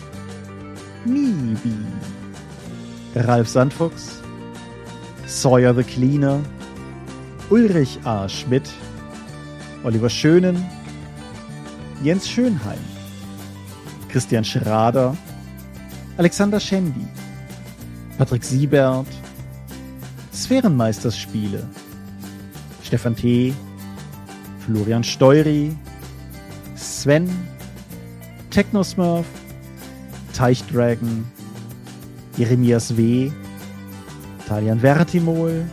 Nibi, 1.06 1.74
Ralf 3.14 3.48
Sandfuchs, 3.48 4.20
Sawyer 5.26 5.72
the 5.72 5.84
Cleaner, 5.84 6.38
Ulrich 7.48 7.98
A. 8.04 8.28
Schmidt, 8.28 8.68
Oliver 9.84 10.10
Schönen, 10.10 10.62
Jens 12.02 12.28
Schönheim, 12.28 12.80
Christian 14.08 14.44
Schrader, 14.44 15.16
Alexander 16.16 16.58
Schendi, 16.58 17.06
Patrick 18.18 18.42
Siebert, 18.42 19.06
Sphärenmeisterspiele, 20.32 21.62
Stefan 22.82 23.14
T., 23.14 23.54
Florian 24.66 25.04
Steury, 25.04 25.76
Sven, 26.74 27.30
Technosmurf, 28.50 29.26
Teichdragon, 30.34 31.24
Jeremias 32.36 32.96
W., 32.96 33.30
Talian 34.48 34.80
Vertimol, 34.80 35.64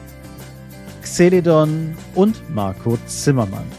Xeledon 1.02 1.96
und 2.14 2.38
Marco 2.54 2.98
Zimmermann. 3.08 3.79